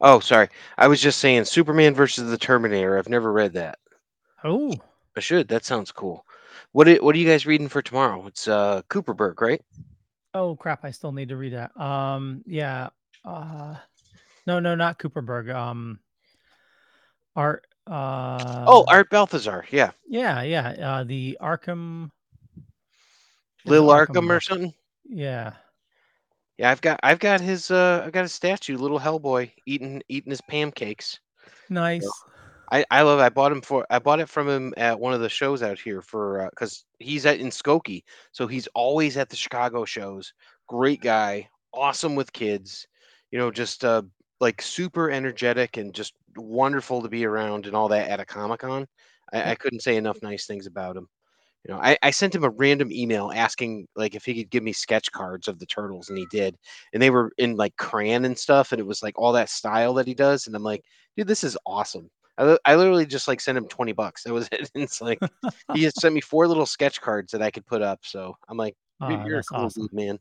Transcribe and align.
Oh, 0.00 0.20
sorry. 0.20 0.48
I 0.76 0.88
was 0.88 1.00
just 1.00 1.18
saying 1.18 1.44
Superman 1.44 1.94
versus 1.94 2.28
the 2.28 2.38
Terminator. 2.38 2.98
I've 2.98 3.08
never 3.08 3.32
read 3.32 3.54
that. 3.54 3.78
Oh, 4.44 4.74
I 5.16 5.20
should. 5.20 5.48
That 5.48 5.64
sounds 5.64 5.90
cool. 5.90 6.26
What 6.72 6.88
are, 6.88 6.96
what 6.96 7.14
are 7.14 7.18
you 7.18 7.26
guys 7.28 7.46
reading 7.46 7.68
for 7.68 7.80
tomorrow? 7.80 8.26
It's 8.26 8.48
uh 8.48 8.82
Cooperberg, 8.90 9.40
right? 9.40 9.62
oh 10.36 10.54
crap! 10.54 10.84
I 10.84 10.90
still 10.90 11.12
need 11.12 11.30
to 11.30 11.36
read 11.36 11.54
that. 11.54 11.78
Um, 11.80 12.42
yeah. 12.46 12.90
Uh, 13.24 13.74
no, 14.46 14.60
no, 14.60 14.74
not 14.74 14.98
Cooperberg. 14.98 15.52
Um, 15.52 15.98
Art. 17.34 17.66
Uh, 17.86 18.64
oh, 18.66 18.84
Art 18.88 19.10
Baltazar. 19.10 19.64
Yeah, 19.70 19.92
yeah, 20.06 20.42
yeah. 20.42 20.68
Uh, 20.68 21.04
the 21.04 21.38
Arkham. 21.40 22.10
Lil 23.64 23.86
Arkham 23.86 24.30
or 24.30 24.40
something. 24.40 24.74
Yeah. 25.08 25.54
Yeah, 26.58 26.70
I've 26.70 26.80
got 26.80 27.00
I've 27.02 27.18
got 27.18 27.40
his 27.40 27.70
uh 27.70 28.02
I've 28.04 28.12
got 28.12 28.24
a 28.24 28.28
statue, 28.28 28.78
little 28.78 29.00
Hellboy 29.00 29.50
eating 29.66 30.02
eating 30.08 30.30
his 30.30 30.40
pancakes. 30.42 31.20
Nice. 31.68 32.08
I, 32.72 32.84
I 32.90 33.02
love. 33.02 33.20
I 33.20 33.28
bought 33.28 33.52
him 33.52 33.60
for. 33.60 33.86
I 33.90 33.98
bought 33.98 34.20
it 34.20 34.28
from 34.28 34.48
him 34.48 34.74
at 34.76 34.98
one 34.98 35.12
of 35.12 35.20
the 35.20 35.28
shows 35.28 35.62
out 35.62 35.78
here 35.78 36.02
for 36.02 36.48
because 36.50 36.84
he's 36.98 37.24
at 37.24 37.38
in 37.38 37.48
Skokie, 37.48 38.02
so 38.32 38.46
he's 38.46 38.66
always 38.74 39.16
at 39.16 39.28
the 39.28 39.36
Chicago 39.36 39.84
shows. 39.84 40.32
Great 40.66 41.00
guy, 41.00 41.48
awesome 41.72 42.16
with 42.16 42.32
kids. 42.32 42.86
You 43.30 43.38
know, 43.38 43.50
just 43.50 43.84
uh 43.84 44.02
like 44.40 44.60
super 44.60 45.10
energetic 45.10 45.76
and 45.76 45.94
just 45.94 46.14
wonderful 46.36 47.02
to 47.02 47.08
be 47.08 47.24
around 47.24 47.66
and 47.66 47.76
all 47.76 47.88
that 47.88 48.10
at 48.10 48.20
a 48.20 48.24
Comic 48.24 48.60
Con. 48.60 48.86
I, 49.32 49.52
I 49.52 49.54
couldn't 49.54 49.80
say 49.80 49.96
enough 49.96 50.20
nice 50.22 50.46
things 50.46 50.66
about 50.66 50.96
him. 50.96 51.08
You 51.66 51.74
know, 51.74 51.80
I, 51.80 51.98
I 52.02 52.10
sent 52.12 52.34
him 52.34 52.44
a 52.44 52.50
random 52.50 52.92
email 52.92 53.32
asking 53.34 53.88
like 53.96 54.14
if 54.14 54.24
he 54.24 54.34
could 54.34 54.50
give 54.50 54.62
me 54.62 54.72
sketch 54.72 55.10
cards 55.10 55.48
of 55.48 55.58
the 55.58 55.66
turtles, 55.66 56.08
and 56.08 56.16
he 56.18 56.26
did. 56.30 56.56
And 56.92 57.02
they 57.02 57.10
were 57.10 57.32
in 57.38 57.56
like 57.56 57.76
crayon 57.76 58.24
and 58.24 58.38
stuff, 58.38 58.70
and 58.72 58.80
it 58.80 58.86
was 58.86 59.02
like 59.02 59.18
all 59.18 59.32
that 59.32 59.48
style 59.48 59.92
that 59.94 60.06
he 60.06 60.14
does. 60.14 60.46
And 60.46 60.54
I'm 60.54 60.62
like, 60.62 60.84
dude, 61.16 61.26
this 61.26 61.42
is 61.42 61.58
awesome. 61.66 62.08
I, 62.38 62.56
I 62.64 62.76
literally 62.76 63.04
just 63.06 63.26
like 63.26 63.40
sent 63.40 63.58
him 63.58 63.66
20 63.66 63.92
bucks. 63.92 64.22
That 64.22 64.32
was 64.32 64.48
it. 64.52 64.70
And 64.74 64.84
it's 64.84 65.00
like 65.00 65.18
he 65.74 65.80
just 65.80 66.00
sent 66.00 66.14
me 66.14 66.20
four 66.20 66.46
little 66.46 66.66
sketch 66.66 67.00
cards 67.00 67.32
that 67.32 67.42
I 67.42 67.50
could 67.50 67.66
put 67.66 67.82
up. 67.82 68.00
So 68.04 68.36
I'm 68.48 68.56
like, 68.56 68.76
"You're- 69.00 69.14
Ah, 69.16 69.26
you're 69.26 69.38
a 69.40 69.42
cool 69.42 69.58
awesome. 69.58 69.82
dude, 69.84 69.92
man. 69.92 70.18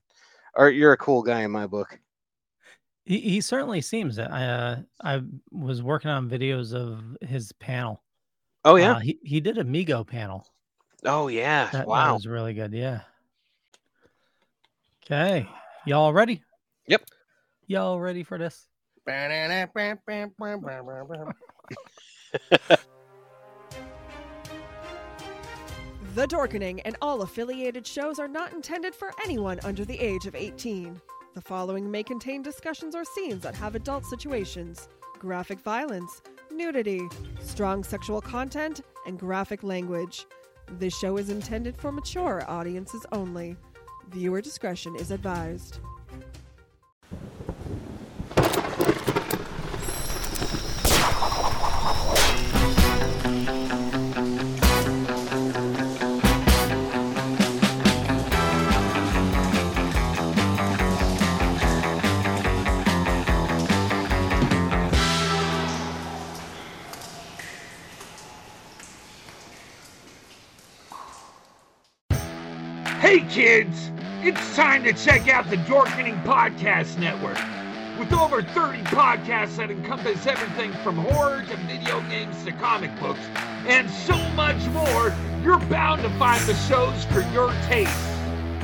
Or 0.56 0.70
you're 0.70 0.94
a 0.94 0.98
cool 0.98 1.22
guy 1.22 1.42
in 1.42 1.52
my 1.52 1.68
book. 1.68 2.00
He, 3.06 3.20
he 3.20 3.42
certainly 3.42 3.82
seems 3.82 4.18
it. 4.18 4.30
I 4.32 4.46
uh, 4.48 4.78
I 5.04 5.22
was 5.52 5.84
working 5.84 6.10
on 6.10 6.28
videos 6.28 6.74
of 6.74 7.04
his 7.22 7.52
panel. 7.52 8.02
Oh 8.64 8.78
yeah. 8.78 8.94
Uh, 8.94 9.00
he 9.00 9.20
he 9.24 9.40
did 9.40 9.60
a 9.60 9.64
Migo 9.64 10.08
panel. 10.08 10.48
Oh 11.06 11.28
yeah. 11.28 11.70
That, 11.72 11.88
that 11.88 12.12
was 12.14 12.28
really 12.28 12.54
good. 12.54 12.74
Yeah. 12.74 13.02
Okay. 15.06 15.48
Y'all 15.86 16.14
ready? 16.14 16.44
Yep. 16.88 17.04
Y'all 17.68 18.00
ready 18.00 18.24
for 18.24 18.38
this? 18.38 18.68
The 26.16 26.26
Dorkening 26.28 26.82
and 26.86 26.96
all 27.02 27.24
affiliated 27.24 27.86
shows 27.86 28.20
are 28.20 28.28
not 28.28 28.54
intended 28.54 28.96
for 28.96 29.12
anyone 29.26 29.60
under 29.64 29.84
the 29.84 30.00
age 30.00 30.26
of 30.28 30.34
18. 30.34 31.02
The 31.34 31.42
following 31.42 31.92
may 31.92 32.04
contain 32.04 32.42
discussions 32.42 32.96
or 32.96 33.04
scenes 33.04 33.44
that 33.44 33.54
have 33.56 33.76
adult 33.76 34.06
situations, 34.06 34.88
graphic 35.20 35.60
violence, 35.60 36.22
nudity, 36.50 37.02
strong 37.42 37.84
sexual 37.84 38.22
content, 38.22 38.80
and 39.06 39.20
graphic 39.20 39.62
language. 39.62 40.26
This 40.72 40.98
show 40.98 41.18
is 41.18 41.30
intended 41.30 41.78
for 41.78 41.92
mature 41.92 42.44
audiences 42.50 43.06
only. 43.12 43.56
Viewer 44.10 44.42
discretion 44.42 44.96
is 44.96 45.12
advised. 45.12 45.80
It's 74.26 74.56
time 74.56 74.84
to 74.84 74.92
check 74.92 75.28
out 75.28 75.48
the 75.52 75.58
Dorkening 75.58 76.20
Podcast 76.24 76.98
Network. 76.98 77.38
With 78.00 78.12
over 78.12 78.42
30 78.42 78.80
podcasts 78.86 79.58
that 79.58 79.70
encompass 79.70 80.26
everything 80.26 80.74
from 80.82 80.96
horror 80.96 81.44
to 81.48 81.58
video 81.58 82.02
games 82.10 82.44
to 82.44 82.52
comic 82.54 82.90
books, 83.00 83.20
and 83.68 83.88
so 83.88 84.18
much 84.32 84.66
more, 84.70 85.14
you're 85.44 85.60
bound 85.70 86.02
to 86.02 86.10
find 86.18 86.44
the 86.46 86.56
shows 86.56 87.06
for 87.06 87.22
your 87.34 87.52
taste. 87.68 87.96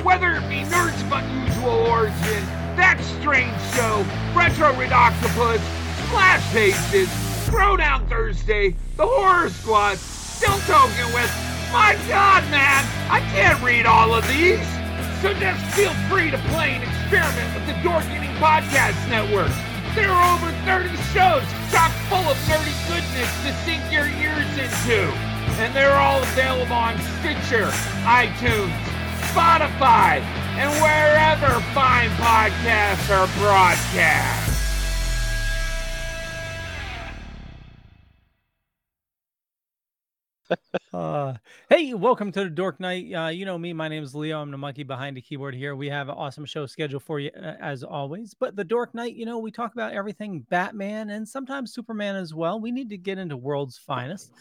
Whether 0.02 0.32
it 0.32 0.48
be 0.48 0.62
Nerds 0.64 1.00
of 1.06 1.12
Unusual 1.12 1.86
Origin, 1.86 2.44
That 2.74 3.00
Strange 3.20 3.56
Show, 3.76 4.04
Retro 4.36 4.76
Red 4.76 4.92
Octopus, 4.92 5.62
Splash 6.08 6.42
Pages, 6.52 7.08
Throwdown 7.46 8.08
Thursday, 8.08 8.74
The 8.96 9.06
Horror 9.06 9.48
Squad, 9.48 9.98
Still 9.98 10.58
Token 10.66 11.14
with, 11.14 11.30
my 11.72 11.96
god 12.08 12.42
man, 12.50 12.84
I 13.08 13.20
can't 13.32 13.62
read 13.62 13.86
all 13.86 14.12
of 14.12 14.26
these! 14.26 14.81
So 15.22 15.32
just 15.34 15.64
feel 15.76 15.94
free 16.10 16.32
to 16.32 16.38
play 16.50 16.74
and 16.74 16.82
experiment 16.82 17.54
with 17.54 17.64
the 17.66 17.74
Dorkening 17.74 18.34
Podcast 18.42 18.98
Network. 19.08 19.52
There 19.94 20.10
are 20.10 20.34
over 20.34 20.50
30 20.66 20.88
shows 21.14 21.46
chock 21.70 21.92
full 22.10 22.26
of 22.26 22.36
nerdy 22.50 22.74
goodness 22.90 23.30
to 23.44 23.54
sink 23.62 23.82
your 23.92 24.06
ears 24.06 24.50
into. 24.58 24.98
And 25.62 25.72
they're 25.76 25.94
all 25.94 26.20
available 26.24 26.72
on 26.72 26.98
Stitcher, 27.20 27.70
iTunes, 28.02 28.74
Spotify, 29.30 30.18
and 30.58 30.72
wherever 30.82 31.60
fine 31.70 32.10
podcasts 32.18 33.08
are 33.08 33.28
broadcast. 33.38 34.61
Uh, 40.92 41.34
hey, 41.70 41.94
welcome 41.94 42.30
to 42.30 42.44
the 42.44 42.50
Dork 42.50 42.78
Night. 42.78 43.12
Uh, 43.12 43.28
you 43.28 43.46
know 43.46 43.56
me, 43.56 43.72
my 43.72 43.88
name 43.88 44.02
is 44.02 44.14
Leo. 44.14 44.40
I'm 44.42 44.50
the 44.50 44.58
monkey 44.58 44.82
behind 44.82 45.16
the 45.16 45.22
keyboard 45.22 45.54
here. 45.54 45.74
We 45.74 45.88
have 45.88 46.08
an 46.08 46.14
awesome 46.16 46.44
show 46.44 46.66
scheduled 46.66 47.02
for 47.02 47.18
you 47.18 47.30
uh, 47.36 47.54
as 47.60 47.82
always. 47.82 48.34
But 48.34 48.56
the 48.56 48.64
Dork 48.64 48.94
Night, 48.94 49.14
you 49.14 49.24
know, 49.24 49.38
we 49.38 49.50
talk 49.50 49.72
about 49.72 49.92
everything 49.92 50.40
Batman 50.50 51.10
and 51.10 51.26
sometimes 51.26 51.72
Superman 51.72 52.16
as 52.16 52.34
well. 52.34 52.60
We 52.60 52.70
need 52.70 52.90
to 52.90 52.98
get 52.98 53.18
into 53.18 53.36
world's 53.36 53.78
finest. 53.78 54.32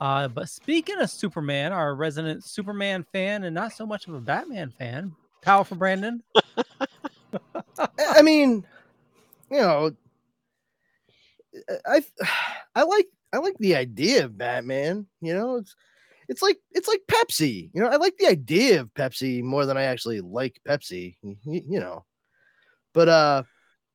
Uh, 0.00 0.26
but 0.28 0.48
speaking 0.48 0.98
of 0.98 1.10
Superman, 1.10 1.72
our 1.72 1.94
resident 1.94 2.44
Superman 2.44 3.04
fan 3.12 3.44
and 3.44 3.54
not 3.54 3.72
so 3.72 3.86
much 3.86 4.08
of 4.08 4.14
a 4.14 4.20
Batman 4.20 4.72
fan, 4.78 5.14
powerful 5.42 5.76
Brandon. 5.76 6.22
I 7.78 7.88
I 7.98 8.22
mean, 8.22 8.64
you 9.50 9.58
know, 9.58 9.92
I 11.86 12.04
I 12.74 12.82
like 12.82 13.06
I 13.32 13.38
like 13.38 13.56
the 13.58 13.76
idea 13.76 14.24
of 14.24 14.36
Batman. 14.38 15.06
You 15.20 15.34
know, 15.34 15.56
it's 15.56 15.74
it's 16.28 16.42
like 16.42 16.58
it's 16.72 16.88
like 16.88 17.00
Pepsi. 17.10 17.70
You 17.72 17.82
know, 17.82 17.88
I 17.88 17.96
like 17.96 18.16
the 18.18 18.26
idea 18.28 18.80
of 18.80 18.94
Pepsi 18.94 19.42
more 19.42 19.66
than 19.66 19.76
I 19.76 19.84
actually 19.84 20.20
like 20.20 20.60
Pepsi. 20.66 21.16
y- 21.22 21.36
y- 21.44 21.62
You 21.68 21.80
know, 21.80 22.04
but 22.94 23.08
uh, 23.08 23.42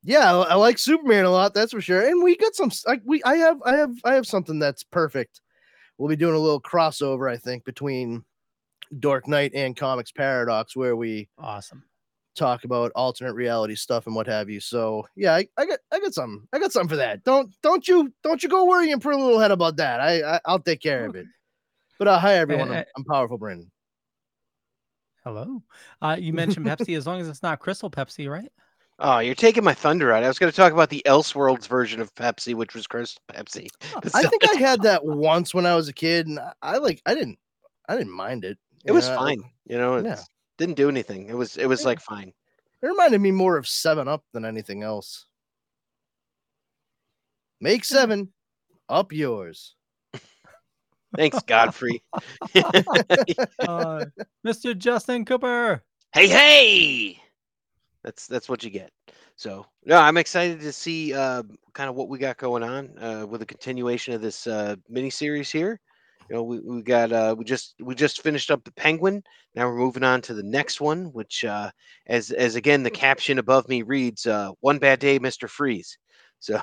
yeah, 0.02 0.32
I, 0.32 0.42
I 0.50 0.54
like 0.54 0.78
Superman 0.78 1.24
a 1.24 1.30
lot. 1.30 1.54
That's 1.54 1.72
for 1.72 1.80
sure. 1.80 2.06
And 2.06 2.22
we 2.22 2.36
got 2.36 2.54
some. 2.54 2.70
Like 2.86 3.02
we, 3.04 3.22
I 3.24 3.36
have, 3.36 3.60
I 3.64 3.76
have, 3.76 3.92
I 4.04 4.14
have 4.14 4.26
something 4.26 4.58
that's 4.58 4.84
perfect. 4.84 5.40
We'll 5.98 6.08
be 6.08 6.16
doing 6.16 6.34
a 6.34 6.38
little 6.38 6.60
crossover, 6.60 7.30
I 7.30 7.38
think, 7.38 7.64
between 7.64 8.22
Dark 9.00 9.26
Knight 9.26 9.52
and 9.54 9.76
Comics 9.76 10.12
Paradox, 10.12 10.76
where 10.76 10.94
we 10.94 11.28
Awesome. 11.38 11.84
Talk 12.36 12.64
about 12.64 12.92
alternate 12.94 13.34
reality 13.34 13.74
stuff 13.74 14.06
and 14.06 14.14
what 14.14 14.26
have 14.26 14.48
you. 14.48 14.60
So 14.60 15.06
yeah, 15.16 15.34
I, 15.34 15.48
I 15.56 15.66
got 15.66 15.78
I 15.92 16.00
got 16.00 16.14
some 16.14 16.46
I 16.52 16.58
got 16.58 16.72
something 16.72 16.88
for 16.88 16.96
that. 16.96 17.24
Don't 17.24 17.54
don't 17.62 17.86
you 17.86 18.12
don't 18.22 18.42
you 18.42 18.48
go 18.48 18.66
worrying 18.66 19.00
pretty 19.00 19.20
little 19.20 19.40
head 19.40 19.50
about 19.50 19.76
that. 19.76 20.00
I, 20.00 20.36
I 20.36 20.40
I'll 20.44 20.60
take 20.60 20.80
care 20.80 21.06
of 21.06 21.16
it. 21.16 21.26
But 21.98 22.08
uh, 22.08 22.18
hi 22.18 22.34
everyone, 22.34 22.70
I'm. 22.72 22.84
I'm 22.96 23.04
powerful 23.04 23.38
Brandon. 23.38 23.70
Hello. 25.24 25.62
Uh, 26.00 26.16
you 26.18 26.32
mentioned 26.32 26.66
Pepsi 26.66 26.96
as 26.96 27.06
long 27.06 27.20
as 27.20 27.28
it's 27.28 27.42
not 27.42 27.58
Crystal 27.58 27.90
Pepsi, 27.90 28.30
right? 28.30 28.50
Oh, 28.98 29.18
you're 29.18 29.34
taking 29.34 29.64
my 29.64 29.74
thunder 29.74 30.12
out. 30.12 30.22
I 30.22 30.28
was 30.28 30.38
going 30.38 30.50
to 30.50 30.56
talk 30.56 30.72
about 30.72 30.88
the 30.88 31.02
Elseworlds 31.04 31.66
version 31.66 32.00
of 32.00 32.14
Pepsi, 32.14 32.54
which 32.54 32.74
was 32.74 32.86
Crystal 32.86 33.20
Pepsi. 33.30 33.68
But 33.92 34.10
I 34.14 34.22
think 34.22 34.48
I 34.48 34.54
had 34.54 34.82
that 34.82 35.04
once 35.04 35.52
when 35.52 35.66
I 35.66 35.74
was 35.74 35.88
a 35.88 35.92
kid, 35.92 36.28
and 36.28 36.38
I, 36.38 36.52
I 36.62 36.76
like 36.78 37.02
I 37.06 37.14
didn't 37.14 37.38
I 37.88 37.96
didn't 37.96 38.12
mind 38.12 38.44
it. 38.44 38.58
it 38.84 38.92
was 38.92 39.08
know, 39.08 39.16
fine. 39.16 39.42
You 39.66 39.78
know, 39.78 39.96
it 39.96 40.04
yeah. 40.04 40.20
Didn't 40.58 40.76
do 40.76 40.88
anything. 40.88 41.28
It 41.28 41.36
was 41.36 41.56
it 41.56 41.66
was 41.66 41.82
Yeah. 41.82 41.86
like 41.88 42.00
fine. 42.00 42.32
It 42.82 42.86
reminded 42.86 43.20
me 43.20 43.30
more 43.30 43.56
of 43.56 43.66
Seven 43.66 44.06
Up 44.08 44.24
than 44.32 44.44
anything 44.44 44.82
else. 44.82 45.26
Make 47.60 47.84
seven 47.84 48.32
up 48.88 49.12
yours. 49.12 49.74
Thanks, 51.16 51.42
Godfrey. 51.42 52.02
Uh, 53.60 54.04
Mr. 54.46 54.76
Justin 54.76 55.24
Cooper. 55.24 55.82
hey, 56.12 56.28
hey! 56.28 57.20
That's 58.04 58.26
that's 58.26 58.48
what 58.48 58.62
you 58.62 58.70
get. 58.70 58.92
So 59.36 59.66
no, 59.84 59.96
I'm 59.98 60.16
excited 60.18 60.60
to 60.60 60.72
see 60.72 61.12
uh, 61.14 61.42
kind 61.72 61.88
of 61.90 61.96
what 61.96 62.08
we 62.08 62.18
got 62.18 62.36
going 62.36 62.62
on 62.62 62.96
uh, 63.02 63.26
with 63.26 63.40
the 63.40 63.46
continuation 63.46 64.14
of 64.14 64.20
this 64.20 64.46
uh, 64.46 64.76
mini 64.88 65.10
series 65.10 65.50
here. 65.50 65.80
You 66.28 66.36
know, 66.36 66.42
we, 66.42 66.60
we 66.60 66.82
got 66.82 67.12
uh, 67.12 67.34
we 67.38 67.44
just 67.44 67.74
we 67.80 67.94
just 67.94 68.22
finished 68.22 68.50
up 68.50 68.64
the 68.64 68.72
Penguin. 68.72 69.22
Now 69.54 69.68
we're 69.68 69.76
moving 69.78 70.02
on 70.02 70.22
to 70.22 70.34
the 70.34 70.42
next 70.42 70.80
one, 70.80 71.06
which 71.12 71.44
uh, 71.44 71.70
as 72.06 72.30
as 72.32 72.56
again 72.56 72.82
the 72.82 72.90
caption 72.90 73.38
above 73.38 73.68
me 73.68 73.82
reads, 73.82 74.26
uh, 74.26 74.50
"One 74.60 74.78
bad 74.78 74.98
day, 74.98 75.18
Mister 75.18 75.48
Freeze." 75.48 75.98
So 76.40 76.60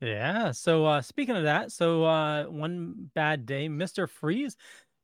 Yeah. 0.00 0.52
So 0.52 0.86
uh 0.86 1.02
speaking 1.02 1.36
of 1.36 1.44
that, 1.44 1.72
so 1.72 2.04
uh 2.04 2.44
one 2.44 3.10
bad 3.14 3.46
day, 3.46 3.68
Mr. 3.68 4.08
Freeze. 4.08 4.56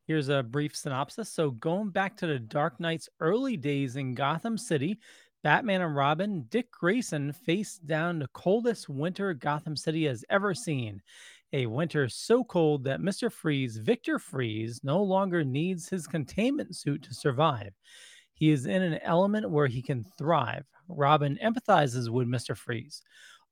Here's 0.07 0.29
a 0.29 0.41
brief 0.41 0.75
synopsis. 0.75 1.29
So 1.29 1.51
going 1.51 1.89
back 1.89 2.17
to 2.17 2.27
the 2.27 2.39
Dark 2.39 2.79
Knight's 2.79 3.09
early 3.19 3.57
days 3.57 3.97
in 3.97 4.15
Gotham 4.15 4.57
City, 4.57 4.99
Batman 5.43 5.81
and 5.81 5.95
Robin, 5.95 6.43
Dick 6.49 6.71
Grayson 6.71 7.33
faced 7.33 7.85
down 7.85 8.19
the 8.19 8.29
coldest 8.29 8.89
winter 8.89 9.33
Gotham 9.33 9.75
City 9.75 10.05
has 10.05 10.23
ever 10.29 10.53
seen. 10.53 11.01
A 11.53 11.65
winter 11.65 12.09
so 12.09 12.43
cold 12.43 12.83
that 12.83 12.99
Mr. 12.99 13.31
Freeze, 13.31 13.77
Victor 13.77 14.19
Fries, 14.19 14.81
no 14.83 15.01
longer 15.01 15.43
needs 15.45 15.87
his 15.87 16.05
containment 16.05 16.75
suit 16.75 17.03
to 17.03 17.13
survive. 17.13 17.73
He 18.33 18.51
is 18.51 18.65
in 18.65 18.81
an 18.81 18.99
element 19.01 19.49
where 19.49 19.67
he 19.67 19.81
can 19.81 20.05
thrive. 20.17 20.65
Robin 20.89 21.39
empathizes 21.41 22.09
with 22.09 22.27
Mr. 22.27 22.55
Freeze. 22.55 23.01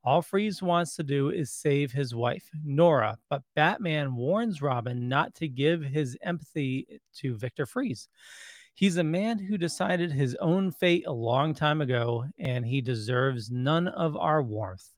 All 0.03 0.21
Freeze 0.21 0.62
wants 0.62 0.95
to 0.97 1.03
do 1.03 1.31
is 1.31 1.51
save 1.51 1.92
his 1.92 2.13
wife, 2.13 2.50
Nora, 2.63 3.18
but 3.30 3.42
Batman 3.56 4.15
warns 4.15 4.62
Robin 4.62 5.09
not 5.09 5.33
to 5.36 5.47
give 5.47 5.81
his 5.81 6.18
empathy 6.21 7.01
to 7.15 7.36
Victor 7.36 7.65
Fries. 7.65 8.07
He's 8.75 8.97
a 8.97 9.03
man 9.03 9.39
who 9.39 9.57
decided 9.57 10.12
his 10.12 10.36
own 10.36 10.69
fate 10.69 11.06
a 11.07 11.13
long 11.13 11.56
time 11.56 11.80
ago, 11.81 12.25
and 12.38 12.65
he 12.65 12.81
deserves 12.81 13.50
none 13.50 13.88
of 13.88 14.18
our 14.18 14.44
warmth. 14.44 14.94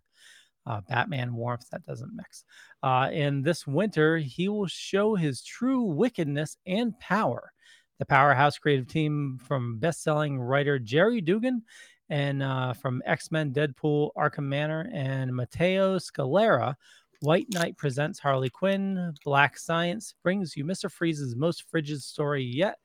Uh, 0.68 0.82
Batman 0.90 1.34
warmth, 1.34 1.70
that 1.72 1.86
doesn't 1.86 2.16
mix. 2.16 2.44
Uh, 2.84 3.10
and 3.12 3.44
this 3.44 3.66
winter, 3.66 4.18
he 4.18 4.50
will 4.50 4.68
show 4.68 5.16
his 5.16 5.42
true 5.42 5.84
wickedness 5.84 6.58
and 6.66 6.98
power. 7.00 7.52
The 8.00 8.06
powerhouse 8.06 8.58
creative 8.58 8.88
team 8.88 9.40
from 9.42 9.80
best 9.80 10.04
selling 10.04 10.40
writer 10.40 10.78
Gerry 10.78 11.22
Duggan 11.22 11.64
and 12.10 12.44
uh, 12.44 12.74
from 12.74 13.02
X 13.06 13.32
Men, 13.32 13.54
Deadpool, 13.54 14.12
Arkham 14.18 14.44
Manor, 14.44 14.90
and 14.94 15.36
Matteo 15.36 15.98
Scalera. 15.98 16.76
White 17.22 17.48
Knight 17.52 17.78
presents 17.78 18.20
Harley 18.20 18.50
Quinn. 18.50 19.14
Black 19.26 19.58
Science 19.58 20.14
brings 20.22 20.56
you 20.56 20.64
Mr. 20.64 20.92
Freeze's 20.92 21.36
most 21.36 21.64
frigid 21.70 22.02
story 22.02 22.44
yet. 22.44 22.78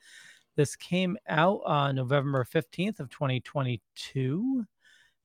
This 0.56 0.76
came 0.76 1.16
out 1.28 1.60
uh, 1.66 1.92
November 1.92 2.44
15th 2.44 3.00
of 3.00 3.10
2022 3.10 4.64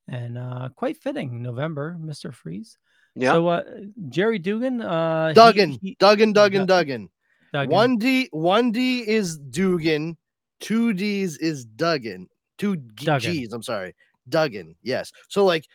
and 0.08 0.38
uh, 0.38 0.70
quite 0.76 0.98
fitting 0.98 1.42
November, 1.42 1.98
Mr. 2.00 2.34
Freeze. 2.34 2.78
yeah, 3.16 3.34
So 3.34 3.48
uh, 3.48 3.64
Gerry 4.10 4.40
Dugan, 4.40 4.82
uh, 4.82 5.34
Duggan, 5.34 5.72
he- 5.72 5.96
Duggan, 6.00 6.34
Duggan, 6.34 6.66
Duggan. 6.66 7.10
Duggan. 7.54 7.70
One 7.72 7.98
D, 7.98 8.30
one 8.32 8.72
D 8.72 9.08
is 9.08 9.38
Dugan, 9.38 10.18
two 10.60 10.94
D's 10.94 11.38
is 11.38 11.66
Duggan, 11.66 12.28
two 12.58 12.78
G- 12.78 13.06
Duggan. 13.06 13.32
G's. 13.34 13.54
I'm 13.54 13.64
sorry, 13.64 13.96
Duggan. 14.30 14.76
Yes. 14.84 15.12
So 15.30 15.46
like 15.46 15.66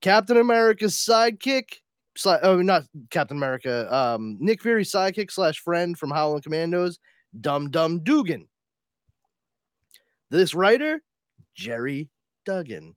Captain 0.00 0.36
America's 0.36 0.94
sidekick, 0.94 1.74
sli- 2.16 2.40
oh 2.42 2.62
not 2.62 2.84
Captain 3.10 3.36
America, 3.36 3.92
um, 3.94 4.36
Nick 4.40 4.62
Fury's 4.62 4.90
sidekick 4.90 5.30
slash 5.30 5.58
friend 5.60 5.98
from 5.98 6.10
Howling 6.10 6.42
Commandos, 6.42 6.98
Dum 7.40 7.70
Dum 7.70 8.00
Dugan. 8.00 8.46
This 10.30 10.54
writer, 10.54 11.02
Gerry 11.54 12.08
Duggan. 12.44 12.94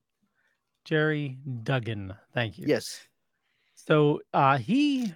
Gerry 0.90 1.38
Duggan. 1.62 2.12
Thank 2.34 2.58
you. 2.58 2.64
Yes. 2.66 3.00
So 3.76 4.22
uh, 4.34 4.58
he 4.58 5.14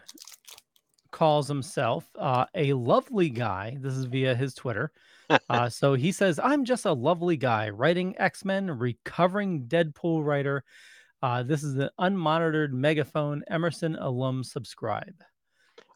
calls 1.11 1.49
himself 1.49 2.09
uh, 2.17 2.45
a 2.55 2.75
lovely 2.75 3.29
guy. 3.29 3.77
This 3.81 3.95
is 3.95 4.05
via 4.05 4.37
his 4.37 4.55
Twitter. 4.55 4.93
uh, 5.51 5.69
so 5.69 5.95
he 5.95 6.13
says, 6.13 6.39
I'm 6.39 6.65
just 6.65 6.85
a 6.85 6.93
lovely 6.93 7.37
guy 7.37 7.71
writing 7.71 8.15
X 8.19 8.45
Men, 8.45 8.71
recovering 8.71 9.65
Deadpool 9.67 10.25
writer. 10.25 10.63
Uh, 11.21 11.43
this 11.43 11.65
is 11.65 11.75
an 11.75 11.91
unmonitored 11.99 12.71
megaphone. 12.71 13.43
Emerson 13.51 13.97
alum 13.97 14.45
subscribe. 14.45 15.25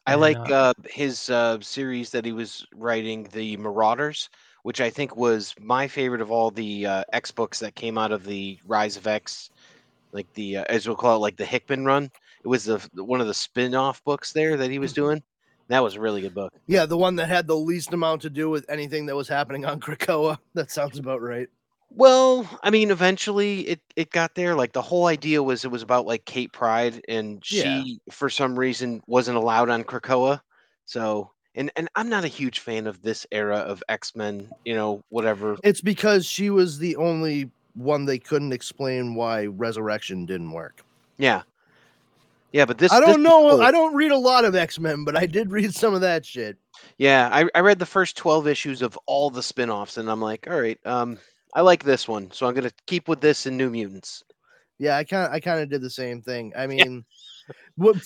I 0.05 0.13
And, 0.13 0.21
like 0.21 0.37
uh, 0.37 0.53
uh, 0.53 0.73
his 0.89 1.29
uh, 1.29 1.57
series 1.61 2.09
that 2.09 2.25
he 2.25 2.33
was 2.33 2.67
writing, 2.75 3.29
the 3.31 3.55
Marauders, 3.55 4.29
which 4.63 4.81
I 4.81 4.89
think 4.89 5.15
was 5.15 5.53
my 5.59 5.87
favorite 5.87 6.21
of 6.21 6.31
all 6.31 6.51
the 6.51 6.85
uh, 6.85 7.03
X 7.13 7.31
books 7.31 7.59
that 7.59 7.75
came 7.75 7.97
out 7.97 8.11
of 8.11 8.25
the 8.25 8.59
Rise 8.65 8.97
of 8.97 9.07
X, 9.07 9.49
like 10.13 10.27
the 10.33 10.57
uh, 10.57 10.63
as 10.69 10.87
we'll 10.87 10.95
call 10.97 11.15
it, 11.17 11.19
like 11.19 11.37
the 11.37 11.45
Hickman 11.45 11.85
run. 11.85 12.09
It 12.43 12.47
was 12.47 12.65
the 12.65 12.79
one 12.95 13.21
of 13.21 13.27
the 13.27 13.33
spin-off 13.33 14.03
books 14.03 14.31
there 14.33 14.57
that 14.57 14.71
he 14.71 14.79
was 14.79 14.93
Mm-hmm. 14.93 15.01
doing. 15.01 15.23
That 15.69 15.83
was 15.83 15.95
a 15.95 16.01
really 16.01 16.21
good 16.21 16.33
book. 16.33 16.51
Yeah, 16.67 16.85
the 16.85 16.97
one 16.97 17.15
that 17.17 17.27
had 17.27 17.47
the 17.47 17.55
least 17.55 17.93
amount 17.93 18.21
to 18.23 18.29
do 18.29 18.49
with 18.49 18.65
anything 18.69 19.05
that 19.07 19.15
was 19.15 19.27
happening 19.27 19.65
on 19.65 19.79
Krakoa. 19.81 20.37
That 20.55 20.71
sounds 20.71 20.97
about 20.99 21.21
right. 21.21 21.47
Well, 21.91 22.47
I 22.63 22.69
mean, 22.69 22.91
eventually 22.91 23.61
it 23.67 23.81
it 23.95 24.11
got 24.11 24.35
there. 24.35 24.55
Like 24.55 24.73
the 24.73 24.81
whole 24.81 25.07
idea 25.07 25.41
was 25.41 25.65
it 25.65 25.71
was 25.71 25.81
about 25.81 26.05
like 26.05 26.25
Kate 26.25 26.51
Pryde, 26.53 27.01
and 27.07 27.43
she 27.45 27.99
Yeah. 28.07 28.13
for 28.13 28.29
some 28.29 28.57
reason 28.57 29.01
wasn't 29.07 29.37
allowed 29.37 29.69
on 29.69 29.83
Krakoa. 29.83 30.41
So, 30.85 31.31
and 31.59 31.71
and 31.75 31.87
I'm 31.95 32.09
not 32.09 32.23
a 32.23 32.27
huge 32.27 32.59
fan 32.59 32.87
of 32.87 33.01
this 33.03 33.27
era 33.31 33.57
of 33.57 33.83
X 33.87 34.15
Men. 34.15 34.49
You 34.65 34.73
know, 34.73 35.03
whatever. 35.09 35.57
It's 35.63 35.81
because 35.81 36.25
she 36.25 36.49
was 36.49 36.79
the 36.79 36.95
only 36.95 37.51
one 37.75 38.05
they 38.05 38.17
couldn't 38.17 38.53
explain 38.53 39.13
why 39.13 39.45
resurrection 39.45 40.25
didn't 40.25 40.51
work. 40.51 40.83
Yeah, 41.17 41.43
yeah, 42.51 42.65
but 42.65 42.77
this 42.77 42.91
I 42.91 42.99
don't 42.99 43.09
was 43.09 43.17
know. 43.19 43.49
cool. 43.51 43.61
I 43.61 43.71
don't 43.71 43.93
read 43.93 44.11
a 44.11 44.17
lot 44.17 44.43
of 44.45 44.55
X 44.55 44.79
Men, 44.79 45.03
but 45.03 45.15
I 45.15 45.25
did 45.25 45.51
read 45.51 45.73
some 45.73 45.93
of 45.93 46.01
that 46.01 46.25
shit. 46.25 46.57
Yeah, 46.97 47.29
I, 47.31 47.45
I 47.53 47.59
read 47.59 47.77
the 47.77 47.85
first 47.85 48.17
12 48.17 48.47
issues 48.47 48.81
of 48.81 48.97
all 49.05 49.29
the 49.29 49.43
spin-offs 49.43 49.97
and 49.97 50.09
I'm 50.09 50.21
like, 50.21 50.47
all 50.49 50.59
right, 50.59 50.79
um, 50.85 51.19
I 51.53 51.61
like 51.61 51.83
this 51.83 52.07
one, 52.07 52.31
so 52.31 52.47
I'm 52.47 52.55
gonna 52.55 52.71
keep 52.87 53.07
with 53.07 53.21
this 53.21 53.45
and 53.45 53.57
New 53.57 53.69
Mutants. 53.69 54.23
Yeah, 54.79 54.97
I 54.97 55.03
kind 55.03 55.27
of 55.27 55.33
I 55.33 55.39
kind 55.39 55.59
of 55.59 55.69
did 55.69 55.81
the 55.81 55.89
same 55.89 56.21
thing. 56.21 56.53
I 56.57 56.65
mean, 56.67 56.97
what 56.97 57.05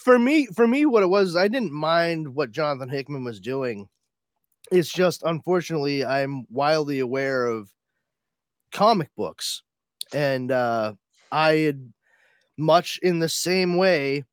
for 0.03 0.17
me 0.19 0.45
for 0.47 0.67
me 0.67 0.85
what 0.85 1.03
it 1.03 1.07
was, 1.09 1.35
I 1.35 1.47
didn't 1.47 1.71
mind 1.73 2.33
what 2.33 2.51
Jonathan 2.51 2.89
Hickman 2.89 3.23
was 3.23 3.39
doing. 3.39 3.87
It's 4.71 4.91
just 4.91 5.23
unfortunately 5.23 6.05
I'm 6.05 6.45
wildly 6.49 6.99
aware 6.99 7.45
of 7.47 7.69
comic 8.71 9.09
books, 9.15 9.63
and 10.13 10.51
uh, 10.51 10.93
I 11.31 11.53
had 11.53 11.93
much 12.57 12.99
in 13.03 13.19
the 13.19 13.29
same 13.29 13.77
way. 13.77 14.23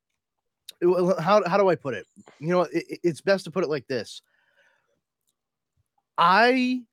How 1.19 1.43
how 1.47 1.57
do 1.57 1.69
I 1.69 1.75
put 1.75 1.93
it? 1.93 2.05
You 2.39 2.47
know, 2.49 2.61
it, 2.61 2.85
it- 2.89 2.99
it's 3.03 3.21
best 3.21 3.45
to 3.45 3.51
put 3.51 3.63
it 3.63 3.69
like 3.69 3.87
this. 3.87 4.21
I 6.17 6.83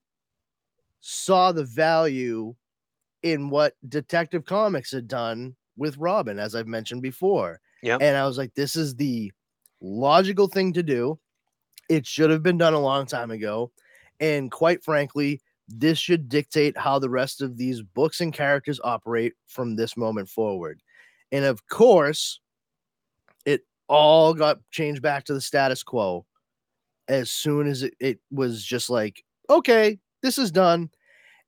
saw 1.01 1.53
the 1.53 1.65
value 1.65 2.55
in 3.23 3.51
what 3.51 3.75
Detective 3.89 4.45
Comics 4.45 4.93
had 4.93 5.09
done 5.09 5.57
with 5.77 5.97
Robin, 5.99 6.39
as 6.39 6.55
I've 6.55 6.67
mentioned 6.67 7.03
before. 7.03 7.61
Yep. 7.83 8.03
And 8.03 8.17
I 8.17 8.27
was 8.27 8.39
like, 8.39 8.55
this 8.55 8.77
is 8.77 8.95
the 8.95 9.33
logical 9.81 10.49
thing 10.49 10.73
to 10.75 10.83
do. 10.83 11.19
It 11.89 12.07
should 12.07 12.31
have 12.31 12.43
been 12.43 12.59
done 12.59 12.75
a 12.75 12.81
long 12.81 13.07
time 13.07 13.31
ago. 13.31 13.71
And 14.21 14.51
quite 14.51 14.83
frankly, 14.83 15.41
this 15.69 15.99
should 15.99 16.29
dictate 16.29 16.77
how 16.77 16.99
the 16.99 17.11
rest 17.11 17.41
of 17.41 17.57
these 17.57 17.83
books 17.83 18.21
and 18.21 18.33
characters 18.33 18.81
operate 18.83 19.35
from 19.47 19.77
this 19.77 19.97
moment 19.97 20.29
forward. 20.29 20.83
And 21.31 21.45
of 21.45 21.67
course, 21.69 22.41
it 23.45 23.63
all 23.89 24.35
got 24.35 24.59
changed 24.71 25.03
back 25.03 25.25
to 25.25 25.35
the 25.35 25.41
status 25.41 25.83
quo 25.83 26.25
as 27.09 27.31
soon 27.31 27.67
as 27.67 27.83
it, 27.83 27.95
it 28.01 28.19
was 28.31 28.65
just 28.65 28.91
like, 28.91 29.25
okay, 29.51 29.99
this 30.23 30.39
is 30.39 30.51
done. 30.51 30.91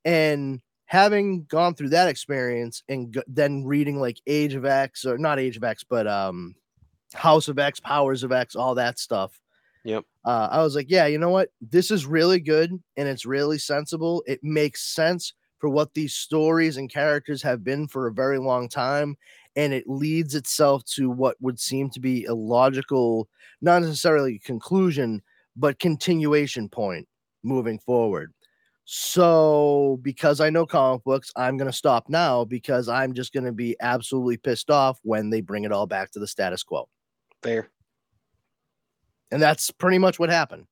And 0.05 0.61
having 0.91 1.45
gone 1.45 1.73
through 1.73 1.87
that 1.87 2.09
experience 2.09 2.83
and 2.89 3.23
then 3.25 3.63
reading 3.63 3.97
like 4.01 4.19
Age 4.27 4.55
of 4.55 4.65
X 4.65 5.05
or 5.05 5.17
not 5.17 5.39
Age 5.39 5.55
of 5.55 5.63
X, 5.63 5.85
but 5.85 6.05
um, 6.05 6.53
House 7.13 7.47
of 7.47 7.57
X, 7.57 7.79
Powers 7.79 8.23
of 8.23 8.33
X, 8.33 8.57
all 8.57 8.75
that 8.75 8.99
stuff. 8.99 9.39
Yep. 9.85 10.03
Uh, 10.25 10.49
I 10.51 10.61
was 10.61 10.75
like, 10.75 10.87
yeah, 10.89 11.05
you 11.05 11.17
know 11.17 11.29
what? 11.29 11.47
This 11.61 11.91
is 11.91 12.05
really 12.05 12.41
good 12.41 12.71
and 12.97 13.07
it's 13.07 13.25
really 13.25 13.57
sensible. 13.57 14.21
It 14.27 14.41
makes 14.43 14.93
sense 14.93 15.33
for 15.59 15.69
what 15.69 15.93
these 15.93 16.13
stories 16.13 16.75
and 16.75 16.91
characters 16.91 17.41
have 17.41 17.63
been 17.63 17.87
for 17.87 18.07
a 18.07 18.13
very 18.13 18.37
long 18.37 18.67
time. 18.67 19.15
And 19.55 19.71
it 19.71 19.87
leads 19.87 20.35
itself 20.35 20.83
to 20.95 21.09
what 21.09 21.37
would 21.39 21.57
seem 21.57 21.89
to 21.91 22.01
be 22.01 22.25
a 22.25 22.33
logical, 22.33 23.29
not 23.61 23.81
necessarily 23.81 24.39
conclusion, 24.39 25.21
but 25.55 25.79
continuation 25.79 26.67
point 26.67 27.07
moving 27.43 27.79
forward. 27.79 28.33
So, 28.93 29.99
because 30.01 30.41
I 30.41 30.49
know 30.49 30.65
comic 30.65 31.05
books, 31.05 31.31
I'm 31.37 31.55
going 31.55 31.71
to 31.71 31.75
stop 31.75 32.09
now 32.09 32.43
because 32.43 32.89
I'm 32.89 33.13
just 33.13 33.31
going 33.31 33.45
to 33.45 33.53
be 33.53 33.73
absolutely 33.79 34.35
pissed 34.35 34.69
off 34.69 34.99
when 35.03 35.29
they 35.29 35.39
bring 35.39 35.63
it 35.63 35.71
all 35.71 35.87
back 35.87 36.11
to 36.11 36.19
the 36.19 36.27
status 36.27 36.61
quo. 36.61 36.89
Fair. 37.41 37.69
And 39.31 39.41
that's 39.41 39.71
pretty 39.71 39.97
much 39.97 40.19
what 40.19 40.29
happened. 40.29 40.65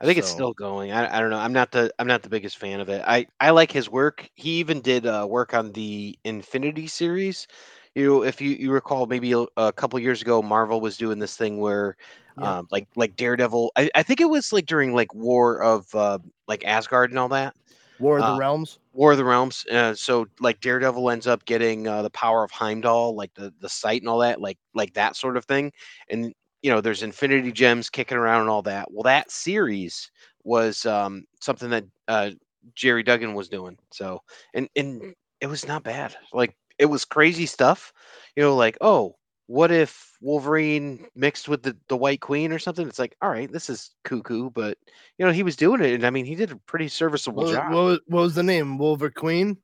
I 0.00 0.06
think 0.06 0.16
it's 0.16 0.30
still 0.30 0.54
going. 0.54 0.90
I, 0.90 1.18
I 1.18 1.20
don't 1.20 1.28
know. 1.28 1.36
I'm 1.36 1.52
not 1.52 1.70
the 1.70 1.92
I'm 1.98 2.06
not 2.06 2.22
the 2.22 2.30
biggest 2.30 2.56
fan 2.56 2.80
of 2.80 2.88
it. 2.88 3.04
I 3.06 3.26
I 3.40 3.50
like 3.50 3.70
his 3.70 3.90
work. 3.90 4.26
He 4.34 4.52
even 4.52 4.80
did 4.80 5.04
uh, 5.04 5.26
work 5.28 5.52
on 5.52 5.72
the 5.72 6.18
Infinity 6.24 6.86
series. 6.86 7.46
You 7.94 8.06
know, 8.06 8.22
if 8.22 8.40
you, 8.40 8.50
you 8.50 8.70
recall, 8.70 9.06
maybe 9.06 9.32
a, 9.32 9.44
a 9.56 9.72
couple 9.72 9.98
years 9.98 10.22
ago, 10.22 10.40
Marvel 10.40 10.80
was 10.80 10.96
doing 10.96 11.18
this 11.18 11.36
thing 11.36 11.58
where, 11.58 11.96
Yeah. 12.40 12.58
um, 12.58 12.68
like 12.70 12.88
like 12.96 13.16
Daredevil. 13.16 13.72
I, 13.76 13.90
I 13.94 14.02
think 14.02 14.20
it 14.20 14.30
was 14.30 14.52
like 14.52 14.66
during 14.66 14.94
like 14.94 15.14
War 15.14 15.62
of 15.62 15.94
uh, 15.94 16.18
like 16.46 16.64
Asgard 16.64 17.10
and 17.10 17.18
all 17.18 17.28
that. 17.30 17.54
War 17.98 18.18
of 18.18 18.24
the 18.24 18.32
uh, 18.32 18.38
Realms. 18.38 18.78
War 18.92 19.12
of 19.12 19.18
the 19.18 19.24
Realms. 19.24 19.66
Uh, 19.70 19.94
so 19.94 20.26
like 20.40 20.60
Daredevil 20.60 21.10
ends 21.10 21.26
up 21.26 21.44
getting 21.44 21.88
uh, 21.88 22.02
the 22.02 22.10
power 22.10 22.44
of 22.44 22.50
Heimdall, 22.50 23.16
like 23.16 23.34
the 23.34 23.52
the 23.60 23.68
sight 23.68 24.02
and 24.02 24.08
all 24.08 24.18
that, 24.18 24.40
like 24.40 24.58
like 24.74 24.94
that 24.94 25.16
sort 25.16 25.36
of 25.36 25.44
thing. 25.44 25.72
And 26.08 26.32
you 26.62 26.70
know, 26.70 26.80
there's 26.80 27.02
Infinity 27.02 27.52
Gems 27.52 27.90
kicking 27.90 28.18
around 28.18 28.42
and 28.42 28.50
all 28.50 28.62
that. 28.62 28.90
Well, 28.92 29.04
that 29.04 29.30
series 29.30 30.10
was 30.44 30.86
um, 30.86 31.24
something 31.40 31.70
that 31.70 31.84
uh, 32.08 32.30
Gerry 32.74 33.02
Duggan 33.02 33.34
was 33.34 33.48
doing. 33.48 33.76
So 33.92 34.22
and 34.54 34.68
and 34.76 35.14
it 35.40 35.46
was 35.46 35.66
not 35.66 35.82
bad. 35.82 36.16
Like 36.32 36.56
it 36.78 36.86
was 36.86 37.04
crazy 37.04 37.46
stuff. 37.46 37.92
You 38.36 38.42
know, 38.44 38.56
like 38.56 38.78
oh. 38.80 39.14
What 39.48 39.72
if 39.72 40.12
Wolverine 40.20 41.06
mixed 41.16 41.48
with 41.48 41.62
the, 41.62 41.74
the 41.88 41.96
White 41.96 42.20
Queen 42.20 42.52
or 42.52 42.58
something? 42.58 42.86
It's 42.86 42.98
like, 42.98 43.16
all 43.22 43.30
right, 43.30 43.50
this 43.50 43.70
is 43.70 43.90
cuckoo, 44.04 44.50
but 44.50 44.76
you 45.16 45.24
know, 45.24 45.32
he 45.32 45.42
was 45.42 45.56
doing 45.56 45.80
it, 45.82 45.94
and 45.94 46.04
I 46.06 46.10
mean, 46.10 46.26
he 46.26 46.34
did 46.34 46.52
a 46.52 46.56
pretty 46.56 46.88
serviceable 46.88 47.44
What, 47.44 47.54
job. 47.54 47.72
what, 47.72 47.82
was- 47.82 48.00
what 48.08 48.20
was 48.20 48.34
the 48.34 48.42
name? 48.42 48.76
Wolver 48.76 49.10
Queen. 49.10 49.56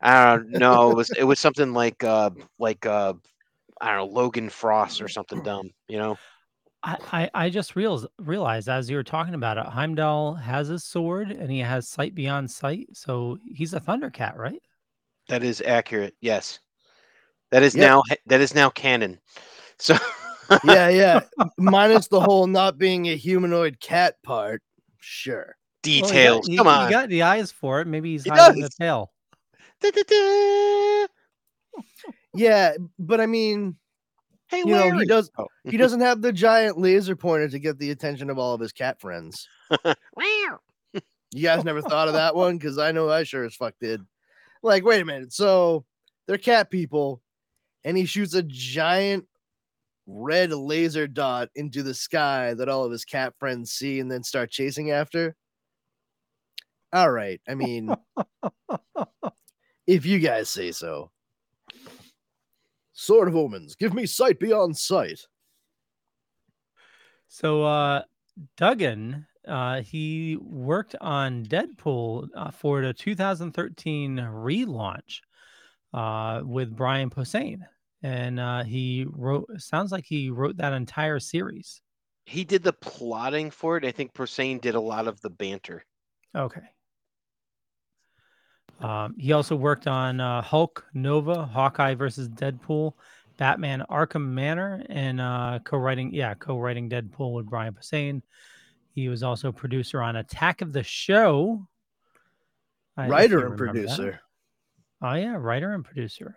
I 0.00 0.36
don't 0.36 0.50
know. 0.52 0.90
It 0.90 0.96
was 0.96 1.10
it 1.10 1.24
was 1.24 1.38
something 1.38 1.74
like 1.74 2.02
uh 2.02 2.30
like 2.58 2.86
uh 2.86 3.12
I 3.78 3.88
don't 3.94 3.96
know 3.98 4.06
Logan 4.20 4.48
Frost 4.48 5.02
or 5.02 5.08
something 5.08 5.42
dumb. 5.44 5.70
You 5.86 5.98
know. 5.98 6.18
I, 6.82 6.96
I, 7.12 7.30
I 7.34 7.50
just 7.50 7.76
realized, 7.76 8.06
realized 8.18 8.70
as 8.70 8.88
you 8.88 8.96
were 8.96 9.04
talking 9.04 9.34
about 9.34 9.58
it, 9.58 9.66
Heimdall 9.66 10.32
has 10.36 10.68
his 10.68 10.82
sword 10.82 11.30
and 11.30 11.50
he 11.50 11.58
has 11.58 11.86
sight 11.86 12.14
beyond 12.14 12.50
sight. 12.50 12.88
So 12.94 13.36
he's 13.44 13.74
a 13.74 13.80
Thundercat, 13.80 14.38
right? 14.38 14.62
That 15.28 15.44
is 15.44 15.60
accurate. 15.60 16.16
Yes. 16.22 16.58
That 17.50 17.62
is 17.62 17.74
Yep. 17.74 17.80
now 17.88 18.02
that 18.26 18.40
is 18.40 18.54
now 18.54 18.70
canon. 18.70 19.18
So 19.78 19.96
Yeah, 20.64 20.88
yeah. 20.88 21.20
Minus 21.58 22.08
the 22.08 22.20
whole 22.20 22.46
not 22.46 22.76
being 22.78 23.06
a 23.08 23.16
humanoid 23.16 23.78
cat 23.80 24.16
part. 24.24 24.62
Sure. 24.98 25.56
Well, 25.84 25.92
he 25.94 26.00
got- 26.00 26.08
details. 26.08 26.46
he- 26.46 26.56
Come 26.56 26.66
he 26.66 26.72
on. 26.72 26.90
got 26.90 27.08
the 27.08 27.22
eyes 27.22 27.52
for 27.52 27.80
it. 27.80 27.86
Maybe 27.86 28.10
he's 28.12 28.24
He 28.24 28.30
hiding 28.30 28.60
does. 28.62 28.70
the 28.76 28.84
tail. 28.84 29.12
Da-da-da. 29.80 31.06
Yeah, 32.34 32.74
but 32.98 33.20
I 33.20 33.26
mean, 33.26 33.76
Hey, 34.48 34.58
you 34.58 34.66
know, 34.66 34.98
he 34.98 35.04
does 35.06 35.30
Oh. 35.38 35.46
he 35.64 35.76
doesn't 35.76 36.00
have 36.00 36.22
the 36.22 36.32
giant 36.32 36.76
laser 36.78 37.14
pointer 37.16 37.48
to 37.48 37.58
get 37.60 37.78
the 37.78 37.90
attention 37.92 38.30
of 38.30 38.38
all 38.38 38.52
of 38.54 38.60
his 38.60 38.72
cat 38.72 39.00
friends. 39.00 39.48
Wow. 39.84 39.94
You 41.32 41.42
guys 41.44 41.62
never 41.64 41.80
thought 41.80 42.08
of 42.08 42.14
that 42.14 42.34
one? 42.34 42.58
Because 42.58 42.76
I 42.76 42.90
know 42.90 43.08
I 43.08 43.22
sure 43.22 43.44
as 43.44 43.54
fuck 43.54 43.74
did. 43.80 44.00
Like, 44.64 44.84
wait 44.84 45.00
a 45.00 45.04
minute. 45.04 45.32
So 45.32 45.84
they're 46.26 46.38
cat 46.38 46.70
people, 46.70 47.22
and 47.84 47.96
he 47.96 48.04
shoots 48.04 48.34
a 48.34 48.42
giant 48.42 49.26
red 50.06 50.52
laser 50.52 51.06
dot 51.06 51.48
into 51.54 51.82
the 51.82 51.94
sky 51.94 52.54
that 52.54 52.68
all 52.68 52.84
of 52.84 52.92
his 52.92 53.04
cat 53.04 53.34
friends 53.38 53.72
see 53.72 54.00
and 54.00 54.10
then 54.10 54.22
start 54.22 54.50
chasing 54.50 54.90
after. 54.90 55.36
All 56.92 57.10
right. 57.10 57.40
I 57.48 57.54
mean, 57.54 57.94
if 59.86 60.04
you 60.04 60.18
guys 60.18 60.48
say 60.48 60.72
so. 60.72 61.10
Sword 62.92 63.28
of 63.28 63.36
Omens, 63.36 63.76
give 63.76 63.94
me 63.94 64.04
sight 64.04 64.38
beyond 64.38 64.76
sight. 64.76 65.20
So 67.28 67.62
uh 67.64 68.02
Duggan, 68.56 69.26
uh 69.46 69.80
he 69.82 70.36
worked 70.40 70.96
on 71.00 71.46
Deadpool 71.46 72.28
uh, 72.34 72.50
for 72.50 72.82
the 72.82 72.92
2013 72.92 74.16
relaunch 74.16 75.20
uh 75.92 76.42
with 76.44 76.74
Brian 76.74 77.10
Posehn. 77.10 77.60
And 78.02 78.40
uh 78.40 78.64
he 78.64 79.06
wrote 79.08 79.48
sounds 79.58 79.92
like 79.92 80.04
he 80.04 80.30
wrote 80.30 80.56
that 80.58 80.72
entire 80.72 81.20
series. 81.20 81.80
He 82.26 82.44
did 82.44 82.62
the 82.62 82.72
plotting 82.72 83.50
for 83.50 83.76
it. 83.76 83.84
I 83.84 83.90
think 83.90 84.12
Posehn 84.12 84.60
did 84.60 84.74
a 84.74 84.80
lot 84.80 85.08
of 85.08 85.20
the 85.20 85.30
banter. 85.30 85.84
Okay. 86.36 86.60
Um, 88.80 89.14
he 89.18 89.32
also 89.32 89.56
worked 89.56 89.86
on 89.86 90.20
uh, 90.20 90.40
Hulk, 90.40 90.86
Nova, 90.94 91.44
Hawkeye 91.44 91.94
versus 91.94 92.28
Deadpool, 92.28 92.92
Batman 93.36 93.84
Arkham 93.90 94.26
Manor, 94.28 94.82
and 94.88 95.20
uh, 95.20 95.58
co-writing, 95.64 96.14
yeah, 96.14 96.34
co-writing 96.34 96.88
Deadpool 96.88 97.34
with 97.34 97.46
Brian 97.46 97.74
Posehn. 97.74 98.22
He 98.94 99.08
was 99.08 99.22
also 99.22 99.52
producer 99.52 100.00
on 100.00 100.16
Attack 100.16 100.62
of 100.62 100.72
the 100.72 100.82
Show. 100.82 101.66
I- 102.96 103.06
if 103.06 103.10
Writer 103.10 103.46
and 103.46 103.56
producer. 103.58 104.10
that. 104.12 104.20
Producer. 105.00 105.28
Oh 105.28 105.32
yeah, 105.32 105.36
writer 105.36 105.72
and 105.72 105.84
producer. 105.84 106.34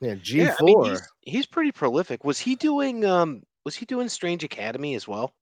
Yeah, 0.00 0.14
G4. 0.14 0.34
Yeah, 0.34 0.54
I 0.58 0.62
mean, 0.62 0.84
he's, 0.84 1.02
he's 1.20 1.46
pretty 1.46 1.72
prolific. 1.72 2.24
Was 2.24 2.38
he 2.38 2.54
doing 2.54 3.04
um 3.04 3.42
was 3.64 3.74
he 3.74 3.84
doing 3.84 4.08
Strange 4.08 4.44
Academy 4.44 4.94
as 4.94 5.06
well? 5.06 5.34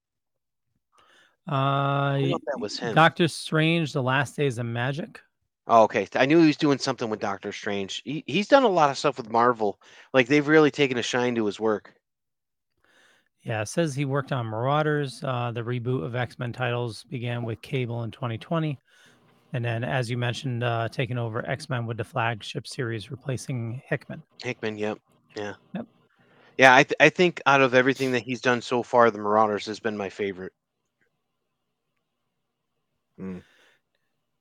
Uh, 1.49 1.55
I 1.55 2.19
don't 2.21 2.31
know 2.31 2.37
if 2.37 2.43
that 2.47 2.61
was 2.61 2.79
him. 2.79 2.95
Doctor 2.95 3.29
Strange: 3.29 3.93
The 3.93 4.03
Last 4.03 4.37
Days 4.37 4.59
of 4.59 4.67
Magic. 4.67 5.21
Oh, 5.69 5.83
okay. 5.85 6.07
I 6.15 6.27
knew 6.27 6.41
he 6.41 6.47
was 6.47 6.57
doing 6.57 6.79
something 6.79 7.11
with 7.11 7.19
Doctor 7.19 7.51
Strange. 7.51 8.03
He, 8.05 8.23
he's 8.27 8.47
done 8.47 8.63
a 8.63 8.69
lot 8.69 8.91
of 8.91 8.99
stuff 8.99 9.17
with 9.17 9.31
Marvel. 9.31 9.81
Like 10.13 10.29
they've 10.29 10.47
really 10.47 10.71
taken 10.71 10.97
a 10.97 11.03
shine 11.03 11.35
to 11.35 11.47
his 11.47 11.59
work. 11.59 11.93
Yeah, 13.43 13.63
it 13.63 13.69
says 13.69 13.95
he 13.95 14.05
worked 14.05 14.33
on 14.33 14.47
Marauders. 14.47 15.23
Uh, 15.23 15.53
the 15.53 15.63
reboot 15.63 16.05
of 16.05 16.17
X 16.17 16.39
Men 16.39 16.53
titles 16.53 17.05
began 17.05 17.45
with 17.45 17.63
Cable 17.63 18.03
in 18.03 18.11
2020. 18.11 18.79
And 19.57 19.65
then, 19.65 19.85
as 19.85 20.11
you 20.11 20.19
mentioned, 20.19 20.63
uh, 20.63 20.87
taking 20.91 21.17
over 21.17 21.43
X 21.49 21.71
Men 21.71 21.87
with 21.87 21.97
the 21.97 22.05
flagship 22.05 22.67
series, 22.67 23.11
replacing 23.11 23.81
Hickman. 23.87 24.23
Hickman, 24.43 24.77
yep. 24.77 24.99
Yeah. 25.35 25.55
Yep. 25.75 25.87
Yeah, 26.59 26.77
I, 26.77 26.83
th- 26.83 26.97
I 27.01 27.09
think 27.09 27.41
out 27.47 27.63
of 27.63 27.73
everything 27.73 28.13
that 28.13 28.23
he's 28.23 28.43
done 28.43 28.61
so 28.61 28.83
far, 28.83 29.11
the 29.11 29.17
Marauders 29.17 29.65
has 29.65 29.81
been 29.81 29.97
my 29.97 30.11
favorite. 30.11 30.53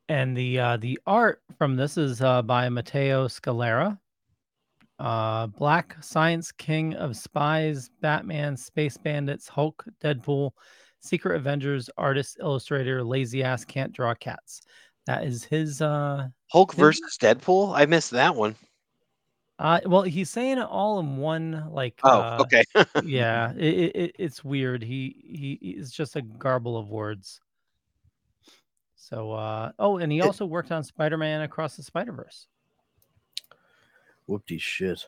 And 0.10 0.36
the 0.36 0.60
uh, 0.60 0.76
the 0.76 1.00
art 1.08 1.42
from 1.58 1.78
this 1.78 1.98
is 1.98 2.22
uh, 2.22 2.42
by 2.42 2.68
Matteo 2.68 3.30
Scalera. 3.30 3.98
Uh, 5.00 5.48
Black 5.48 5.96
Science 6.04 6.52
King 6.52 6.94
of 6.96 7.16
Spies, 7.16 7.90
Batman, 8.02 8.58
Space 8.58 8.98
Bandits, 8.98 9.48
Hulk, 9.48 9.86
Deadpool, 10.04 10.52
Secret 11.00 11.38
Avengers, 11.38 11.90
artist, 11.98 12.36
illustrator, 12.42 13.02
lazy 13.02 13.44
ass 13.44 13.64
can't 13.64 13.94
draw 13.94 14.14
cats. 14.14 14.62
That 15.06 15.24
is 15.26 15.44
his 15.44 15.82
uh 15.82 16.28
Hulk 16.52 16.72
His- 16.74 16.80
versus 16.80 17.18
Deadpool? 17.22 17.78
I 17.78 17.86
missed 17.86 18.12
that 18.12 18.36
one. 18.36 18.56
Uh, 19.58 19.80
well, 19.86 20.02
he's 20.02 20.30
saying 20.30 20.58
it 20.58 20.68
all 20.70 21.00
in 21.00 21.16
one, 21.16 21.68
like. 21.72 21.98
Oh, 22.04 22.20
uh, 22.20 22.38
okay. 22.42 22.64
yeah, 23.06 23.54
it, 23.54 23.74
it, 23.74 23.96
it- 23.96 24.16
it's 24.20 24.44
weird. 24.44 24.84
He 24.84 25.58
he 25.62 25.70
is 25.70 25.92
just 25.92 26.16
a 26.18 26.22
garble 26.22 26.78
of 26.78 26.90
words. 26.90 27.40
So, 28.98 29.32
uh, 29.32 29.72
oh, 29.80 29.98
and 30.00 30.12
he 30.12 30.20
It- 30.20 30.26
also 30.26 30.46
worked 30.46 30.72
on 30.72 30.84
Spider-Man 30.84 31.42
Across 31.42 31.78
the 31.78 31.84
Spider-Verse. 31.84 32.48
Whoopty 34.28 34.60
shit. 34.60 35.06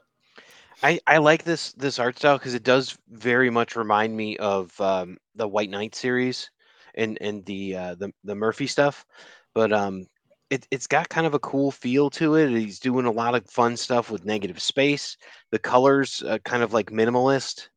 I, 0.83 0.99
I 1.07 1.17
like 1.17 1.43
this 1.43 1.73
this 1.73 1.97
art 1.97 2.19
style 2.19 2.37
because 2.37 2.53
it 2.53 2.63
does 2.63 2.97
very 3.09 3.49
much 3.49 3.75
remind 3.75 4.15
me 4.15 4.37
of 4.37 4.79
um, 4.79 5.17
the 5.35 5.47
White 5.47 5.71
Knight 5.71 5.95
series 5.95 6.51
and 6.93 7.17
and 7.19 7.43
the 7.45 7.75
uh, 7.75 7.95
the 7.95 8.13
the 8.23 8.35
Murphy 8.35 8.67
stuff, 8.67 9.03
but 9.57 9.73
um, 9.73 10.05
it 10.51 10.67
it's 10.69 10.85
got 10.85 11.09
kind 11.09 11.25
of 11.25 11.33
a 11.33 11.39
cool 11.39 11.71
feel 11.71 12.11
to 12.11 12.35
it. 12.35 12.51
He's 12.51 12.77
doing 12.79 13.07
a 13.07 13.11
lot 13.11 13.33
of 13.33 13.49
fun 13.49 13.75
stuff 13.75 14.11
with 14.11 14.23
negative 14.23 14.61
space. 14.61 15.17
The 15.49 15.57
colors 15.57 16.21
uh, 16.27 16.37
kind 16.45 16.61
of 16.61 16.73
like 16.73 16.91
minimalist. 16.91 17.69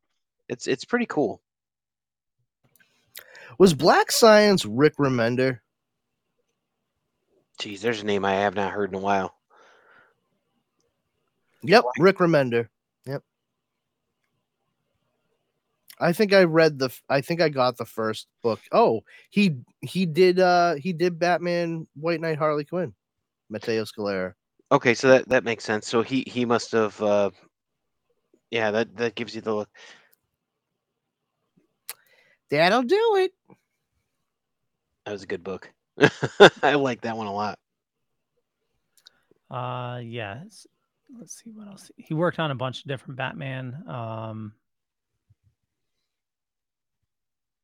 It's 0.51 0.67
it's 0.67 0.85
pretty 0.85 1.07
cool. 1.07 1.41
Was 3.59 3.73
Black 3.73 4.13
Science 4.13 4.67
Rick 4.67 4.99
Remender? 4.99 5.61
Geez, 7.59 7.81
there's 7.81 8.03
a 8.03 8.07
name 8.07 8.27
I 8.27 8.35
have 8.35 8.55
not 8.55 8.73
heard 8.73 8.91
in 8.91 8.97
a 8.97 9.03
while. 9.03 9.35
Yep, 11.63 11.85
Rick 11.99 12.19
Remender. 12.19 12.69
Yep. 13.07 13.23
I 16.01 16.13
think 16.13 16.33
I 16.33 16.45
read 16.45 16.79
the 16.79 16.91
I 17.09 17.21
think 17.21 17.41
I 17.41 17.49
got 17.51 17.77
the 17.77 17.85
first 17.85 18.27
book. 18.43 18.61
Oh, 18.73 19.03
he 19.29 19.57
he 19.83 20.07
did 20.07 20.41
uh 20.41 20.75
he 20.75 20.93
did 20.93 21.19
Batman 21.19 21.87
White 21.95 22.21
Knight 22.21 22.39
Harley 22.39 22.65
Quinn. 22.65 22.95
Matteo 23.51 23.85
Scalera. 23.85 24.35
Okay, 24.73 24.95
so 24.95 25.09
that 25.09 25.29
that 25.29 25.45
makes 25.45 25.65
sense. 25.65 25.87
So 25.87 26.03
he 26.03 26.25
he 26.27 26.45
must 26.45 26.73
have. 26.73 27.01
Uh, 27.03 27.31
yeah, 28.51 28.71
that 28.71 28.97
that 28.97 29.15
gives 29.15 29.35
you 29.35 29.41
the 29.41 29.55
look. 29.55 29.69
That'll 32.51 32.83
do 32.83 33.17
it. 33.17 33.33
That 35.05 35.13
was 35.13 35.23
a 35.23 35.27
good 35.27 35.45
book. 35.45 35.71
I 36.63 36.75
like 36.75 37.03
that 37.03 37.17
one 37.17 37.27
a 37.27 37.35
lot. 37.35 37.59
Uh, 39.51 40.01
yeah. 40.03 40.43
Let's 41.19 41.43
see 41.43 41.51
what 41.51 41.69
else. 41.69 41.91
He 41.97 42.15
worked 42.15 42.39
on 42.39 42.51
a 42.51 42.55
bunch 42.55 42.81
of 42.81 42.87
different 42.87 43.17
Batman. 43.17 43.83
Um, 43.89 44.53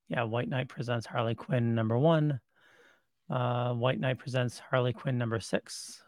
Yeah, 0.08 0.22
White 0.24 0.48
Knight 0.48 0.68
presents 0.68 1.06
Harley 1.06 1.34
Quinn 1.34 1.74
number 1.74 1.98
one. 1.98 2.40
Uh, 3.28 3.72
White 3.74 3.98
Knight 3.98 4.18
presents 4.18 4.58
Harley 4.58 4.92
Quinn 4.92 5.18
number 5.18 5.40
six. 5.40 6.02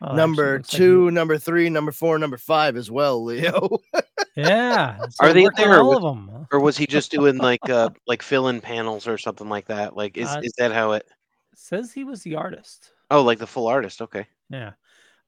Well, 0.00 0.14
number 0.14 0.56
actually, 0.56 0.78
two, 0.78 1.04
looks 1.06 1.14
number 1.14 1.38
three, 1.38 1.68
number 1.68 1.92
four, 1.92 2.18
number 2.18 2.38
five 2.38 2.76
as 2.76 2.90
well, 2.90 3.22
Leo. 3.22 3.78
yeah. 4.36 4.98
so 5.10 5.26
Are 5.26 5.32
they 5.32 5.46
there 5.56 5.80
all 5.80 5.90
with- 5.90 5.98
of 5.98 6.02
them? 6.02 6.46
Or 6.52 6.60
was 6.60 6.76
he 6.76 6.86
just 6.86 7.10
doing 7.10 7.36
like 7.36 7.68
uh 7.68 7.90
like 8.06 8.22
fill-in 8.22 8.60
panels 8.60 9.06
or 9.06 9.18
something 9.18 9.48
like 9.48 9.66
that? 9.66 9.94
Like 9.96 10.16
is 10.16 10.28
Uh, 10.28 10.40
is 10.42 10.52
that 10.58 10.72
how 10.72 10.92
it? 10.92 11.06
Says 11.54 11.92
he 11.92 12.04
was 12.04 12.22
the 12.22 12.36
artist. 12.36 12.92
Oh, 13.10 13.22
like 13.22 13.38
the 13.38 13.46
full 13.46 13.66
artist. 13.66 14.00
Okay. 14.00 14.26
Yeah. 14.48 14.72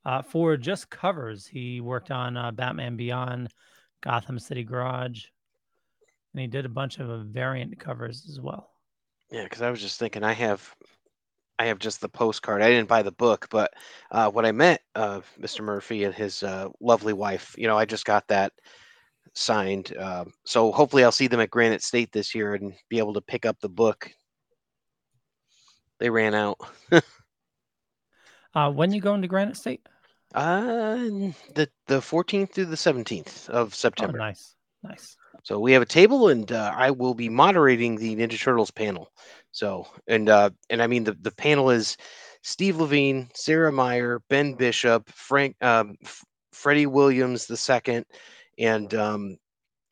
Uh, 0.05 0.23
for 0.23 0.57
just 0.57 0.89
covers, 0.91 1.47
he 1.47 1.81
worked 1.81 2.11
on 2.11 2.37
uh, 2.37 2.51
Batman 2.51 2.97
Beyond, 2.97 3.53
Gotham 4.01 4.39
City 4.39 4.65
Garage, 4.65 5.27
and 6.33 6.41
he 6.41 6.47
did 6.47 6.65
a 6.65 6.71
bunch 6.71 6.99
of 6.99 7.11
uh, 7.11 7.19
variant 7.25 7.79
covers 7.79 8.27
as 8.29 8.41
well. 8.41 8.71
Yeah, 9.31 9.45
because 9.45 9.63
I 9.63 9.71
was 9.71 9.81
just 9.81 9.99
thinking 9.99 10.23
I 10.25 10.33
have 10.33 10.75
I 11.59 11.67
have 11.67 11.79
just 11.79 12.01
the 12.01 12.09
postcard. 12.09 12.63
I 12.63 12.71
didn't 12.71 12.89
buy 12.89 13.03
the 13.03 13.13
book, 13.13 13.47
but 13.51 13.73
uh, 14.11 14.31
when 14.31 14.45
I 14.45 14.53
met 14.53 14.81
uh, 14.95 15.21
Mr. 15.41 15.63
Murphy 15.63 16.05
and 16.05 16.15
his 16.15 16.43
uh, 16.43 16.69
lovely 16.81 17.13
wife, 17.13 17.55
you 17.57 17.67
know, 17.67 17.79
I 17.79 17.85
just 17.85 18.05
got 18.05 18.27
that 18.29 18.53
signed. 19.35 19.95
Uh, 19.97 20.25
so 20.45 20.73
hopefully 20.73 21.05
I'll 21.05 21.13
see 21.13 21.29
them 21.29 21.41
at 21.41 21.51
Granite 21.51 21.83
State 21.83 22.11
this 22.13 22.35
year 22.35 22.55
and 22.55 22.75
be 22.89 22.99
able 22.99 23.15
to 23.15 23.21
pick 23.21 23.47
up 23.47 23.61
the 23.61 23.69
book. 23.69 24.11
They 26.01 26.11
ran 26.11 26.35
out. 26.35 26.59
Uh, 28.55 28.71
when 28.71 28.93
you 28.93 29.01
going 29.01 29.23
to 29.23 29.29
Granite 29.29 29.57
State? 29.57 29.81
Uh, 30.35 30.97
the 31.55 31.69
the 31.87 32.01
14th 32.01 32.53
through 32.53 32.67
the 32.67 32.77
17th 32.77 33.49
of 33.49 33.69
Oh, 33.69 33.75
September. 33.75 34.19
nice, 34.19 34.55
nice. 34.83 35.17
So 35.43 35.59
we 35.59 35.73
have 35.73 35.83
a 35.83 35.87
table, 35.87 36.29
and 36.29 36.51
uh, 36.53 36.73
I 36.77 36.91
will 36.91 37.15
be 37.15 37.29
moderating 37.29 37.97
the 37.97 38.15
Ninja 38.17 38.39
Turtles 38.41 38.71
panel. 38.71 39.11
So 39.53 39.87
and 40.07 40.29
uh, 40.29 40.51
and 40.71 40.83
I 40.83 40.87
mean 40.87 41.05
the 41.05 41.15
the 41.21 41.33
panel 41.33 41.71
is 41.71 41.97
Steve 42.43 42.77
Lavigne, 42.79 43.25
Sarah 43.35 43.73
Meyer, 43.73 44.21
Ben 44.29 44.55
Bishop, 44.55 45.09
Frank, 45.11 45.57
um, 45.63 45.97
F- 46.05 46.25
Freddie 46.53 46.87
Williams 46.87 47.47
the 47.47 47.57
second, 47.57 48.07
and 48.59 48.93
um, 48.95 49.37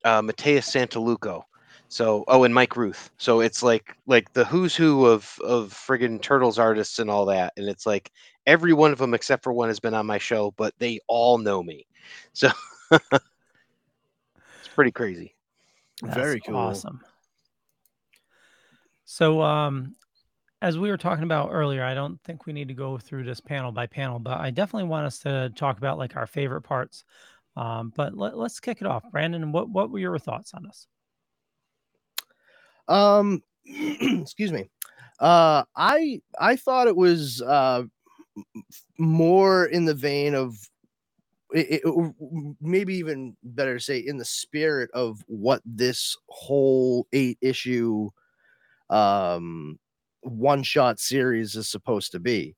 uh, 0.05 0.23
Mateus 0.23 0.71
Santolouco. 0.71 1.43
So 1.89 2.25
oh, 2.29 2.45
and 2.45 2.55
Mike 2.55 2.77
Ruth. 2.77 3.11
So 3.19 3.41
it's 3.41 3.63
like 3.63 3.97
like 4.07 4.33
the 4.33 4.45
who's 4.45 4.77
who 4.77 5.07
of 5.07 5.35
of 5.45 5.73
friggin' 5.73 6.23
Turtles 6.23 6.59
artists 6.59 6.99
and 6.99 7.11
all 7.11 7.27
that, 7.27 7.53
and 7.57 7.69
it's 7.69 7.87
like 7.87 8.11
every 8.47 8.73
one 8.73 8.93
of 8.93 8.99
them 8.99 9.15
except 9.15 9.43
for 9.45 9.53
one 9.53 9.69
has 9.69 9.81
been 9.81 9.95
on 9.95 10.07
my 10.07 10.19
show, 10.19 10.53
but 10.57 10.75
they 10.79 11.01
all 11.09 11.39
know 11.39 11.63
me. 11.63 11.87
So 12.33 12.49
it's 12.93 14.69
pretty 14.75 14.93
crazy. 14.93 15.35
That's 16.03 16.15
Very 16.15 16.41
cool. 16.41 16.57
Awesome. 16.57 17.01
So, 19.05 19.43
um, 19.43 19.97
as 20.63 20.79
we 20.79 20.91
were 20.91 20.97
talking 20.97 21.25
about 21.25 21.51
earlier, 21.53 21.83
I 21.83 21.95
don't 21.95 22.21
think 22.23 22.47
we 22.47 22.53
need 22.53 22.69
to 22.69 22.75
go 22.75 22.99
through 22.99 23.25
this 23.25 23.41
panel 23.41 23.73
by 23.73 23.87
panel, 23.87 24.19
but 24.19 24.39
I 24.39 24.51
definitely 24.51 24.89
want 24.89 25.07
us 25.07 25.19
to 25.21 25.51
talk 25.57 25.79
about 25.79 25.99
like 25.99 26.17
our 26.17 26.27
favorite 26.27 26.63
parts. 26.63 27.05
Um, 27.57 27.93
but 27.97 28.17
let, 28.17 28.37
let's 28.37 28.61
kick 28.61 28.81
it 28.81 28.87
off. 28.87 29.03
Brandon, 29.11 29.53
what, 29.53 29.69
what 29.69 29.91
were 29.91 29.99
your 29.99 30.19
thoughts 30.19 30.53
on 30.55 30.65
this? 30.65 30.87
Um, 32.89 33.43
excuse 33.65 34.53
me. 34.53 34.71
Uh, 35.19 35.65
I 35.77 36.23
I 36.39 36.57
thought 36.57 36.89
it 36.89 36.97
was 36.97 37.43
uh 37.43 37.83
more 38.99 39.67
in 39.67 39.85
the 39.85 39.95
vein 39.95 40.35
of 40.35 40.57
it, 41.55 41.83
it- 41.85 42.15
maybe 42.61 42.95
even 42.97 43.37
better 43.43 43.75
to 43.79 43.85
say 43.85 43.99
in 43.99 44.19
the 44.19 44.25
spirit 44.25 44.91
of 44.95 45.23
what 45.27 45.63
this 45.65 46.17
whole 46.29 47.07
eight 47.13 47.39
issue 47.41 48.09
um 48.91 49.79
one 50.23 50.63
shot 50.63 51.01
series 51.01 51.55
is 51.57 51.69
supposed 51.69 52.13
to 52.13 52.21
be. 52.21 52.55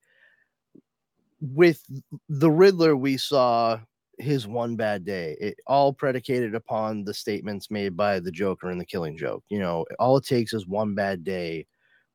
With 1.40 1.82
the 2.28 2.50
Riddler, 2.50 2.96
we 2.96 3.16
saw 3.16 3.78
his 4.18 4.46
one 4.46 4.76
bad 4.76 5.04
day. 5.04 5.36
It 5.40 5.56
all 5.66 5.92
predicated 5.92 6.54
upon 6.54 7.04
the 7.04 7.14
statements 7.14 7.70
made 7.70 7.96
by 7.96 8.20
the 8.20 8.30
Joker 8.30 8.70
in 8.70 8.78
the 8.78 8.86
Killing 8.86 9.16
Joke. 9.16 9.42
You 9.48 9.58
know, 9.58 9.84
all 9.98 10.16
it 10.16 10.24
takes 10.24 10.52
is 10.52 10.66
one 10.66 10.94
bad 10.94 11.24
day 11.24 11.66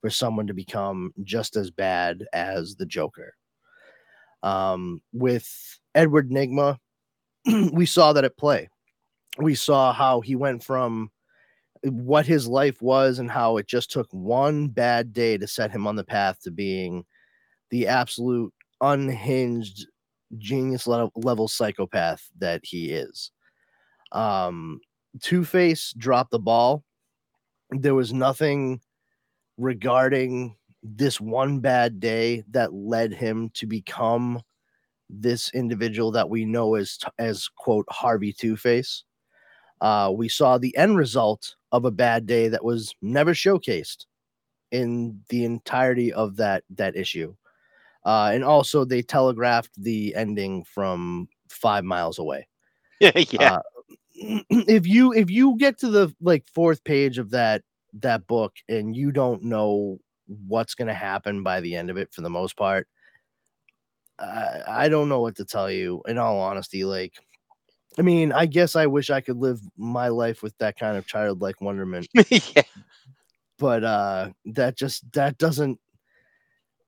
for 0.01 0.09
someone 0.09 0.47
to 0.47 0.53
become 0.53 1.11
just 1.23 1.55
as 1.57 1.71
bad 1.71 2.23
as 2.33 2.75
the 2.75 2.85
Joker. 2.85 3.33
Um, 4.43 5.01
with 5.11 5.49
Edward 5.97 6.29
Nygma, 6.29 6.77
we 7.73 7.87
saw 7.87 8.13
that 8.13 8.23
at 8.23 8.37
play. 8.37 8.69
We 9.39 9.55
saw 9.55 9.91
how 9.91 10.21
he 10.21 10.35
went 10.35 10.63
from 10.63 11.09
what 11.83 12.27
his 12.27 12.47
life 12.47 12.81
was 12.83 13.17
and 13.17 13.31
how 13.31 13.57
it 13.57 13.67
just 13.67 13.91
took 13.91 14.07
one 14.11 14.67
bad 14.67 15.11
day 15.11 15.39
to 15.39 15.47
set 15.47 15.71
him 15.71 15.87
on 15.87 15.95
the 15.95 16.03
path 16.03 16.39
to 16.41 16.51
being 16.51 17.03
the 17.71 17.87
absolute 17.87 18.53
unhinged 18.79 19.87
genius 20.37 20.85
level, 20.85 21.47
psychopath 21.47 22.29
that 22.37 22.61
he 22.63 22.91
is. 22.91 23.31
Um, 24.11 24.79
Two 25.19 25.43
Face 25.43 25.93
dropped 25.97 26.29
the 26.29 26.39
ball. 26.39 26.83
There 27.71 27.95
was 27.95 28.13
nothing 28.13 28.81
regarding 29.57 30.57
this 30.83 31.19
one 31.19 31.59
bad 31.59 31.99
day 31.99 32.43
that 32.51 32.71
led 32.71 33.13
him 33.13 33.49
to 33.55 33.65
become 33.65 34.41
this 35.09 35.51
individual 35.53 36.11
that 36.11 36.29
we 36.29 36.45
know 36.45 36.75
as 36.75 36.99
as 37.19 37.47
quote 37.47 37.85
Harvey 37.89 38.33
Two 38.33 38.57
Face. 38.57 39.03
Uh, 39.79 40.11
we 40.13 40.27
saw 40.27 40.57
the 40.57 40.75
end 40.75 40.97
result 40.97 41.55
of 41.71 41.85
a 41.85 41.91
bad 41.91 42.25
day 42.25 42.47
that 42.47 42.63
was 42.63 42.95
never 43.01 43.33
showcased 43.33 44.05
in 44.71 45.21
the 45.29 45.45
entirety 45.45 46.11
of 46.11 46.35
that 46.37 46.63
that 46.75 46.95
issue. 46.95 47.35
Uh, 48.05 48.31
and 48.33 48.43
also 48.43 48.85
they 48.85 49.01
telegraphed 49.01 49.71
the 49.77 50.15
ending 50.15 50.63
from 50.63 51.27
five 51.49 51.83
miles 51.83 52.19
away. 52.19 52.47
yeah, 52.99 53.11
yeah. 53.31 53.53
Uh, 53.53 53.61
if 54.49 54.87
you 54.87 55.13
if 55.13 55.29
you 55.29 55.57
get 55.57 55.77
to 55.79 55.89
the 55.89 56.13
like 56.21 56.45
fourth 56.53 56.83
page 56.83 57.17
of 57.17 57.29
that 57.31 57.61
that 57.93 58.25
book 58.27 58.53
and 58.67 58.95
you 58.95 59.11
don't 59.11 59.43
know 59.43 59.99
what's 60.47 60.75
going 60.75 60.87
to 60.87 60.93
happen 60.93 61.43
by 61.43 61.61
the 61.61 61.75
end 61.75 61.89
of 61.89 61.97
it 61.97 62.11
for 62.11 62.21
the 62.21 62.29
most 62.29 62.57
part 62.57 62.87
I, 64.19 64.61
I 64.67 64.89
don't 64.89 65.09
know 65.09 65.21
what 65.21 65.35
to 65.37 65.45
tell 65.45 65.69
you 65.69 66.01
in 66.07 66.17
all 66.17 66.39
honesty 66.39 66.83
like 66.83 67.13
i 67.97 68.01
mean 68.01 68.31
i 68.31 68.45
guess 68.45 68.75
i 68.75 68.85
wish 68.85 69.09
i 69.09 69.21
could 69.21 69.37
live 69.37 69.59
my 69.77 70.07
life 70.07 70.41
with 70.41 70.57
that 70.57 70.77
kind 70.77 70.97
of 70.97 71.07
childlike 71.07 71.61
wonderment 71.61 72.07
yeah. 72.29 72.63
but 73.59 73.83
uh 73.83 74.29
that 74.45 74.77
just 74.77 75.11
that 75.13 75.37
doesn't 75.37 75.79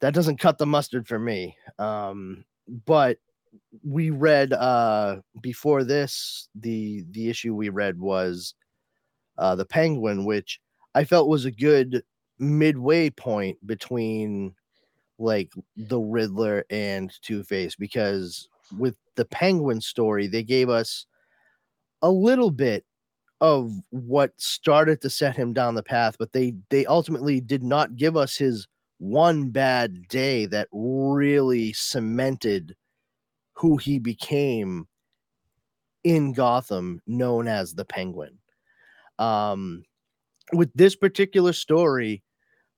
that 0.02 0.14
doesn't 0.14 0.40
cut 0.40 0.58
the 0.58 0.66
mustard 0.66 1.08
for 1.08 1.20
me 1.20 1.56
um 1.78 2.44
but 2.86 3.18
we 3.84 4.10
read 4.10 4.54
uh 4.54 5.18
before 5.42 5.84
this 5.84 6.50
the 6.56 7.04
the 7.12 7.30
issue 7.30 7.54
we 7.54 7.70
read 7.70 8.00
was 8.00 8.56
uh 9.38 9.56
the 9.56 9.66
penguin 9.66 10.26
which 10.26 10.60
i 10.96 11.04
felt 11.04 11.28
was 11.28 11.46
a 11.46 11.52
good 11.52 12.04
midway 12.40 13.10
point 13.10 13.58
between 13.68 14.56
like 15.20 15.52
the 15.76 16.00
riddler 16.00 16.66
and 16.70 17.12
two-face 17.22 17.76
because 17.76 18.48
with 18.78 18.98
the 19.16 19.26
penguin 19.26 19.82
story 19.82 20.28
they 20.28 20.44
gave 20.44 20.70
us 20.70 21.06
a 22.02 22.10
little 22.10 22.52
bit 22.52 22.86
of 23.42 23.72
what 23.90 24.32
started 24.38 25.02
to 25.02 25.10
set 25.10 25.36
him 25.36 25.54
down 25.54 25.76
the 25.76 25.84
path 25.84 26.16
but 26.20 26.32
they 26.34 26.54
they 26.70 26.86
ultimately 26.86 27.42
did 27.42 27.64
not 27.64 27.96
give 27.96 28.18
us 28.18 28.36
his 28.38 28.68
one 29.00 29.50
bad 29.50 30.08
day 30.10 30.46
that 30.46 30.68
really 30.72 31.72
cemented 31.74 32.76
who 33.54 33.78
he 33.78 33.98
became 33.98 34.88
in 36.04 36.34
Gotham 36.34 37.02
known 37.08 37.48
as 37.48 37.74
the 37.74 37.86
Penguin. 37.86 38.38
Um 39.18 39.84
with 40.54 40.72
this 40.74 40.96
particular 40.96 41.54
story 41.54 42.24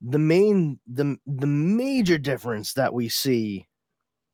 the 0.02 0.20
main 0.20 0.80
the 0.88 1.18
the 1.28 1.48
major 1.48 2.18
difference 2.18 2.74
that 2.74 2.94
we 2.94 3.08
see 3.08 3.68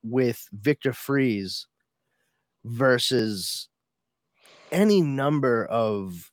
with 0.02 0.48
Victor 0.54 0.94
Fries 0.94 1.68
versus 2.64 3.68
any 4.72 5.02
number 5.02 5.66
of 5.66 6.32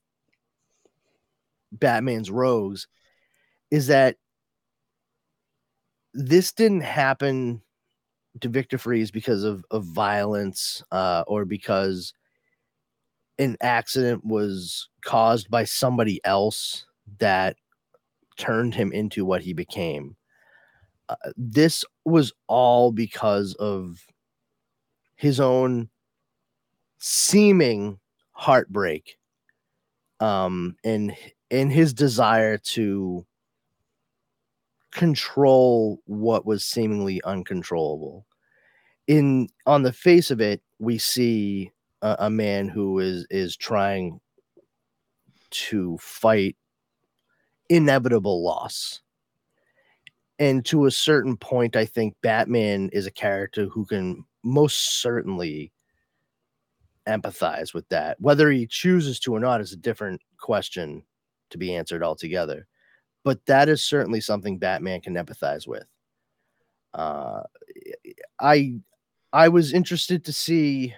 Batman's 1.72 2.30
rogues 2.30 2.86
is 3.70 3.88
that 3.88 4.16
this 6.12 6.52
didn't 6.52 6.82
happen 6.82 7.60
to 8.40 8.48
Victor 8.48 8.78
Fries 8.78 9.10
because 9.10 9.42
of, 9.42 9.64
of 9.70 9.84
violence 9.84 10.82
uh, 10.92 11.24
or 11.26 11.44
because 11.44 12.12
an 13.38 13.56
accident 13.60 14.24
was 14.24 14.88
caused 15.04 15.50
by 15.50 15.64
somebody 15.64 16.20
else 16.24 16.86
that 17.18 17.56
turned 18.36 18.74
him 18.74 18.92
into 18.92 19.24
what 19.24 19.42
he 19.42 19.52
became. 19.52 20.16
Uh, 21.08 21.16
this 21.36 21.84
was 22.04 22.32
all 22.48 22.92
because 22.92 23.54
of 23.54 24.06
his 25.16 25.40
own 25.40 25.88
seeming 26.98 27.98
heartbreak 28.32 29.16
um 30.20 30.74
and 30.82 31.14
in 31.50 31.70
his 31.70 31.92
desire 31.92 32.56
to 32.58 33.24
control 34.94 36.00
what 36.06 36.46
was 36.46 36.64
seemingly 36.64 37.20
uncontrollable. 37.24 38.26
In 39.06 39.48
on 39.66 39.82
the 39.82 39.92
face 39.92 40.30
of 40.30 40.40
it, 40.40 40.62
we 40.78 40.96
see 40.98 41.70
a, 42.00 42.16
a 42.20 42.30
man 42.30 42.68
who 42.68 43.00
is 43.00 43.26
is 43.28 43.56
trying 43.56 44.20
to 45.50 45.98
fight 45.98 46.56
inevitable 47.74 48.42
loss. 48.42 49.00
And 50.38 50.64
to 50.66 50.86
a 50.86 50.90
certain 50.90 51.36
point, 51.36 51.76
I 51.76 51.84
think 51.84 52.14
Batman 52.22 52.88
is 52.92 53.06
a 53.06 53.10
character 53.10 53.66
who 53.66 53.84
can 53.84 54.24
most 54.44 55.00
certainly 55.00 55.72
empathize 57.08 57.74
with 57.74 57.88
that. 57.88 58.20
Whether 58.20 58.50
he 58.50 58.66
chooses 58.66 59.18
to 59.20 59.34
or 59.34 59.40
not 59.40 59.60
is 59.60 59.72
a 59.72 59.76
different 59.76 60.20
question 60.38 61.02
to 61.50 61.58
be 61.58 61.74
answered 61.74 62.02
altogether. 62.02 62.66
But 63.24 63.44
that 63.46 63.68
is 63.68 63.82
certainly 63.82 64.20
something 64.20 64.58
Batman 64.58 65.00
can 65.00 65.14
empathize 65.14 65.66
with. 65.66 65.86
Uh, 66.92 67.42
I 68.40 68.74
I 69.32 69.48
was 69.48 69.72
interested 69.72 70.24
to 70.24 70.32
see 70.32 70.94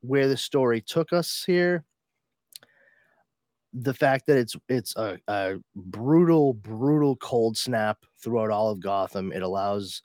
where 0.00 0.28
the 0.28 0.36
story 0.36 0.80
took 0.80 1.12
us 1.12 1.42
here 1.44 1.84
the 3.74 3.94
fact 3.94 4.26
that 4.26 4.38
it's 4.38 4.56
it's 4.68 4.94
a, 4.96 5.18
a 5.28 5.56
brutal, 5.74 6.54
brutal 6.54 7.16
cold 7.16 7.56
snap 7.56 7.98
throughout 8.22 8.50
all 8.50 8.70
of 8.70 8.80
Gotham. 8.80 9.32
It 9.32 9.42
allows 9.42 10.02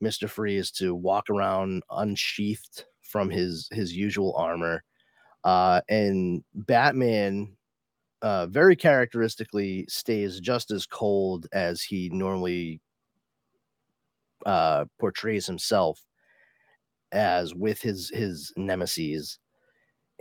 Mister 0.00 0.28
Freeze 0.28 0.70
to 0.72 0.94
walk 0.94 1.30
around 1.30 1.82
unsheathed 1.90 2.84
from 3.02 3.30
his 3.30 3.68
his 3.72 3.96
usual 3.96 4.34
armor, 4.36 4.84
uh, 5.44 5.80
and 5.88 6.44
Batman, 6.54 7.56
uh, 8.22 8.46
very 8.46 8.76
characteristically, 8.76 9.86
stays 9.88 10.38
just 10.38 10.70
as 10.70 10.86
cold 10.86 11.46
as 11.52 11.82
he 11.82 12.10
normally 12.12 12.80
uh, 14.46 14.84
portrays 14.98 15.46
himself 15.46 16.04
as 17.12 17.54
with 17.54 17.80
his 17.80 18.10
his 18.10 18.52
nemesis. 18.56 19.38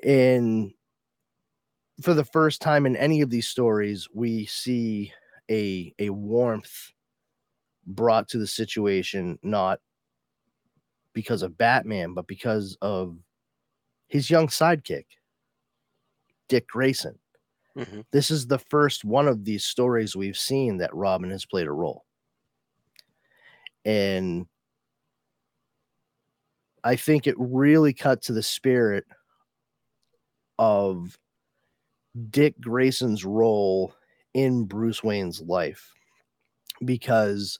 And 0.03 0.71
for 2.01 2.13
the 2.13 2.25
first 2.25 2.61
time 2.61 2.85
in 2.85 2.95
any 2.95 3.21
of 3.21 3.29
these 3.29 3.47
stories, 3.47 4.07
we 4.13 4.45
see 4.45 5.13
a 5.49 5.93
a 5.99 6.09
warmth 6.11 6.91
brought 7.85 8.29
to 8.29 8.37
the 8.37 8.47
situation, 8.47 9.39
not 9.43 9.79
because 11.13 11.41
of 11.41 11.57
Batman, 11.57 12.13
but 12.13 12.27
because 12.27 12.77
of 12.81 13.17
his 14.07 14.29
young 14.29 14.47
sidekick, 14.47 15.05
Dick 16.49 16.67
Grayson. 16.67 17.19
Mhm. 17.75 18.05
This 18.11 18.31
is 18.31 18.47
the 18.47 18.59
first 18.59 19.05
one 19.05 19.27
of 19.27 19.45
these 19.45 19.65
stories 19.65 20.15
we've 20.15 20.37
seen 20.37 20.77
that 20.77 20.93
Robin 20.95 21.29
has 21.31 21.45
played 21.45 21.67
a 21.67 21.71
role. 21.71 22.05
And 23.85 24.47
I 26.83 26.95
think 26.95 27.27
it 27.27 27.35
really 27.37 27.93
cut 27.93 28.21
to 28.23 28.33
the 28.33 28.43
spirit 28.43 29.05
of 30.57 31.17
Dick 32.29 32.59
Grayson's 32.59 33.23
role 33.25 33.93
in 34.33 34.65
Bruce 34.65 35.03
Wayne's 35.03 35.41
life 35.41 35.93
because 36.83 37.59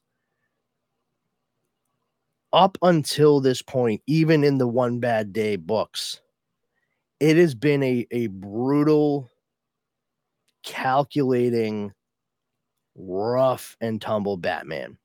up 2.52 2.78
until 2.82 3.40
this 3.40 3.62
point, 3.62 4.02
even 4.08 4.44
in 4.44 4.58
the 4.58 4.68
One 4.68 5.00
Bad 5.00 5.34
Day 5.34 5.56
books, 5.56 6.22
it 7.20 7.38
has 7.38 7.54
been 7.54 7.84
a, 7.84 8.08
a 8.12 8.28
brutal, 8.28 9.30
calculating, 10.64 11.94
rough 12.96 13.78
and 13.82 14.02
tumble 14.02 14.38
Batman. 14.38 14.98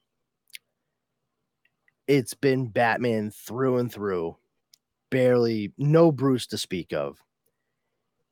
It's 2.07 2.35
been 2.35 2.69
Batman 2.69 3.31
through 3.31 3.79
and 3.79 3.93
through, 3.93 4.37
barely 5.11 5.73
no 5.79 6.13
Bruce 6.13 6.47
to 6.49 6.59
speak 6.59 6.93
of 6.93 7.19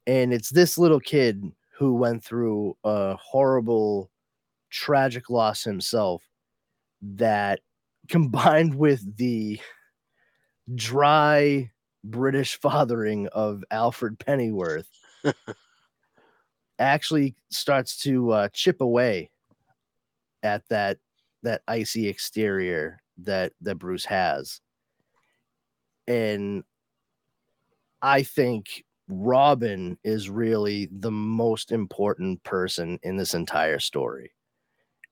and 0.06 0.32
it's 0.32 0.50
this 0.50 0.78
little 0.78 1.00
kid 1.00 1.44
who 1.78 1.94
went 1.94 2.24
through 2.24 2.76
a 2.84 3.16
horrible 3.16 4.10
tragic 4.70 5.30
loss 5.30 5.64
himself 5.64 6.22
that 7.00 7.60
combined 8.08 8.74
with 8.74 9.16
the 9.16 9.60
dry 10.74 11.70
british 12.04 12.58
fathering 12.60 13.28
of 13.28 13.62
alfred 13.70 14.18
pennyworth 14.18 14.88
actually 16.78 17.34
starts 17.50 17.96
to 17.96 18.32
uh, 18.32 18.48
chip 18.52 18.80
away 18.80 19.30
at 20.42 20.62
that 20.68 20.98
that 21.42 21.62
icy 21.68 22.08
exterior 22.08 23.00
that 23.18 23.52
that 23.60 23.76
bruce 23.76 24.04
has. 24.04 24.60
And 26.08 26.64
i 28.00 28.22
think 28.22 28.84
Robin 29.08 29.98
is 30.04 30.30
really 30.30 30.88
the 30.90 31.10
most 31.10 31.72
important 31.72 32.42
person 32.44 32.98
in 33.02 33.16
this 33.16 33.34
entire 33.34 33.78
story. 33.78 34.32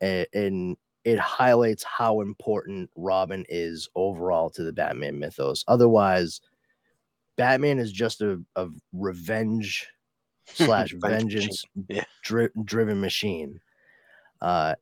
And, 0.01 0.27
and, 0.33 0.77
it 1.05 1.19
highlights 1.19 1.83
how 1.83 2.21
important 2.21 2.91
Robin 2.95 3.45
is 3.49 3.89
overall 3.95 4.51
to 4.51 4.63
the 4.63 4.73
Batman 4.73 5.19
mythos. 5.19 5.65
Otherwise, 5.67 6.43
Batman 7.37 7.79
is 7.79 7.91
just 7.91 8.21
a, 8.21 8.39
a 8.57 8.69
revenge 8.93 9.89
slash 10.45 10.93
vengeance 10.93 11.65
Yeah. 11.89 12.05
dri- 12.23 12.51
driven 12.65 13.01
machine. 13.01 13.61
Uh, 14.43 14.75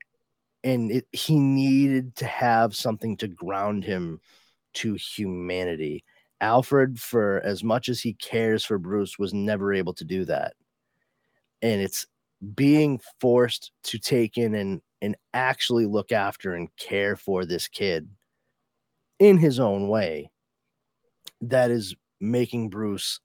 and 0.63 0.91
it, 0.91 1.07
he 1.13 1.39
needed 1.39 2.15
to 2.17 2.25
have 2.25 2.75
something 2.75 3.15
to 3.17 3.27
ground 3.27 3.85
him 3.85 4.19
to 4.73 4.95
humanity. 4.95 6.03
Alfred, 6.41 6.99
for 6.99 7.41
as 7.41 7.63
much 7.63 7.89
as 7.89 8.01
he 8.01 8.13
cares 8.13 8.63
for 8.63 8.77
Bruce, 8.77 9.19
was 9.19 9.33
never 9.33 9.73
able 9.73 9.93
to 9.93 10.05
do 10.05 10.25
that. 10.25 10.53
And 11.61 11.81
it's 11.81 12.05
being 12.55 12.99
forced 13.19 13.71
to 13.83 13.99
take 13.99 14.37
in 14.37 14.55
and, 14.55 14.81
and 15.01 15.15
actually 15.33 15.85
look 15.85 16.11
after 16.11 16.53
and 16.53 16.69
care 16.77 17.15
for 17.15 17.45
this 17.45 17.67
kid 17.67 18.09
in 19.19 19.37
his 19.37 19.59
own 19.59 19.89
way 19.89 20.31
that 21.41 21.71
is 21.71 21.95
making 22.21 22.69
Bruce 22.69 23.19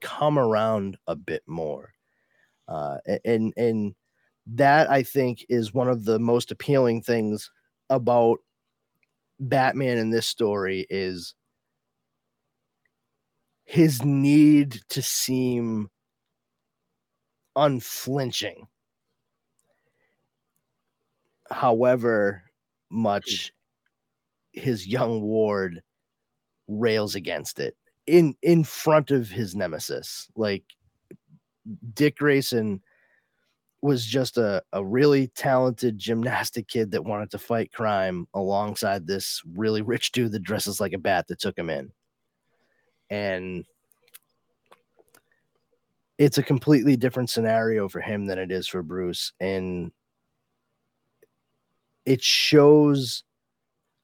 come 0.00 0.38
around 0.38 0.98
a 1.06 1.16
bit 1.16 1.42
more. 1.46 1.92
Uh, 2.68 2.98
and 3.24 3.52
and 3.56 3.94
that 4.46 4.90
I 4.90 5.02
think 5.02 5.44
is 5.48 5.74
one 5.74 5.88
of 5.88 6.04
the 6.04 6.18
most 6.18 6.50
appealing 6.50 7.02
things 7.02 7.50
about 7.88 8.38
Batman 9.38 9.98
in 9.98 10.10
this 10.10 10.26
story 10.26 10.86
is 10.88 11.34
his 13.70 14.04
need 14.04 14.80
to 14.88 15.00
seem 15.00 15.88
unflinching. 17.54 18.66
However, 21.52 22.42
much 22.90 23.52
his 24.52 24.88
young 24.88 25.22
ward 25.22 25.82
rails 26.66 27.14
against 27.14 27.60
it 27.60 27.76
in 28.08 28.34
in 28.42 28.64
front 28.64 29.12
of 29.12 29.30
his 29.30 29.54
nemesis. 29.54 30.26
Like 30.34 30.64
Dick 31.94 32.16
Grayson 32.16 32.82
was 33.82 34.04
just 34.04 34.36
a, 34.36 34.64
a 34.72 34.84
really 34.84 35.28
talented 35.28 35.96
gymnastic 35.96 36.66
kid 36.66 36.90
that 36.90 37.04
wanted 37.04 37.30
to 37.30 37.38
fight 37.38 37.72
crime 37.72 38.26
alongside 38.34 39.06
this 39.06 39.40
really 39.54 39.80
rich 39.80 40.10
dude 40.10 40.32
that 40.32 40.42
dresses 40.42 40.80
like 40.80 40.92
a 40.92 40.98
bat 40.98 41.28
that 41.28 41.38
took 41.38 41.56
him 41.56 41.70
in. 41.70 41.92
And 43.10 43.64
it's 46.18 46.38
a 46.38 46.42
completely 46.42 46.96
different 46.96 47.30
scenario 47.30 47.88
for 47.88 48.00
him 48.00 48.26
than 48.26 48.38
it 48.38 48.52
is 48.52 48.68
for 48.68 48.82
Bruce. 48.82 49.32
And 49.40 49.90
it 52.04 52.22
shows 52.22 53.24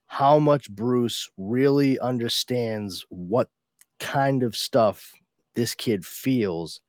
how 0.06 0.38
much 0.38 0.70
Bruce 0.70 1.28
really 1.36 1.98
understands 1.98 3.04
what 3.08 3.48
kind 3.98 4.42
of 4.42 4.56
stuff 4.56 5.12
this 5.54 5.74
kid 5.74 6.04
feels 6.06 6.80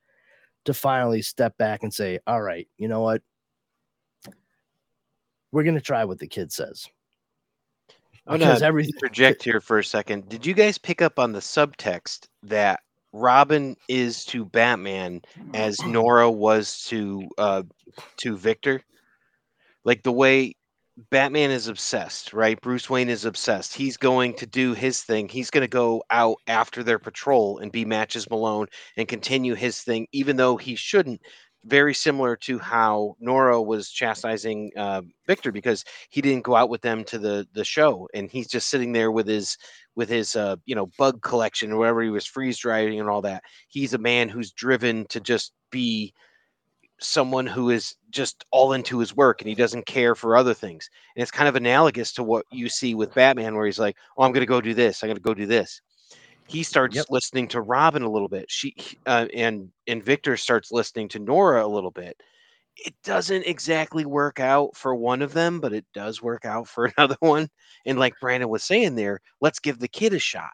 to 0.64 0.74
finally 0.74 1.22
step 1.22 1.56
back 1.58 1.82
and 1.82 1.92
say, 1.92 2.20
All 2.26 2.42
right, 2.42 2.68
you 2.78 2.88
know 2.88 3.00
what? 3.00 3.22
We're 5.50 5.62
going 5.62 5.74
to 5.74 5.80
try 5.80 6.04
what 6.04 6.18
the 6.18 6.26
kid 6.26 6.52
says. 6.52 6.86
I'm 8.28 8.38
Because 8.38 8.60
gonna 8.60 8.68
everything- 8.68 8.92
interject 9.02 9.42
here 9.42 9.60
for 9.60 9.78
a 9.78 9.84
second. 9.84 10.28
Did 10.28 10.44
you 10.44 10.54
guys 10.54 10.76
pick 10.78 11.00
up 11.02 11.18
on 11.18 11.32
the 11.32 11.40
subtext 11.40 12.26
that 12.44 12.80
Robin 13.12 13.74
is 13.88 14.24
to 14.26 14.44
Batman 14.44 15.22
as 15.54 15.78
Nora 15.86 16.30
was 16.30 16.84
to 16.88 17.26
uh 17.38 17.62
to 18.18 18.36
Victor? 18.36 18.82
Like 19.84 20.02
the 20.02 20.12
way 20.12 20.54
Batman 21.10 21.52
is 21.52 21.68
obsessed, 21.68 22.32
right? 22.32 22.60
Bruce 22.60 22.90
Wayne 22.90 23.08
is 23.08 23.24
obsessed. 23.24 23.72
He's 23.72 23.96
going 23.96 24.34
to 24.34 24.46
do 24.46 24.74
his 24.74 25.02
thing. 25.02 25.28
He's 25.28 25.48
going 25.48 25.62
to 25.62 25.68
go 25.68 26.02
out 26.10 26.36
after 26.48 26.82
their 26.82 26.98
patrol 26.98 27.58
and 27.58 27.70
be 27.70 27.84
Matches 27.84 28.28
Malone 28.28 28.66
and 28.96 29.06
continue 29.06 29.54
his 29.54 29.80
thing, 29.80 30.08
even 30.12 30.36
though 30.36 30.56
he 30.56 30.74
shouldn't. 30.74 31.22
Very 31.64 31.94
similar 31.94 32.36
to 32.36 32.58
how 32.58 33.16
Nora 33.20 33.60
was 33.60 33.90
chastising 33.90 34.70
uh, 34.76 35.02
Victor 35.26 35.52
because 35.52 35.84
he 36.10 36.20
didn't 36.20 36.44
go 36.44 36.56
out 36.56 36.70
with 36.70 36.82
them 36.82 37.04
to 37.04 37.18
the 37.18 37.46
the 37.52 37.64
show, 37.64 38.08
and 38.14 38.30
he's 38.30 38.48
just 38.48 38.68
sitting 38.68 38.92
there 38.92 39.10
with 39.10 39.26
his 39.26 39.56
with 39.96 40.08
his 40.08 40.36
uh, 40.36 40.56
you 40.66 40.74
know 40.74 40.86
bug 40.98 41.20
collection 41.22 41.72
or 41.72 41.78
whatever 41.78 42.02
he 42.02 42.10
was 42.10 42.26
freeze 42.26 42.58
drying 42.58 43.00
and 43.00 43.08
all 43.08 43.22
that. 43.22 43.42
He's 43.68 43.94
a 43.94 43.98
man 43.98 44.28
who's 44.28 44.52
driven 44.52 45.06
to 45.06 45.20
just 45.20 45.52
be 45.70 46.14
someone 47.00 47.46
who 47.46 47.70
is 47.70 47.94
just 48.10 48.44
all 48.50 48.72
into 48.72 48.98
his 48.98 49.14
work 49.14 49.40
and 49.40 49.48
he 49.48 49.54
doesn't 49.54 49.86
care 49.86 50.14
for 50.14 50.36
other 50.36 50.54
things. 50.54 50.88
And 51.14 51.22
it's 51.22 51.30
kind 51.30 51.48
of 51.48 51.56
analogous 51.56 52.12
to 52.14 52.24
what 52.24 52.44
you 52.50 52.68
see 52.68 52.94
with 52.94 53.14
Batman, 53.14 53.54
where 53.54 53.66
he's 53.66 53.78
like, 53.78 53.96
"Oh, 54.16 54.24
I'm 54.24 54.32
going 54.32 54.42
to 54.42 54.46
go 54.46 54.60
do 54.60 54.74
this. 54.74 55.02
I'm 55.02 55.08
going 55.08 55.16
to 55.16 55.22
go 55.22 55.34
do 55.34 55.46
this." 55.46 55.80
He 56.48 56.64
starts 56.64 57.06
Yep. 57.06 57.08
listening 57.10 57.48
to 57.50 57.62
Robin 57.62 58.02
a 58.02 58.10
little 58.10 58.28
bit. 58.28 58.46
She 58.50 58.74
uh, 59.06 59.28
and 59.34 59.70
and 59.88 60.04
Victor 60.04 60.36
starts 60.36 60.72
listening 60.72 61.08
to 61.10 61.20
Nora 61.20 61.66
a 61.66 61.68
little 61.68 61.92
bit. 61.92 62.16
It 62.76 62.94
doesn't 63.04 63.46
exactly 63.46 64.06
work 64.06 64.40
out 64.40 64.76
for 64.76 64.94
one 64.94 65.22
of 65.22 65.34
them, 65.34 65.60
but 65.60 65.72
it 65.72 65.86
does 65.94 66.22
work 66.22 66.44
out 66.46 66.68
for 66.68 66.86
another 66.98 67.16
one. 67.20 67.48
And 67.86 67.98
like 67.98 68.18
Brandon 68.20 68.48
was 68.50 68.64
saying 68.64 68.96
there, 68.96 69.20
let's 69.40 69.60
give 69.60 69.78
the 69.80 69.88
kid 69.88 70.14
a 70.14 70.18
shot 70.20 70.52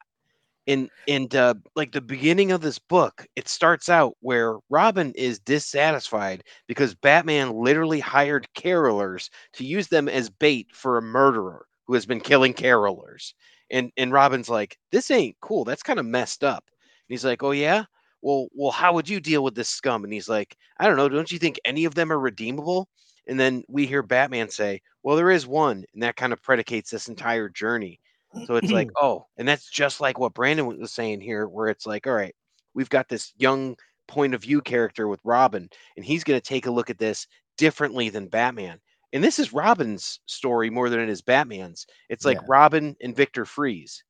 and 0.66 0.90
and 1.08 1.34
uh, 1.34 1.54
like 1.76 1.92
the 1.92 2.00
beginning 2.00 2.52
of 2.52 2.60
this 2.62 2.78
book 2.78 3.26
it 3.36 3.48
starts 3.48 3.88
out 3.88 4.14
where 4.20 4.56
robin 4.70 5.12
is 5.16 5.38
dissatisfied 5.40 6.42
because 6.68 6.94
batman 6.94 7.52
literally 7.52 8.00
hired 8.00 8.46
carolers 8.56 9.28
to 9.52 9.64
use 9.64 9.88
them 9.88 10.08
as 10.08 10.30
bait 10.30 10.68
for 10.72 10.96
a 10.98 11.02
murderer 11.02 11.66
who 11.86 11.94
has 11.94 12.06
been 12.06 12.20
killing 12.20 12.54
carolers 12.54 13.32
and 13.70 13.90
and 13.96 14.12
robin's 14.12 14.48
like 14.48 14.78
this 14.92 15.10
ain't 15.10 15.36
cool. 15.40 15.64
That's 15.64 15.82
kind 15.82 15.98
of 15.98 16.06
messed 16.06 16.44
up. 16.44 16.64
And 16.68 17.14
he's 17.14 17.24
like 17.24 17.42
oh 17.42 17.52
yeah? 17.52 17.84
Well 18.22 18.48
well 18.54 18.70
how 18.72 18.92
would 18.94 19.08
you 19.08 19.20
deal 19.20 19.44
with 19.44 19.54
this 19.54 19.68
scum? 19.68 20.04
And 20.04 20.12
he's 20.12 20.28
like 20.28 20.56
i 20.78 20.86
don't 20.86 20.96
know. 20.96 21.08
Don't 21.08 21.32
you 21.32 21.38
think 21.38 21.58
any 21.64 21.84
of 21.84 21.94
them 21.94 22.12
are 22.12 22.18
redeemable? 22.20 22.88
And 23.26 23.38
then 23.40 23.64
we 23.68 23.86
hear 23.86 24.02
batman 24.02 24.50
say 24.50 24.80
well 25.02 25.16
there 25.16 25.30
is 25.30 25.46
one. 25.46 25.84
And 25.94 26.02
that 26.02 26.16
kind 26.16 26.32
of 26.32 26.42
predicates 26.42 26.90
this 26.90 27.08
entire 27.08 27.48
journey. 27.48 28.00
So 28.46 28.56
it's 28.56 28.72
like, 28.72 28.88
oh, 29.00 29.26
and 29.36 29.46
that's 29.46 29.68
just 29.70 30.00
like 30.00 30.18
what 30.18 30.34
Brandon 30.34 30.66
was 30.66 30.92
saying 30.92 31.20
here, 31.20 31.46
where 31.48 31.68
it's 31.68 31.86
like, 31.86 32.06
all 32.06 32.14
right, 32.14 32.34
we've 32.74 32.88
got 32.90 33.08
this 33.08 33.32
young 33.36 33.76
point 34.08 34.34
of 34.34 34.42
view 34.42 34.60
character 34.60 35.08
with 35.08 35.20
Robin, 35.24 35.68
and 35.96 36.04
he's 36.04 36.24
going 36.24 36.38
to 36.38 36.44
take 36.46 36.66
a 36.66 36.70
look 36.70 36.90
at 36.90 36.98
this 36.98 37.26
differently 37.56 38.08
than 38.08 38.28
Batman. 38.28 38.80
And 39.14 39.22
this 39.24 39.38
is 39.38 39.52
Robin's 39.52 40.20
story 40.26 40.68
more 40.68 40.90
than 40.90 41.00
it 41.00 41.08
is 41.08 41.22
Batman's. 41.22 41.86
It's 42.10 42.24
like 42.26 42.38
Yeah. 42.38 42.46
Robin 42.48 42.96
and 43.00 43.16
Victor 43.16 43.44
Fries. 43.46 44.02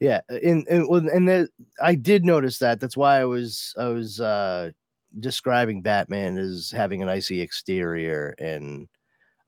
Yeah, 0.00 0.20
and 0.28 0.66
and 0.68 0.86
and 1.08 1.28
that 1.28 1.48
I 1.82 1.94
did 1.94 2.24
notice 2.24 2.58
that. 2.58 2.80
That's 2.80 2.96
why 2.98 3.18
I 3.20 3.24
was 3.24 3.72
I 3.78 3.86
was 3.86 4.20
uh 4.20 4.72
describing 5.20 5.80
Batman 5.80 6.36
as 6.36 6.70
having 6.70 7.02
an 7.02 7.08
icy 7.08 7.40
exterior 7.40 8.34
and 8.38 8.88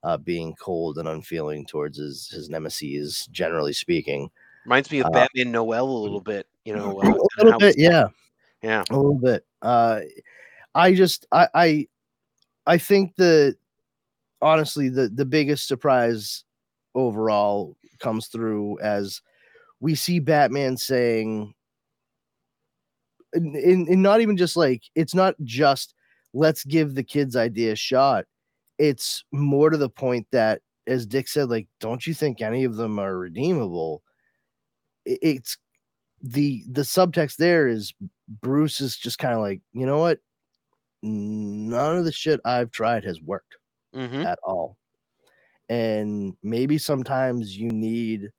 uh 0.03 0.17
being 0.17 0.55
cold 0.55 0.97
and 0.97 1.07
unfeeling 1.07 1.65
towards 1.67 1.99
his 1.99 2.29
his 2.29 2.49
nemesis, 2.49 3.27
generally 3.27 3.73
speaking. 3.73 4.31
Reminds 4.65 4.89
me 4.89 4.99
of 5.01 5.07
Uh, 5.07 5.11
Batman 5.11 5.51
Noel 5.51 5.87
a 5.87 6.01
little 6.03 6.21
bit, 6.21 6.47
you 6.65 6.75
know. 6.75 6.99
a 7.03 7.09
Uh, 7.09 7.17
little 7.43 7.59
bit, 7.59 7.75
yeah, 7.77 8.07
yeah. 8.63 8.83
a 8.89 8.95
little 8.95 9.19
bit. 9.19 9.45
Uh 9.61 10.01
I 10.73 10.95
just 10.95 11.27
I 11.31 11.47
I 11.53 11.87
I 12.65 12.77
think 12.79 13.15
that 13.17 13.57
honestly 14.41 14.89
the 14.89 15.09
the 15.09 15.25
biggest 15.25 15.67
surprise 15.67 16.43
overall 16.95 17.75
comes 17.99 18.27
through 18.27 18.79
as 18.79 19.21
we 19.79 19.95
see 19.95 20.19
Batman 20.19 20.77
saying 20.77 21.53
in, 23.33 23.85
in, 23.87 24.01
not 24.01 24.21
even 24.21 24.37
just 24.37 24.57
like 24.57 24.83
it's 24.95 25.13
not 25.13 25.35
just 25.43 25.93
let's 26.33 26.63
give 26.63 26.95
the 26.95 27.03
kids 27.03 27.35
idea 27.35 27.73
a 27.73 27.75
shot. 27.75 28.25
It's 28.77 29.23
more 29.31 29.69
to 29.69 29.77
the 29.77 29.89
point 29.89 30.27
that 30.31 30.61
as 30.87 31.05
dick 31.05 31.27
said 31.27 31.49
like 31.49 31.67
don't 31.79 32.07
you 32.07 32.13
think 32.13 32.41
any 32.41 32.63
of 32.63 32.75
them 32.75 32.99
are 32.99 33.17
redeemable? 33.17 34.01
It's 35.05 35.57
the 36.21 36.63
the 36.69 36.81
subtext 36.81 37.37
there 37.37 37.67
is 37.67 37.93
bruce 38.41 38.81
is 38.81 38.97
just 38.97 39.19
kind 39.19 39.33
of 39.33 39.41
like 39.41 39.61
you 39.73 39.85
know 39.85 39.99
what? 39.99 40.19
None 41.01 41.97
of 41.97 42.05
the 42.05 42.11
shit 42.11 42.41
i've 42.45 42.71
tried 42.71 43.03
has 43.05 43.21
worked 43.21 43.55
hmm 43.93 44.21
at 44.21 44.39
all. 44.43 44.77
And 45.69 46.35
maybe 46.41 46.77
sometimes 46.77 47.55
you 47.55 47.69
need 47.69 48.29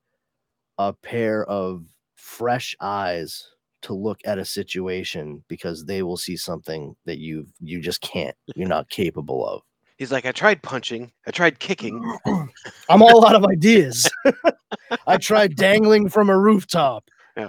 a 0.78 0.92
pair 0.92 1.44
of 1.44 1.84
fresh 2.16 2.74
eyes 2.80 3.46
to 3.82 3.94
look 3.94 4.18
at 4.24 4.38
a 4.38 4.44
situation 4.44 5.42
because 5.48 5.84
they 5.84 6.02
will 6.02 6.16
see 6.16 6.36
something 6.36 6.94
that 7.06 7.18
you 7.18 7.46
you 7.60 7.80
just 7.80 8.00
can't 8.00 8.36
you're 8.54 8.68
not 8.68 8.90
capable 8.90 9.46
of. 9.46 9.62
He's 9.96 10.10
like, 10.10 10.24
I 10.24 10.32
tried 10.32 10.62
punching, 10.62 11.12
I 11.26 11.30
tried 11.30 11.58
kicking. 11.58 12.18
I'm 12.88 13.02
all 13.02 13.26
out 13.26 13.34
of 13.34 13.44
ideas. 13.44 14.10
I 15.06 15.18
tried 15.18 15.56
dangling 15.56 16.08
from 16.08 16.30
a 16.30 16.38
rooftop. 16.38 17.04
They 17.36 17.44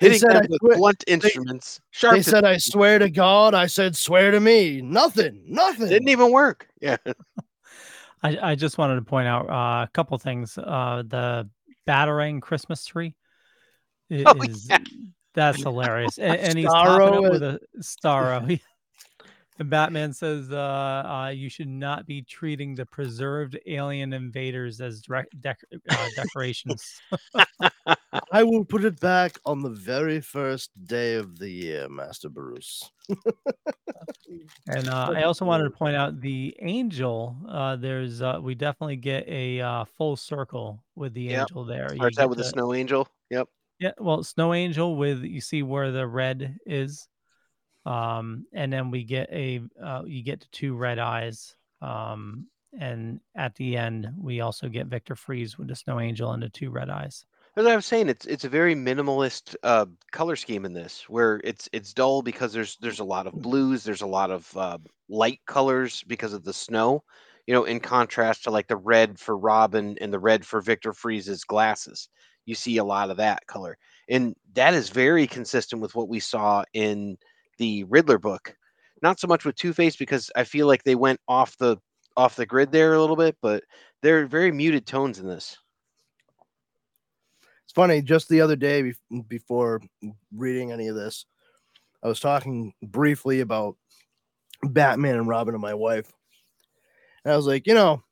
Hitting 0.00 0.18
said 0.18 0.30
them 0.30 0.42
I 0.44 0.46
with 0.48 0.60
quit- 0.60 0.78
blunt 0.78 1.04
instruments. 1.06 1.80
Sharp 1.90 2.16
They 2.16 2.22
said 2.22 2.44
I 2.44 2.56
swear 2.56 2.98
to 2.98 3.10
God. 3.10 3.54
I 3.54 3.66
said 3.66 3.94
swear 3.96 4.30
to 4.30 4.40
me. 4.40 4.80
Nothing. 4.80 5.42
Nothing. 5.46 5.88
didn't 5.88 6.08
even 6.08 6.32
work. 6.32 6.66
Yeah. 6.80 6.96
I, 8.22 8.38
I 8.50 8.54
just 8.54 8.76
wanted 8.78 8.96
to 8.96 9.02
point 9.02 9.28
out 9.28 9.48
uh, 9.48 9.84
a 9.84 9.90
couple 9.92 10.16
things. 10.18 10.58
Uh, 10.58 11.02
the 11.06 11.48
Batarang 11.86 12.40
Christmas 12.42 12.84
tree 12.84 13.14
i- 14.10 14.22
Oh, 14.26 14.42
is 14.42 14.66
yeah. 14.68 14.78
that's 15.34 15.62
hilarious, 15.62 16.18
and, 16.18 16.36
and 16.36 16.58
he's 16.58 16.66
Starro 16.68 16.98
topping 17.10 17.26
up 17.26 17.32
with 17.32 17.42
a 17.42 17.60
Starro. 17.80 18.60
and 19.60 19.70
Batman 19.70 20.12
says, 20.12 20.50
uh, 20.50 20.56
uh, 20.56 21.28
"You 21.28 21.48
should 21.48 21.68
not 21.68 22.06
be 22.06 22.22
treating 22.22 22.74
the 22.74 22.86
preserved 22.86 23.56
alien 23.66 24.12
invaders 24.12 24.80
as 24.80 25.02
dec- 25.02 25.26
uh, 25.44 26.08
decorations." 26.16 27.00
I 28.32 28.42
will 28.42 28.64
put 28.64 28.84
it 28.84 28.98
back 28.98 29.38
on 29.44 29.60
the 29.62 29.70
very 29.70 30.20
first 30.20 30.70
day 30.86 31.14
of 31.14 31.38
the 31.38 31.48
year, 31.50 31.88
Master 31.88 32.28
Bruce. 32.28 32.90
And 34.68 34.88
uh, 34.88 35.12
I 35.14 35.24
also 35.24 35.44
wanted 35.44 35.64
to 35.64 35.70
point 35.78 35.96
out 35.96 36.20
the 36.20 36.56
angel. 36.60 37.36
Uh, 37.48 37.74
there's 37.76 38.22
uh, 38.22 38.38
we 38.40 38.54
definitely 38.54 38.96
get 38.96 39.26
a 39.28 39.60
uh, 39.60 39.84
full 39.84 40.16
circle 40.16 40.82
with 40.94 41.12
the 41.14 41.22
Yep. 41.22 41.40
angel 41.40 41.64
there. 41.64 41.88
Starts 41.96 42.18
out 42.18 42.28
with 42.28 42.38
the- 42.38 42.44
snow 42.44 42.72
angel. 42.72 43.08
Yep. 43.30 43.48
Yeah, 43.80 43.92
well, 43.98 44.22
snow 44.22 44.54
angel 44.54 44.96
with 44.96 45.24
you 45.24 45.40
see 45.40 45.62
where 45.64 45.90
the 45.90 46.06
red 46.06 46.58
is, 46.66 47.08
um, 47.86 48.46
and 48.52 48.72
then 48.72 48.90
we 48.90 49.04
get 49.04 49.28
a 49.30 49.60
uh, 49.82 50.02
you 50.06 50.22
get 50.22 50.40
the 50.40 50.48
two 50.52 50.76
red 50.76 50.98
eyes, 50.98 51.54
um, 51.80 52.46
and 52.78 53.20
at 53.34 53.54
the 53.56 53.76
end 53.76 54.10
we 54.18 54.40
also 54.40 54.68
get 54.68 54.86
Victor 54.86 55.16
Fries 55.16 55.58
with 55.58 55.68
the 55.68 55.76
snow 55.76 56.00
angel 56.00 56.32
and 56.32 56.42
the 56.42 56.48
two 56.48 56.70
red 56.70 56.90
eyes. 56.90 57.24
As 57.56 57.66
I 57.66 57.74
was 57.74 57.86
saying, 57.86 58.08
it's 58.08 58.26
it's 58.26 58.44
a 58.44 58.48
very 58.48 58.74
minimalist 58.74 59.56
uh, 59.64 59.86
color 60.12 60.36
scheme 60.36 60.64
in 60.64 60.72
this, 60.72 61.08
where 61.08 61.40
it's 61.42 61.68
it's 61.72 61.92
dull 61.92 62.22
because 62.22 62.52
there's 62.52 62.76
there's 62.76 63.00
a 63.00 63.04
lot 63.04 63.26
of 63.26 63.34
blues, 63.34 63.82
there's 63.82 64.02
a 64.02 64.06
lot 64.06 64.30
of 64.30 64.56
uh, 64.56 64.78
light 65.08 65.40
colors 65.46 66.04
because 66.06 66.32
of 66.32 66.44
the 66.44 66.52
snow, 66.52 67.02
you 67.46 67.54
know, 67.54 67.64
in 67.64 67.80
contrast 67.80 68.44
to 68.44 68.50
like 68.50 68.68
the 68.68 68.76
red 68.76 69.18
for 69.18 69.36
Robin 69.36 69.96
and 70.00 70.12
the 70.12 70.18
red 70.18 70.46
for 70.46 70.60
Victor 70.60 70.92
Fries's 70.92 71.42
glasses. 71.42 72.08
You 72.46 72.54
see 72.54 72.76
a 72.76 72.84
lot 72.84 73.10
of 73.10 73.16
that 73.16 73.46
color, 73.48 73.76
and 74.08 74.36
that 74.52 74.74
is 74.74 74.90
very 74.90 75.26
consistent 75.26 75.82
with 75.82 75.94
what 75.96 76.08
we 76.08 76.20
saw 76.20 76.62
in 76.72 77.18
the 77.60 77.84
Riddler 77.84 78.18
book. 78.18 78.56
Not 79.02 79.20
so 79.20 79.28
much 79.28 79.44
with 79.44 79.54
Two 79.54 79.72
Face 79.72 79.94
because 79.94 80.30
I 80.34 80.44
feel 80.44 80.66
like 80.66 80.82
they 80.82 80.96
went 80.96 81.20
off 81.28 81.56
the 81.58 81.76
off 82.16 82.34
the 82.34 82.46
grid 82.46 82.72
there 82.72 82.94
a 82.94 83.00
little 83.00 83.16
bit, 83.16 83.36
but 83.40 83.62
they're 84.02 84.26
very 84.26 84.50
muted 84.50 84.86
tones 84.86 85.20
in 85.20 85.28
this. 85.28 85.56
It's 87.64 87.72
funny, 87.72 88.02
just 88.02 88.28
the 88.28 88.40
other 88.40 88.56
day 88.56 88.82
bef- 88.82 89.28
before 89.28 89.80
reading 90.34 90.72
any 90.72 90.88
of 90.88 90.96
this, 90.96 91.24
I 92.02 92.08
was 92.08 92.18
talking 92.18 92.72
briefly 92.82 93.40
about 93.40 93.76
Batman 94.64 95.16
and 95.16 95.28
Robin 95.28 95.54
and 95.54 95.62
my 95.62 95.74
wife. 95.74 96.10
And 97.24 97.32
I 97.32 97.36
was 97.36 97.46
like, 97.46 97.66
you 97.66 97.74
know, 97.74 98.02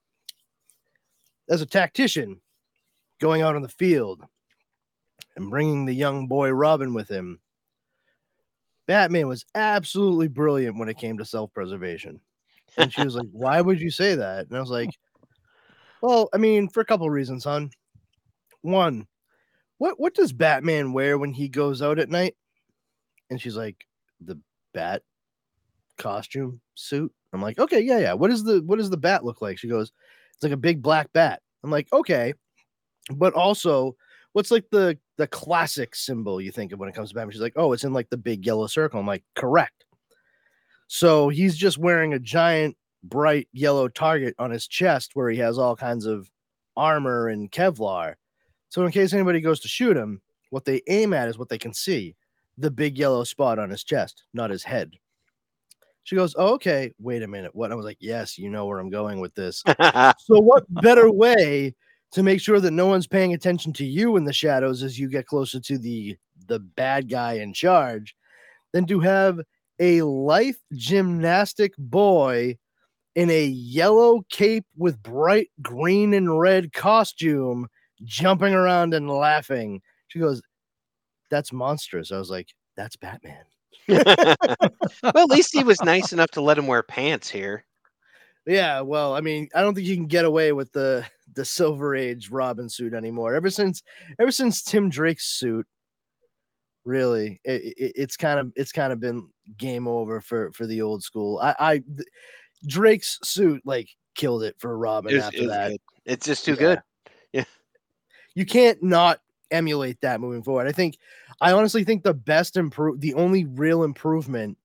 as 1.50 1.60
a 1.60 1.66
tactician 1.66 2.40
going 3.18 3.42
out 3.42 3.56
in 3.56 3.62
the 3.62 3.68
field 3.68 4.22
and 5.36 5.50
bringing 5.50 5.86
the 5.86 5.94
young 5.94 6.28
boy 6.28 6.50
Robin 6.50 6.94
with 6.94 7.08
him, 7.08 7.40
Batman 8.88 9.28
was 9.28 9.44
absolutely 9.54 10.28
brilliant 10.28 10.78
when 10.78 10.88
it 10.88 10.96
came 10.96 11.18
to 11.18 11.24
self 11.24 11.52
preservation. 11.52 12.20
And 12.78 12.92
she 12.92 13.04
was 13.04 13.14
like, 13.14 13.28
why 13.30 13.60
would 13.60 13.80
you 13.80 13.90
say 13.90 14.14
that? 14.14 14.46
And 14.48 14.56
I 14.56 14.60
was 14.60 14.70
like, 14.70 14.90
well, 16.00 16.28
I 16.32 16.38
mean, 16.38 16.68
for 16.68 16.80
a 16.80 16.84
couple 16.84 17.08
reasons, 17.10 17.44
hon. 17.44 17.70
One, 18.62 19.06
what 19.76 20.00
what 20.00 20.14
does 20.14 20.32
Batman 20.32 20.92
wear 20.92 21.18
when 21.18 21.32
he 21.32 21.48
goes 21.48 21.82
out 21.82 21.98
at 21.98 22.08
night? 22.08 22.34
And 23.30 23.40
she's 23.40 23.56
like, 23.56 23.86
the 24.20 24.40
bat 24.72 25.02
costume 25.98 26.60
suit. 26.74 27.12
I'm 27.32 27.42
like, 27.42 27.58
okay, 27.58 27.80
yeah, 27.80 27.98
yeah. 27.98 28.12
What 28.14 28.30
is 28.30 28.42
the 28.42 28.62
what 28.64 28.78
does 28.78 28.90
the 28.90 28.96
bat 28.96 29.24
look 29.24 29.42
like? 29.42 29.58
She 29.58 29.68
goes, 29.68 29.92
it's 30.34 30.42
like 30.42 30.52
a 30.52 30.56
big 30.56 30.80
black 30.82 31.12
bat. 31.12 31.42
I'm 31.62 31.70
like, 31.70 31.88
okay, 31.92 32.32
but 33.12 33.34
also, 33.34 33.96
what's 34.32 34.50
like 34.50 34.64
the 34.70 34.98
the 35.18 35.26
classic 35.26 35.94
symbol 35.94 36.40
you 36.40 36.50
think 36.50 36.72
of 36.72 36.78
when 36.78 36.88
it 36.88 36.94
comes 36.94 37.10
to 37.10 37.14
Batman? 37.14 37.32
She's 37.32 37.42
like, 37.42 37.52
oh, 37.56 37.72
it's 37.72 37.84
in 37.84 37.92
like 37.92 38.08
the 38.08 38.16
big 38.16 38.46
yellow 38.46 38.66
circle. 38.66 38.98
I'm 38.98 39.06
like, 39.06 39.24
correct. 39.34 39.84
So 40.86 41.28
he's 41.28 41.56
just 41.56 41.76
wearing 41.76 42.14
a 42.14 42.18
giant 42.18 42.76
bright 43.02 43.48
yellow 43.52 43.88
target 43.88 44.34
on 44.38 44.50
his 44.50 44.66
chest 44.66 45.10
where 45.14 45.28
he 45.28 45.38
has 45.38 45.58
all 45.58 45.76
kinds 45.76 46.06
of 46.06 46.30
armor 46.76 47.28
and 47.28 47.50
Kevlar. 47.50 48.14
So 48.70 48.86
in 48.86 48.92
case 48.92 49.12
anybody 49.12 49.40
goes 49.40 49.60
to 49.60 49.68
shoot 49.68 49.96
him, 49.96 50.22
what 50.50 50.64
they 50.64 50.80
aim 50.88 51.12
at 51.12 51.28
is 51.28 51.36
what 51.36 51.48
they 51.48 51.58
can 51.58 51.74
see 51.74 52.16
the 52.56 52.70
big 52.70 52.96
yellow 52.96 53.24
spot 53.24 53.58
on 53.58 53.70
his 53.70 53.84
chest, 53.84 54.24
not 54.32 54.50
his 54.50 54.64
head. 54.64 54.92
She 56.04 56.16
goes, 56.16 56.34
oh, 56.38 56.54
Okay, 56.54 56.92
wait 56.98 57.22
a 57.22 57.28
minute. 57.28 57.54
What? 57.54 57.70
I 57.70 57.74
was 57.74 57.84
like, 57.84 57.98
Yes, 58.00 58.38
you 58.38 58.48
know 58.48 58.66
where 58.66 58.78
I'm 58.78 58.90
going 58.90 59.20
with 59.20 59.34
this. 59.34 59.62
so, 60.18 60.38
what 60.38 60.64
better 60.74 61.10
way 61.10 61.74
to 62.12 62.22
make 62.22 62.40
sure 62.40 62.60
that 62.60 62.70
no 62.70 62.86
one's 62.86 63.06
paying 63.06 63.34
attention 63.34 63.72
to 63.74 63.84
you 63.84 64.16
in 64.16 64.24
the 64.24 64.32
shadows 64.32 64.82
as 64.82 64.98
you 64.98 65.08
get 65.08 65.26
closer 65.26 65.60
to 65.60 65.78
the 65.78 66.16
the 66.46 66.58
bad 66.58 67.08
guy 67.08 67.34
in 67.34 67.52
charge 67.52 68.14
than 68.72 68.86
to 68.86 69.00
have 69.00 69.40
a 69.80 70.02
life 70.02 70.58
gymnastic 70.72 71.72
boy 71.76 72.56
in 73.14 73.30
a 73.30 73.44
yellow 73.46 74.22
cape 74.30 74.64
with 74.76 75.02
bright 75.02 75.48
green 75.62 76.14
and 76.14 76.38
red 76.38 76.72
costume 76.72 77.66
jumping 78.04 78.54
around 78.54 78.94
and 78.94 79.10
laughing. 79.10 79.80
She 80.08 80.18
goes, 80.18 80.40
That's 81.30 81.52
monstrous. 81.52 82.12
I 82.12 82.18
was 82.18 82.30
like, 82.30 82.48
That's 82.76 82.96
Batman. 82.96 83.44
well, 83.88 84.06
at 85.02 85.30
least 85.30 85.50
he 85.52 85.64
was 85.64 85.82
nice 85.82 86.12
enough 86.12 86.30
to 86.30 86.40
let 86.40 86.58
him 86.58 86.66
wear 86.66 86.82
pants 86.82 87.28
here. 87.28 87.64
Yeah, 88.48 88.80
well, 88.80 89.14
I 89.14 89.20
mean, 89.20 89.50
I 89.54 89.60
don't 89.60 89.74
think 89.74 89.86
you 89.86 89.94
can 89.94 90.06
get 90.06 90.24
away 90.24 90.52
with 90.52 90.72
the 90.72 91.04
the 91.34 91.44
Silver 91.44 91.94
Age 91.94 92.30
Robin 92.30 92.68
suit 92.68 92.94
anymore. 92.94 93.34
Ever 93.34 93.50
since 93.50 93.82
ever 94.18 94.32
since 94.32 94.62
Tim 94.62 94.88
Drake's 94.88 95.26
suit, 95.26 95.66
really, 96.84 97.40
it, 97.44 97.62
it, 97.76 97.92
it's 97.94 98.16
kind 98.16 98.40
of 98.40 98.50
it's 98.56 98.72
kind 98.72 98.90
of 98.92 99.00
been 99.00 99.28
game 99.58 99.86
over 99.86 100.22
for 100.22 100.50
for 100.52 100.66
the 100.66 100.80
old 100.80 101.02
school. 101.02 101.38
I, 101.42 101.54
I 101.58 101.82
Drake's 102.66 103.18
suit 103.22 103.60
like 103.66 103.90
killed 104.14 104.42
it 104.42 104.56
for 104.58 104.76
Robin 104.78 105.14
It's, 105.14 105.26
after 105.26 105.38
it's 105.40 105.46
that. 105.48 105.68
good. 105.68 105.80
It's 106.06 106.26
just 106.26 106.44
too 106.46 106.56
Yeah. 106.58 106.76
good. 107.34 107.46
you 108.34 108.46
can't 108.46 108.82
not 108.82 109.20
emulate 109.50 110.00
that 110.00 110.20
moving 110.22 110.42
forward. 110.42 110.66
I 110.66 110.72
think 110.72 110.96
I 111.42 111.52
honestly 111.52 111.84
think 111.84 112.02
the 112.02 112.14
best 112.14 112.56
improve 112.56 113.00
the 113.02 113.12
only 113.12 113.44
real 113.44 113.82
improvement 113.82 114.56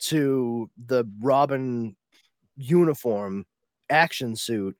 to 0.00 0.68
the 0.86 1.04
Robin 1.20 1.94
uniform 2.56 3.46
action 3.90 4.36
suit 4.36 4.76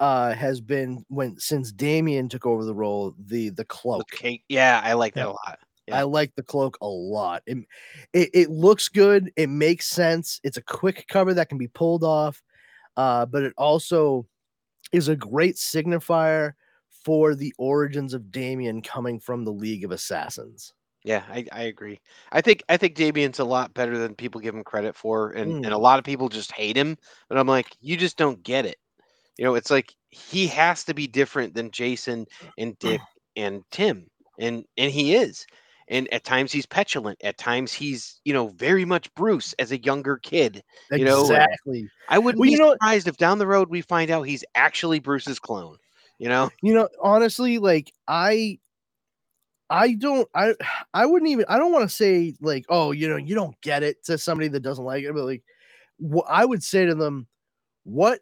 uh 0.00 0.34
has 0.34 0.60
been 0.60 1.04
when 1.08 1.38
since 1.38 1.72
Damian 1.72 2.28
took 2.28 2.46
over 2.46 2.64
the 2.64 2.74
role 2.74 3.14
the 3.18 3.50
the 3.50 3.64
cloak. 3.64 4.02
Okay. 4.12 4.42
Yeah, 4.48 4.80
I 4.84 4.92
like 4.94 5.14
that 5.14 5.22
Yeah. 5.26 5.28
a 5.28 5.32
lot. 5.32 5.58
Yeah. 5.88 5.98
I 5.98 6.02
like 6.02 6.34
the 6.34 6.42
cloak 6.42 6.76
a 6.80 6.86
lot. 6.86 7.42
It, 7.46 7.58
it 8.12 8.30
it 8.34 8.50
looks 8.50 8.88
good, 8.88 9.32
it 9.36 9.48
makes 9.48 9.86
sense. 9.86 10.40
It's 10.44 10.56
a 10.58 10.62
quick 10.62 11.06
cover 11.08 11.32
that 11.34 11.48
can 11.48 11.58
be 11.58 11.68
pulled 11.68 12.04
off. 12.04 12.42
Uh 12.96 13.26
but 13.26 13.42
it 13.42 13.54
also 13.56 14.26
is 14.92 15.08
a 15.08 15.16
great 15.16 15.56
signifier 15.56 16.52
for 16.90 17.34
the 17.34 17.54
origins 17.58 18.14
of 18.14 18.30
Damian 18.32 18.82
coming 18.82 19.20
from 19.20 19.44
the 19.44 19.52
League 19.52 19.84
of 19.84 19.92
Assassins. 19.92 20.74
Yeah, 21.06 21.22
I, 21.30 21.46
I 21.52 21.62
agree. 21.62 22.00
I 22.32 22.40
think 22.40 22.64
I 22.68 22.76
think 22.76 22.96
Damian's 22.96 23.38
a 23.38 23.44
lot 23.44 23.72
better 23.72 23.96
than 23.96 24.16
people 24.16 24.40
give 24.40 24.56
him 24.56 24.64
credit 24.64 24.96
for, 24.96 25.30
and, 25.30 25.64
and 25.64 25.72
a 25.72 25.76
Mm. 25.76 25.80
lot 25.80 26.00
of 26.00 26.04
people 26.04 26.28
just 26.28 26.50
hate 26.50 26.76
him. 26.76 26.98
But 27.28 27.38
I'm 27.38 27.46
like, 27.46 27.68
you 27.80 27.96
just 27.96 28.16
don't 28.16 28.42
get 28.42 28.66
it. 28.66 28.76
You 29.38 29.44
know, 29.44 29.54
it's 29.54 29.70
like 29.70 29.94
he 30.10 30.48
has 30.48 30.82
to 30.82 30.94
be 30.94 31.06
different 31.06 31.54
than 31.54 31.70
Jason 31.70 32.26
and 32.58 32.76
Dick 32.80 33.00
and 33.36 33.62
Tim, 33.70 34.06
and 34.40 34.64
and 34.76 34.90
he 34.90 35.14
is. 35.14 35.46
And 35.88 36.12
at 36.12 36.24
times 36.24 36.50
he's 36.50 36.66
petulant. 36.66 37.22
At 37.22 37.38
times 37.38 37.72
he's 37.72 38.20
you 38.24 38.32
know 38.32 38.48
very 38.48 38.84
much 38.84 39.14
Bruce 39.14 39.52
as 39.60 39.70
a 39.70 39.80
younger 39.80 40.16
kid. 40.16 40.60
You 40.90 41.04
know, 41.04 41.20
exactly. 41.22 41.88
I 42.08 42.18
wouldn't 42.18 42.40
Well, 42.40 42.50
be 42.50 42.56
know- 42.56 42.72
surprised 42.72 43.06
if 43.06 43.16
down 43.16 43.38
the 43.38 43.46
road 43.46 43.70
we 43.70 43.80
find 43.80 44.10
out 44.10 44.22
he's 44.22 44.42
actually 44.56 44.98
Bruce's 44.98 45.38
clone. 45.38 45.76
You 46.18 46.30
know, 46.30 46.50
You 46.62 46.74
know, 46.74 46.88
honestly, 47.00 47.58
like 47.58 47.92
I 48.08 48.58
I 49.70 49.94
don't 49.94 50.28
I 50.34 50.54
I 50.94 51.06
wouldn't 51.06 51.30
even 51.30 51.44
I 51.48 51.58
don't 51.58 51.72
want 51.72 51.88
to 51.88 51.94
say 51.94 52.34
like, 52.40 52.66
oh, 52.68 52.92
you 52.92 53.08
know, 53.08 53.16
you 53.16 53.34
don't 53.34 53.60
get 53.60 53.82
it 53.82 54.04
to 54.04 54.18
somebody 54.18 54.48
that 54.48 54.60
doesn't 54.60 54.84
like 54.84 55.04
it, 55.04 55.14
but 55.14 55.24
like 55.24 55.42
I 56.28 56.44
would 56.44 56.62
say 56.62 56.86
to 56.86 56.94
them, 56.94 57.26
what 57.84 58.20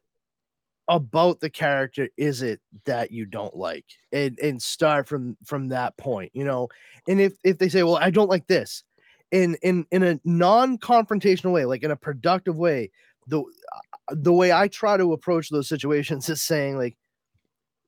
about 0.88 1.40
the 1.40 1.50
character 1.50 2.08
is 2.16 2.42
it 2.42 2.60
that 2.84 3.10
you 3.10 3.26
don't 3.26 3.56
like? 3.56 3.86
And 4.12 4.38
and 4.40 4.62
start 4.62 5.08
from 5.08 5.36
from 5.44 5.68
that 5.68 5.96
point, 5.96 6.30
you 6.34 6.44
know. 6.44 6.68
And 7.08 7.20
if 7.20 7.34
if 7.44 7.58
they 7.58 7.68
say, 7.68 7.82
well, 7.82 7.96
I 7.96 8.10
don't 8.10 8.30
like 8.30 8.46
this, 8.46 8.84
in 9.30 9.56
in 9.62 9.86
in 9.90 10.02
a 10.02 10.20
non-confrontational 10.24 11.52
way, 11.52 11.64
like 11.64 11.82
in 11.82 11.90
a 11.90 11.96
productive 11.96 12.56
way, 12.58 12.90
the 13.26 13.40
uh, 13.40 14.14
the 14.14 14.32
way 14.32 14.52
I 14.52 14.68
try 14.68 14.96
to 14.96 15.12
approach 15.12 15.48
those 15.48 15.68
situations 15.68 16.28
is 16.28 16.42
saying 16.42 16.76
like 16.78 16.96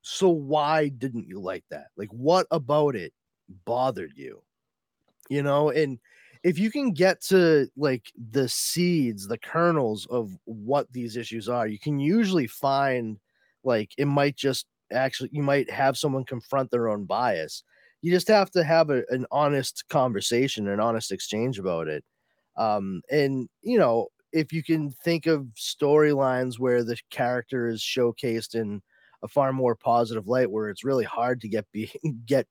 so 0.02 0.28
why 0.28 0.88
didn't 0.88 1.26
you 1.26 1.40
like 1.40 1.64
that 1.70 1.88
like 1.96 2.08
what 2.10 2.46
about 2.52 2.94
it 2.94 3.12
bothered 3.64 4.12
you 4.16 4.42
you 5.28 5.42
know? 5.42 5.70
And 5.70 5.98
if 6.42 6.58
you 6.58 6.70
can 6.70 6.92
get 6.92 7.20
to 7.22 7.68
like 7.76 8.12
the 8.30 8.48
seeds 8.48 9.26
the 9.26 9.38
kernels 9.38 10.06
of 10.06 10.30
what 10.44 10.92
these 10.92 11.16
issues 11.16 11.48
are 11.48 11.66
you 11.66 11.78
can 11.78 11.98
usually 11.98 12.46
find 12.46 13.18
like 13.64 13.90
it 13.98 14.04
might 14.04 14.36
just 14.36 14.66
actually 14.92 15.30
you 15.32 15.42
might 15.42 15.68
have 15.70 15.98
someone 15.98 16.24
confront 16.24 16.70
their 16.70 16.88
own 16.88 17.04
bias. 17.04 17.64
You 18.02 18.12
just 18.12 18.28
have 18.28 18.50
to 18.52 18.62
have 18.62 18.90
a, 18.90 19.02
an 19.08 19.26
honest 19.32 19.84
conversation 19.88 20.68
an 20.68 20.78
honest 20.78 21.10
exchange 21.10 21.58
about 21.58 21.88
it. 21.88 22.04
Um 22.56 23.02
and 23.10 23.48
you 23.62 23.78
know 23.78 24.08
if 24.32 24.52
you 24.52 24.62
can 24.62 24.92
think 24.92 25.26
of 25.26 25.46
storylines 25.56 26.58
where 26.58 26.84
the 26.84 26.98
character 27.10 27.68
is 27.68 27.80
showcased 27.80 28.54
in 28.54 28.82
a 29.22 29.28
far 29.28 29.52
more 29.52 29.74
positive 29.74 30.28
light 30.28 30.50
where 30.50 30.68
it's 30.68 30.84
really 30.84 31.04
hard 31.04 31.40
to 31.40 31.48
get 31.48 31.66
be 31.72 31.90
get 32.26 32.46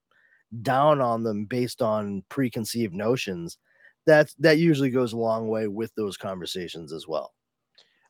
down 0.62 1.02
on 1.02 1.24
them 1.24 1.46
based 1.46 1.82
on 1.82 2.24
preconceived 2.30 2.94
notions 2.94 3.58
that 4.06 4.30
that 4.40 4.58
usually 4.60 4.90
goes 4.90 5.14
a 5.14 5.18
long 5.18 5.48
way 5.48 5.68
with 5.68 5.94
those 5.96 6.18
conversations 6.18 6.94
as 6.94 7.08
well 7.08 7.34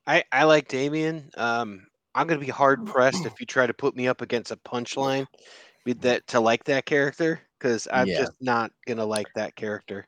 I 0.08 0.24
I 0.32 0.44
like 0.44 0.68
Damian. 0.68 1.30
Um, 1.38 1.88
I'm 2.14 2.28
gonna 2.28 2.40
be 2.40 2.48
hard 2.48 2.86
pressed 2.86 3.26
if 3.26 3.40
you 3.40 3.46
try 3.46 3.66
to 3.68 3.74
put 3.74 3.96
me 3.96 4.08
up 4.08 4.22
against 4.22 4.52
a 4.52 4.58
punchline 4.58 5.26
with 5.86 6.00
that 6.02 6.28
to 6.28 6.40
like 6.40 6.64
that 6.66 6.86
character 6.86 7.42
because 7.60 7.88
I'm 7.92 8.08
Yeah. 8.08 8.20
just 8.20 8.34
not 8.42 8.72
gonna 8.88 9.06
like 9.06 9.28
that 9.36 9.56
character. 9.56 10.08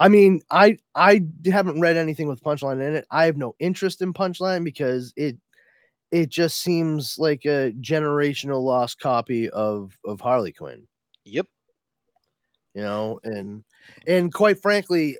i 0.00 0.08
mean 0.08 0.40
i 0.50 0.76
i 0.94 1.20
haven't 1.46 1.80
read 1.80 1.96
anything 1.96 2.26
with 2.28 2.42
punchline 2.42 2.80
in 2.86 2.94
it 2.96 3.06
i 3.10 3.24
have 3.26 3.36
no 3.36 3.54
interest 3.60 4.02
in 4.02 4.12
punchline 4.12 4.64
because 4.64 5.12
it 5.16 5.36
it 6.10 6.28
just 6.30 6.62
seems 6.62 7.16
like 7.18 7.44
a 7.44 7.72
generational 7.80 8.62
lost 8.62 8.98
copy 8.98 9.48
of 9.50 9.96
of 10.04 10.20
harley 10.20 10.52
quinn 10.52 10.86
Yep. 11.24 11.46
you 12.74 12.82
know 12.82 13.20
and 13.24 13.64
and 14.06 14.32
quite 14.32 14.60
frankly 14.60 15.18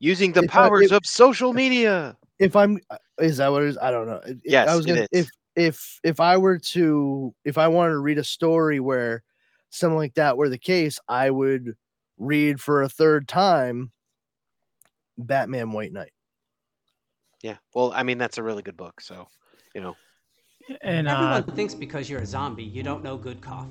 Using 0.00 0.32
the 0.32 0.42
If 0.42 0.50
I- 0.50 0.68
powers 0.68 0.86
if- 0.90 0.92
of 0.92 1.06
social 1.06 1.52
media. 1.54 2.16
if 2.38 2.54
I'm 2.56 2.78
uh, 2.90 2.96
is 3.20 3.38
that 3.38 3.50
what 3.50 3.62
it 3.62 3.68
is? 3.68 3.78
I 3.78 3.90
don't 3.90 4.06
know. 4.06 4.16
It- 4.26 4.30
it- 4.32 4.42
Yes, 4.44 4.68
I 4.68 4.74
was 4.76 4.84
gonna 4.84 5.06
is. 5.12 5.26
if 5.26 5.30
if 5.56 6.00
if 6.02 6.20
I 6.20 6.36
were 6.36 6.58
to 6.58 7.34
if 7.44 7.56
I 7.56 7.68
wanted 7.68 7.92
to 7.92 7.98
read 8.00 8.18
a 8.18 8.24
story 8.24 8.80
where 8.80 9.22
something 9.70 9.96
like 9.96 10.14
that 10.14 10.36
were 10.36 10.48
the 10.50 10.58
case, 10.58 10.98
I 11.08 11.30
would 11.30 11.76
read 12.18 12.60
for 12.60 12.82
a 12.82 12.88
third 12.88 13.28
time 13.28 13.92
Batman 15.16 15.70
White 15.72 15.92
Knight. 15.92 16.12
Yeah. 17.42 17.56
Well, 17.72 17.92
I 17.94 18.02
mean 18.02 18.18
that's 18.18 18.36
a 18.36 18.42
really 18.42 18.62
good 18.62 18.76
book. 18.76 19.00
So, 19.00 19.28
you 19.74 19.80
know. 19.80 19.96
And 20.82 21.08
uh, 21.08 21.12
Everyone 21.36 21.56
thinks 21.56 21.72
because 21.74 22.10
you're 22.10 22.20
a 22.20 22.26
zombie, 22.26 22.64
you 22.64 22.82
don't 22.82 23.02
know 23.04 23.16
good 23.16 23.40
coffee. 23.40 23.70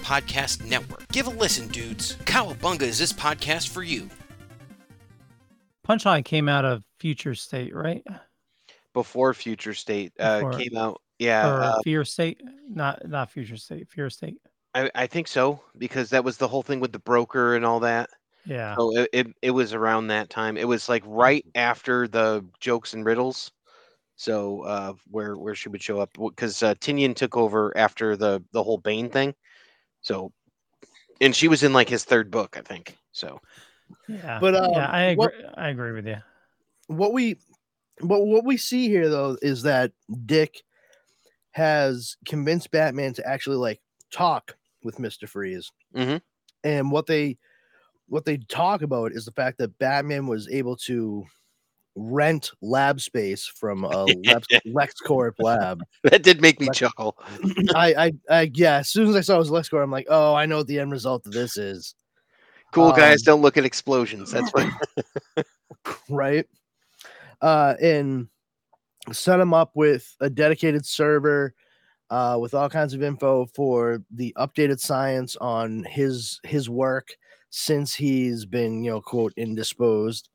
Podcast 0.00 0.64
Network. 0.64 1.06
Give 1.08 1.26
a 1.26 1.30
listen, 1.30 1.68
dudes. 1.68 2.16
Cowabunga 2.24 2.82
is 2.82 2.98
this 2.98 3.12
podcast 3.12 3.68
for 3.68 3.82
you. 3.82 4.08
Punchline 5.86 6.24
came 6.24 6.48
out 6.48 6.64
of 6.64 6.82
Future 6.98 7.34
State, 7.34 7.74
right? 7.74 8.04
Before 8.94 9.34
Future 9.34 9.74
State 9.74 10.12
uh, 10.18 10.40
Before- 10.40 10.52
came 10.58 10.76
out. 10.76 11.00
Yeah, 11.18 11.50
or 11.50 11.62
uh, 11.62 11.78
Fear 11.84 12.04
State? 12.06 12.40
Not 12.68 13.06
not 13.06 13.30
Future 13.30 13.56
State. 13.58 13.90
Fear 13.90 14.08
State. 14.08 14.38
I, 14.74 14.90
I 14.94 15.06
think 15.06 15.28
so 15.28 15.60
because 15.76 16.10
that 16.10 16.24
was 16.24 16.36
the 16.38 16.48
whole 16.48 16.62
thing 16.62 16.80
with 16.80 16.92
the 16.92 16.98
broker 16.98 17.56
and 17.56 17.64
all 17.64 17.80
that. 17.80 18.08
Yeah. 18.46 18.74
So 18.76 18.96
it, 18.96 19.08
it, 19.12 19.26
it 19.42 19.50
was 19.50 19.74
around 19.74 20.06
that 20.06 20.30
time. 20.30 20.56
It 20.56 20.66
was 20.66 20.88
like 20.88 21.02
right 21.06 21.44
after 21.54 22.08
the 22.08 22.44
jokes 22.58 22.94
and 22.94 23.04
riddles. 23.04 23.50
So 24.16 24.62
uh, 24.62 24.94
where 25.10 25.36
where 25.36 25.54
she 25.54 25.68
would 25.68 25.82
show 25.82 26.00
up 26.00 26.10
because 26.14 26.62
uh, 26.62 26.74
Tynion 26.76 27.14
took 27.14 27.36
over 27.36 27.76
after 27.76 28.16
the 28.16 28.42
the 28.52 28.62
whole 28.62 28.78
Bane 28.78 29.10
thing. 29.10 29.34
So, 30.02 30.32
and 31.20 31.34
she 31.34 31.48
was 31.48 31.62
in 31.62 31.72
like 31.72 31.88
his 31.88 32.04
third 32.04 32.30
book, 32.30 32.56
I 32.56 32.62
think. 32.62 32.96
So 33.12 33.40
Yeah. 34.08 34.38
But, 34.40 34.54
um, 34.54 34.70
yeah, 34.72 34.86
I 34.90 35.00
agree. 35.02 35.16
what- 35.16 35.58
I 35.58 35.68
agree 35.68 35.92
with 35.92 36.06
you. 36.06 36.16
what 36.86 37.12
we 37.12 37.36
but 38.02 38.20
what 38.22 38.44
we 38.44 38.56
see 38.56 38.88
here 38.88 39.08
though 39.10 39.36
is 39.42 39.62
that 39.62 39.92
Dick 40.26 40.62
has 41.52 42.16
convinced 42.26 42.70
Batman 42.70 43.12
to 43.14 43.26
actually 43.26 43.56
like 43.56 43.80
talk 44.10 44.56
with 44.82 44.96
Mr. 44.96 45.28
Freeze. 45.28 45.70
Mhm. 45.94 46.22
And 46.64 46.90
what 46.90 47.06
they 47.06 47.36
what 48.06 48.24
they 48.24 48.38
talk 48.38 48.82
about 48.82 49.12
is 49.12 49.24
the 49.24 49.32
fact 49.32 49.58
that 49.58 49.78
Batman 49.78 50.26
was 50.26 50.48
able 50.48 50.76
to 50.76 51.24
rent 52.00 52.50
lab 52.62 53.00
space 53.00 53.46
from 53.46 53.84
a 53.84 54.04
Lex, 54.04 54.46
LexCorp 54.66 55.34
lab. 55.38 55.82
that 56.04 56.22
did 56.22 56.40
make 56.40 56.60
me 56.60 56.66
Lex- 56.66 56.78
chuckle. 56.78 57.16
I, 57.74 57.94
I 57.94 58.12
I 58.30 58.50
yeah, 58.54 58.78
as 58.78 58.88
soon 58.88 59.08
as 59.08 59.16
I 59.16 59.20
saw 59.20 59.36
it 59.36 59.38
was 59.38 59.50
LexCorp, 59.50 59.82
I'm 59.82 59.90
like, 59.90 60.06
oh, 60.08 60.34
I 60.34 60.46
know 60.46 60.58
what 60.58 60.66
the 60.66 60.78
end 60.78 60.92
result 60.92 61.26
of 61.26 61.32
this 61.32 61.56
is. 61.56 61.94
Cool 62.72 62.92
guys 62.92 63.20
Um, 63.20 63.24
don't 63.24 63.42
look 63.42 63.56
at 63.56 63.64
explosions. 63.64 64.30
That's 64.30 64.50
what. 64.52 65.46
right? 66.08 66.46
Uh, 67.42 67.74
and 67.82 68.28
set 69.12 69.40
him 69.40 69.52
up 69.52 69.72
with 69.74 70.14
a 70.20 70.30
dedicated 70.30 70.86
server 70.86 71.54
uh, 72.10 72.36
with 72.40 72.54
all 72.54 72.68
kinds 72.68 72.94
of 72.94 73.02
info 73.02 73.46
for 73.54 74.02
the 74.10 74.34
updated 74.38 74.78
science 74.80 75.36
on 75.36 75.84
his 75.84 76.40
his 76.44 76.68
work 76.68 77.08
since 77.50 77.94
he's 77.94 78.44
been, 78.46 78.84
you 78.84 78.90
know, 78.90 79.00
quote 79.00 79.32
indisposed, 79.36 80.28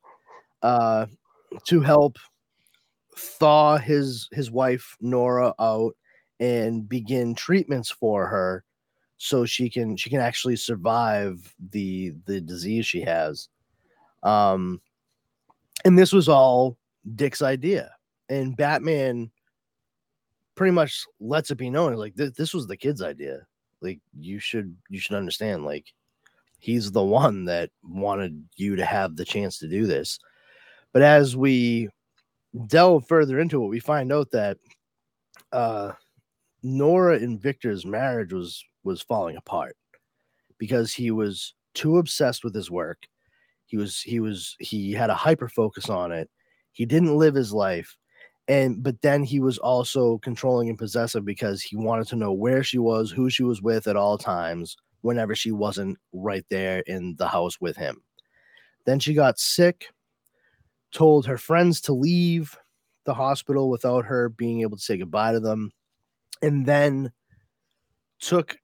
uh, 0.62 1.06
to 1.64 1.80
help 1.80 2.16
thaw 3.16 3.78
his 3.78 4.28
his 4.32 4.50
wife 4.50 4.96
Nora 5.00 5.54
out 5.58 5.96
and 6.38 6.88
begin 6.88 7.34
treatments 7.34 7.90
for 7.90 8.26
her 8.26 8.64
so 9.16 9.46
she 9.46 9.70
can 9.70 9.96
she 9.96 10.10
can 10.10 10.20
actually 10.20 10.56
survive 10.56 11.54
the 11.70 12.12
the 12.26 12.40
disease 12.40 12.86
she 12.86 13.00
has 13.00 13.48
um 14.22 14.80
and 15.86 15.98
this 15.98 16.12
was 16.12 16.28
all 16.28 16.76
Dick's 17.14 17.42
idea. 17.42 17.92
And 18.28 18.56
Batman 18.56 19.30
pretty 20.56 20.72
much 20.72 21.04
lets 21.20 21.50
it 21.50 21.56
be 21.56 21.70
known 21.70 21.94
like 21.94 22.16
this, 22.16 22.32
this 22.32 22.52
was 22.52 22.66
the 22.66 22.76
kid's 22.76 23.02
idea. 23.02 23.46
Like 23.80 24.00
you 24.18 24.40
should 24.40 24.74
you 24.88 24.98
should 24.98 25.16
understand 25.16 25.64
like 25.64 25.92
he's 26.58 26.90
the 26.90 27.04
one 27.04 27.44
that 27.44 27.70
wanted 27.84 28.42
you 28.56 28.74
to 28.76 28.84
have 28.84 29.16
the 29.16 29.24
chance 29.24 29.58
to 29.58 29.68
do 29.68 29.86
this. 29.86 30.18
But 30.96 31.02
as 31.02 31.36
we 31.36 31.90
delve 32.68 33.06
further 33.06 33.38
into 33.38 33.62
it, 33.62 33.68
we 33.68 33.80
find 33.80 34.10
out 34.10 34.30
that 34.30 34.56
uh 35.52 35.92
Nora 36.62 37.16
and 37.16 37.38
Victor's 37.38 37.84
marriage 37.84 38.32
was 38.32 38.64
was 38.82 39.02
falling 39.02 39.36
apart 39.36 39.76
because 40.56 40.94
he 40.94 41.10
was 41.10 41.52
too 41.74 41.98
obsessed 41.98 42.44
with 42.44 42.54
his 42.54 42.70
work. 42.70 43.02
He 43.66 43.76
was 43.76 44.00
he 44.00 44.20
was 44.20 44.56
he 44.58 44.90
had 44.92 45.10
a 45.10 45.14
hyper 45.14 45.50
focus 45.50 45.90
on 45.90 46.12
it. 46.12 46.30
He 46.72 46.86
didn't 46.86 47.18
live 47.18 47.34
his 47.34 47.52
life. 47.52 47.94
And 48.48 48.82
but 48.82 49.02
then 49.02 49.22
he 49.22 49.38
was 49.38 49.58
also 49.58 50.16
controlling 50.20 50.70
and 50.70 50.78
possessive 50.78 51.26
because 51.26 51.60
he 51.60 51.76
wanted 51.76 52.06
to 52.08 52.16
know 52.16 52.32
where 52.32 52.64
she 52.64 52.78
was 52.78 53.10
who 53.10 53.28
she 53.28 53.42
was 53.42 53.60
with 53.60 53.86
at 53.86 53.96
all 53.96 54.16
times 54.16 54.78
whenever 55.02 55.34
she 55.34 55.52
wasn't 55.52 55.98
right 56.14 56.46
there 56.48 56.78
in 56.86 57.16
the 57.18 57.28
house 57.28 57.60
with 57.60 57.76
him. 57.76 58.00
Then 58.86 58.98
she 58.98 59.12
got 59.12 59.38
sick 59.38 59.88
told 60.92 61.26
her 61.26 61.38
friends 61.38 61.80
to 61.82 61.92
leave 61.92 62.56
the 63.04 63.14
hospital 63.14 63.70
without 63.70 64.04
her 64.04 64.28
being 64.28 64.62
able 64.62 64.76
to 64.76 64.82
say 64.82 64.96
goodbye 64.96 65.32
to 65.32 65.40
them 65.40 65.70
and 66.42 66.66
then 66.66 67.12
took 68.18 68.56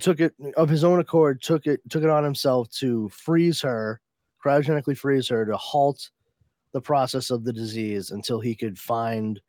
took 0.00 0.20
it 0.20 0.34
of 0.56 0.68
his 0.68 0.84
own 0.84 0.98
accord 1.00 1.42
took 1.42 1.66
it 1.66 1.80
took 1.90 2.02
it 2.02 2.08
on 2.08 2.24
himself 2.24 2.70
to 2.70 3.08
freeze 3.10 3.60
her 3.60 4.00
cryogenically 4.42 4.96
freeze 4.96 5.28
her 5.28 5.44
to 5.44 5.56
halt 5.56 6.10
the 6.72 6.80
process 6.80 7.30
of 7.30 7.44
the 7.44 7.52
disease 7.52 8.10
until 8.10 8.40
he 8.40 8.54
could 8.54 8.78
find 8.78 9.40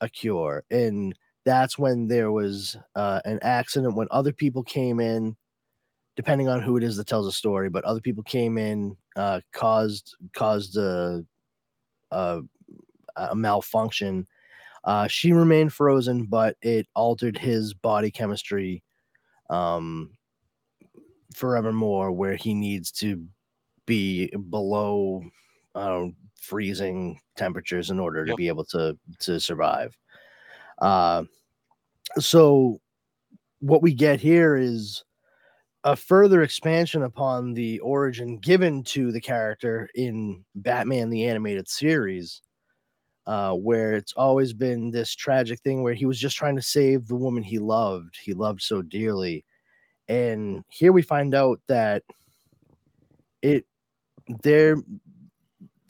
a 0.00 0.08
cure. 0.08 0.64
And 0.70 1.16
that's 1.44 1.78
when 1.78 2.08
there 2.08 2.32
was 2.32 2.76
uh, 2.94 3.20
an 3.24 3.38
accident 3.42 3.94
when 3.94 4.08
other 4.10 4.32
people 4.32 4.62
came 4.62 5.00
in, 5.00 5.36
depending 6.16 6.48
on 6.48 6.62
who 6.62 6.76
it 6.76 6.82
is 6.82 6.96
that 6.96 7.06
tells 7.06 7.26
the 7.26 7.32
story, 7.32 7.68
but 7.68 7.84
other 7.84 8.00
people 8.00 8.22
came 8.22 8.58
in, 8.58 8.96
uh, 9.16 9.40
caused 9.52 10.14
caused 10.34 10.76
a, 10.76 11.24
a, 12.12 12.40
a 13.16 13.34
malfunction. 13.34 14.26
Uh, 14.84 15.06
she 15.06 15.32
remained 15.32 15.72
frozen, 15.72 16.24
but 16.24 16.56
it 16.62 16.86
altered 16.94 17.38
his 17.38 17.72
body 17.74 18.10
chemistry 18.10 18.82
um, 19.50 20.10
forevermore, 21.34 22.12
where 22.12 22.36
he 22.36 22.54
needs 22.54 22.90
to 22.90 23.24
be 23.86 24.28
below 24.50 25.22
uh, 25.74 26.06
freezing 26.40 27.20
temperatures 27.36 27.90
in 27.90 28.00
order 28.00 28.24
to 28.24 28.34
be 28.34 28.48
able 28.48 28.64
to 28.64 28.98
to 29.20 29.38
survive. 29.38 29.96
Uh, 30.80 31.24
so 32.18 32.80
what 33.60 33.82
we 33.82 33.94
get 33.94 34.20
here 34.20 34.56
is 34.56 35.04
a 35.84 35.96
further 35.96 36.42
expansion 36.42 37.02
upon 37.02 37.54
the 37.54 37.78
origin 37.80 38.38
given 38.38 38.84
to 38.84 39.10
the 39.10 39.20
character 39.20 39.88
in 39.94 40.44
Batman 40.54 41.10
the 41.10 41.26
animated 41.26 41.68
series, 41.68 42.42
uh, 43.26 43.52
where 43.54 43.94
it's 43.94 44.12
always 44.12 44.52
been 44.52 44.90
this 44.90 45.14
tragic 45.14 45.60
thing 45.60 45.82
where 45.82 45.94
he 45.94 46.06
was 46.06 46.18
just 46.18 46.36
trying 46.36 46.56
to 46.56 46.62
save 46.62 47.06
the 47.06 47.16
woman 47.16 47.42
he 47.42 47.58
loved, 47.58 48.16
he 48.20 48.32
loved 48.32 48.62
so 48.62 48.82
dearly. 48.82 49.44
And 50.08 50.64
here 50.68 50.92
we 50.92 51.02
find 51.02 51.34
out 51.34 51.60
that 51.68 52.02
it 53.42 53.66
there 54.42 54.76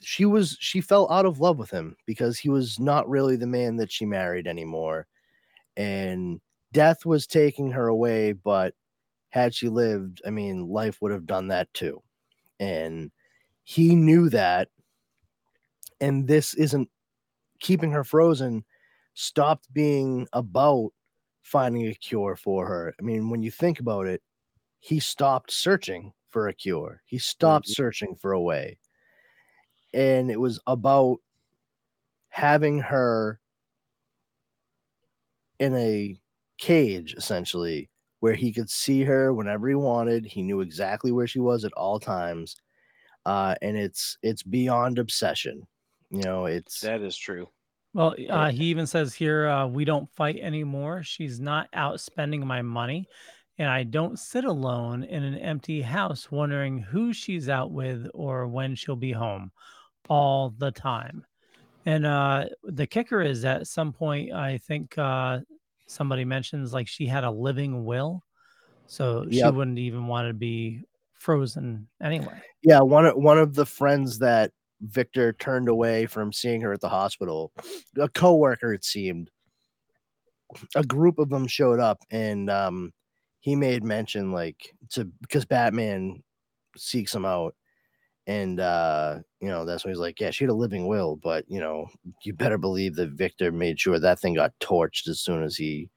she 0.01 0.25
was 0.25 0.57
she 0.59 0.81
fell 0.81 1.09
out 1.11 1.25
of 1.25 1.39
love 1.39 1.57
with 1.57 1.69
him 1.69 1.95
because 2.05 2.37
he 2.37 2.49
was 2.49 2.79
not 2.79 3.07
really 3.07 3.35
the 3.35 3.47
man 3.47 3.77
that 3.77 3.91
she 3.91 4.05
married 4.05 4.47
anymore 4.47 5.07
and 5.77 6.41
death 6.73 7.05
was 7.05 7.27
taking 7.27 7.71
her 7.71 7.87
away 7.87 8.33
but 8.33 8.73
had 9.33 9.55
she 9.55 9.67
lived 9.67 10.21
i 10.27 10.29
mean 10.29 10.67
life 10.67 11.01
would 11.01 11.11
have 11.11 11.25
done 11.25 11.47
that 11.47 11.73
too. 11.73 11.99
And 12.59 13.09
he 13.63 13.95
knew 13.95 14.29
that. 14.29 14.69
And 15.99 16.27
this 16.27 16.53
isn't 16.53 16.87
keeping 17.59 17.91
her 17.91 18.03
frozen 18.03 18.63
stopped 19.15 19.73
being 19.73 20.27
about 20.33 20.91
finding 21.41 21.87
a 21.87 21.95
cure 21.95 22.35
for 22.35 22.67
her. 22.67 22.93
I 22.99 23.03
mean 23.03 23.31
when 23.31 23.41
you 23.41 23.49
think 23.49 23.79
about 23.79 24.05
it 24.05 24.21
he 24.81 24.99
stopped 24.99 25.51
searching 25.51 26.13
for 26.29 26.47
a 26.47 26.53
cure. 26.53 27.01
He 27.05 27.17
stopped 27.17 27.65
mm-hmm. 27.65 27.81
searching 27.81 28.15
for 28.21 28.33
a 28.33 28.41
way. 28.41 28.77
And 29.95 30.29
it 30.29 30.39
was 30.39 30.59
about 30.67 31.17
having 32.29 32.77
her 32.79 33.39
in 35.57 35.75
a 35.75 36.19
cage 36.59 37.15
essentially 37.15 37.89
where 38.23 38.35
he 38.35 38.53
could 38.53 38.69
see 38.69 39.03
her 39.03 39.33
whenever 39.33 39.67
he 39.67 39.75
wanted 39.75 40.25
he 40.25 40.41
knew 40.41 40.61
exactly 40.61 41.11
where 41.11 41.27
she 41.27 41.39
was 41.39 41.65
at 41.65 41.73
all 41.73 41.99
times 41.99 42.55
uh 43.25 43.53
and 43.61 43.75
it's 43.75 44.17
it's 44.23 44.43
beyond 44.43 44.97
obsession 44.97 45.67
you 46.09 46.21
know 46.21 46.45
it's 46.45 46.79
That 46.79 47.01
is 47.01 47.17
true. 47.17 47.49
Well, 47.93 48.15
uh, 48.29 48.49
he 48.49 48.65
even 48.65 48.87
says 48.87 49.13
here, 49.13 49.47
uh, 49.47 49.67
we 49.67 49.85
don't 49.85 50.09
fight 50.09 50.39
anymore. 50.39 51.03
She's 51.03 51.39
not 51.39 51.69
out 51.73 51.99
spending 51.99 52.45
my 52.45 52.61
money. 52.61 53.07
And 53.59 53.69
I 53.69 53.83
don't 53.83 54.17
sit 54.17 54.45
alone 54.45 55.03
in 55.03 55.23
an 55.23 55.37
empty 55.37 55.81
house 55.81 56.31
wondering 56.31 56.79
who 56.79 57.13
she's 57.13 57.49
out 57.49 57.71
with 57.71 58.07
or 58.13 58.47
when 58.47 58.73
she'll 58.75 58.95
be 58.95 59.11
home 59.11 59.51
all 60.09 60.49
the 60.49 60.71
time. 60.71 61.25
And 61.85 62.05
uh, 62.05 62.45
the 62.63 62.87
kicker 62.87 63.21
is 63.21 63.45
at 63.45 63.67
some 63.67 63.93
point, 63.93 64.33
I 64.33 64.57
think 64.57 64.97
uh, 64.97 65.41
somebody 65.87 66.25
mentions 66.25 66.73
like 66.73 66.87
she 66.87 67.05
had 67.05 67.23
a 67.23 67.31
living 67.31 67.85
will. 67.85 68.23
So 68.87 69.25
she 69.29 69.43
wouldn't 69.43 69.79
even 69.79 70.07
want 70.07 70.27
to 70.27 70.33
be 70.33 70.83
frozen 71.13 71.87
anyway. 72.01 72.41
yeah 72.63 72.81
one 72.81 73.05
of 73.05 73.15
one 73.15 73.39
of 73.39 73.55
the 73.55 73.65
friends 73.65 74.19
that 74.19 74.51
Victor 74.83 75.33
turned 75.33 75.69
away 75.69 76.05
from 76.05 76.33
seeing 76.33 76.61
her 76.61 76.73
at 76.73 76.81
the 76.81 76.89
hospital. 76.89 77.51
A 77.97 78.09
coworker, 78.09 78.73
it 78.73 78.83
seemed. 78.83 79.31
A 80.75 80.83
group 80.83 81.17
of 81.19 81.29
them 81.29 81.47
showed 81.47 81.79
up, 81.79 81.99
and 82.11 82.49
um, 82.49 82.91
he 83.39 83.55
made 83.55 83.83
mention 83.83 84.31
like 84.31 84.75
to 84.91 85.05
because 85.21 85.45
Batman 85.45 86.21
seeks 86.77 87.15
him 87.15 87.25
out, 87.25 87.55
and 88.27 88.59
uh, 88.59 89.19
you 89.39 89.49
know 89.49 89.65
that's 89.65 89.83
when 89.83 89.93
he's 89.93 89.99
like, 89.99 90.19
yeah, 90.19 90.31
she 90.31 90.43
had 90.43 90.51
a 90.51 90.55
living 90.55 90.87
will, 90.87 91.17
but 91.17 91.45
you 91.47 91.59
know 91.59 91.87
you 92.23 92.33
better 92.33 92.57
believe 92.57 92.95
that 92.95 93.09
Victor 93.09 93.51
made 93.51 93.79
sure 93.79 93.99
that 93.99 94.19
thing 94.19 94.35
got 94.35 94.53
torched 94.59 95.07
as 95.07 95.19
soon 95.19 95.43
as 95.43 95.55
he 95.55 95.89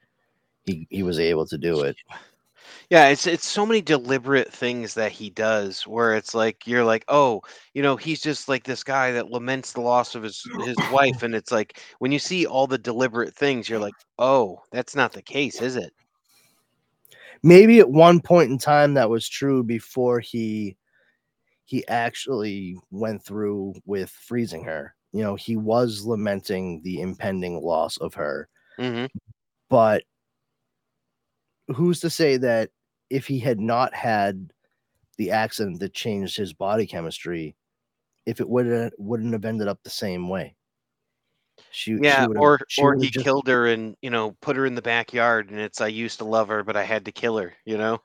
he 0.64 0.87
he 0.91 1.03
was 1.03 1.18
able 1.18 1.47
to 1.47 1.59
do 1.59 1.81
it. 1.83 1.97
Yeah, 2.91 3.09
it's 3.09 3.27
it's 3.27 3.47
so 3.47 3.64
many 3.64 3.81
deliberate 3.81 4.53
things 4.53 4.95
that 4.95 5.12
he 5.12 5.31
does 5.31 5.87
where 5.87 6.14
it's 6.14 6.35
like 6.35 6.66
you're 6.66 6.85
like, 6.85 7.05
oh, 7.09 7.43
you 7.74 7.83
know, 7.83 7.97
he's 7.97 8.20
just 8.20 8.49
like 8.49 8.64
this 8.64 8.83
guy 8.83 9.12
that 9.12 9.31
laments 9.31 9.72
the 9.72 9.81
loss 9.81 10.14
of 10.14 10.22
his 10.22 10.43
his 10.64 10.77
wife, 10.93 11.22
and 11.22 11.35
it's 11.35 11.53
like 11.53 11.81
when 12.01 12.12
you 12.12 12.18
see 12.18 12.47
all 12.47 12.66
the 12.66 12.79
deliberate 12.79 13.35
things, 13.35 13.68
you're 13.68 13.79
like, 13.79 13.95
oh, 14.18 14.62
that's 14.72 14.97
not 14.97 15.12
the 15.12 15.22
case, 15.22 15.61
is 15.62 15.77
it? 15.77 15.93
maybe 17.43 17.79
at 17.79 17.91
one 17.91 18.20
point 18.20 18.51
in 18.51 18.59
time 18.59 18.95
that 18.95 19.11
was 19.11 19.29
true 19.29 19.62
before 19.62 20.20
he 20.20 20.77
he 21.67 21.87
actually 21.89 22.77
went 22.91 23.23
through 23.23 23.75
with 23.85 24.09
freezing 24.11 24.64
her 24.64 24.95
you 25.12 25.23
know 25.23 25.35
he 25.35 25.57
was 25.57 26.05
lamenting 26.07 26.81
the 26.83 27.01
impending 27.01 27.61
loss 27.61 27.97
of 27.99 28.14
her 28.14 28.49
hmm 28.79 29.07
but 29.69 30.03
who's 31.69 32.01
to 32.01 32.09
say 32.11 32.37
that 32.37 32.71
if 33.11 33.27
he 33.27 33.39
had 33.39 33.59
not 33.61 33.93
had 33.95 34.51
the 35.19 35.31
accident 35.31 35.81
that 35.81 35.93
changed 35.95 36.37
his 36.37 36.53
body 36.53 36.87
chemistry 36.87 37.57
if 38.27 38.41
it 38.41 38.49
would 38.49 38.93
wouldn't 38.99 39.33
have 39.33 39.45
ended 39.45 39.67
up 39.69 39.79
the 39.83 39.91
same 39.91 40.29
way 40.29 40.55
she 41.71 41.97
she 41.97 42.03
Yeah, 42.03 42.27
would've- 42.27 42.41
or 42.41 42.61
she 42.69 42.83
or 42.83 42.95
he 42.97 43.09
just- 43.11 43.25
killed 43.25 43.47
her 43.49 43.67
and 43.67 43.97
you 44.03 44.11
know 44.11 44.33
put 44.41 44.57
her 44.57 44.67
in 44.67 44.75
the 44.75 44.83
backyard, 44.83 45.51
and 45.51 45.59
it's 45.59 45.81
I 45.81 45.89
used 45.89 46.19
to 46.19 46.25
love 46.25 46.49
her, 46.49 46.62
but 46.62 46.77
I 46.77 46.83
had 46.85 47.05
to 47.07 47.12
kill 47.12 47.39
her. 47.39 47.55
You 47.64 47.79
know. 47.79 48.03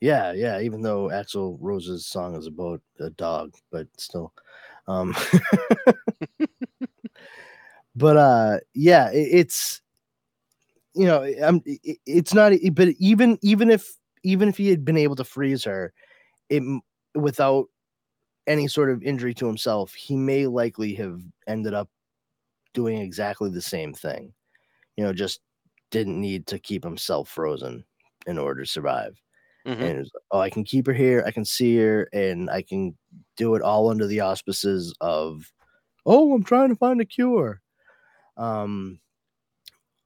Yeah, 0.00 0.32
yeah. 0.32 0.60
Even 0.60 0.82
though 0.82 1.08
Axl 1.08 1.56
Rose's 1.60 2.06
song 2.06 2.36
is 2.36 2.46
about 2.46 2.82
a 3.00 3.10
dog, 3.10 3.54
but 3.70 3.88
still, 3.96 4.32
um, 4.88 5.14
but 7.96 8.16
uh, 8.16 8.58
yeah, 8.74 9.10
it, 9.10 9.28
it's 9.32 9.80
you 10.94 11.06
know, 11.06 11.22
I'm. 11.42 11.62
It, 11.64 11.98
it's 12.06 12.34
not. 12.34 12.52
But 12.72 12.88
even 12.98 13.38
even 13.42 13.70
if 13.70 13.96
even 14.22 14.48
if 14.48 14.56
he 14.56 14.68
had 14.68 14.84
been 14.84 14.96
able 14.96 15.16
to 15.16 15.24
freeze 15.24 15.64
her, 15.64 15.92
it 16.50 16.62
without 17.14 17.66
any 18.46 18.68
sort 18.68 18.90
of 18.90 19.02
injury 19.02 19.34
to 19.34 19.46
himself, 19.46 19.94
he 19.94 20.16
may 20.16 20.46
likely 20.46 20.94
have 20.94 21.20
ended 21.48 21.74
up 21.74 21.88
doing 22.74 22.98
exactly 22.98 23.50
the 23.50 23.62
same 23.62 23.94
thing. 23.94 24.32
You 24.96 25.04
know, 25.04 25.12
just 25.12 25.40
didn't 25.90 26.20
need 26.20 26.46
to 26.48 26.58
keep 26.58 26.84
himself 26.84 27.28
frozen 27.30 27.84
in 28.26 28.38
order 28.38 28.62
to 28.64 28.68
survive 28.70 29.20
Mhm. 29.66 29.80
and 29.82 29.98
was, 30.00 30.12
oh, 30.32 30.40
I 30.40 30.50
can 30.50 30.64
keep 30.64 30.86
her 30.86 30.92
here, 30.94 31.24
I 31.26 31.30
can 31.32 31.44
see 31.44 31.76
her, 31.78 32.08
and 32.12 32.50
I 32.50 32.62
can 32.62 32.96
do 33.36 33.54
it 33.56 33.62
all 33.62 33.90
under 33.90 34.06
the 34.06 34.20
auspices 34.20 34.94
of, 35.00 35.52
oh, 36.06 36.34
I'm 36.34 36.44
trying 36.44 36.70
to 36.70 36.76
find 36.76 37.00
a 37.00 37.06
cure. 37.06 37.62
Um, 38.36 39.00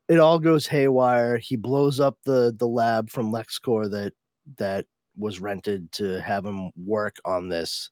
it 0.09 0.19
all 0.19 0.39
goes 0.39 0.67
haywire. 0.67 1.39
He 1.39 1.57
blows 1.57 2.01
up 2.01 2.17
the 2.25 2.55
the 2.57 2.67
lab 2.67 3.11
from 3.11 3.33
LexCorp 3.33 3.91
that 3.93 4.13
that 4.59 4.87
was 5.17 5.41
rented 5.41 5.93
to 5.93 6.21
have 6.21 6.45
him 6.45 6.71
work 6.77 7.17
on 7.25 7.49
this, 7.49 7.91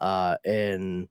uh, 0.00 0.36
and 0.44 1.08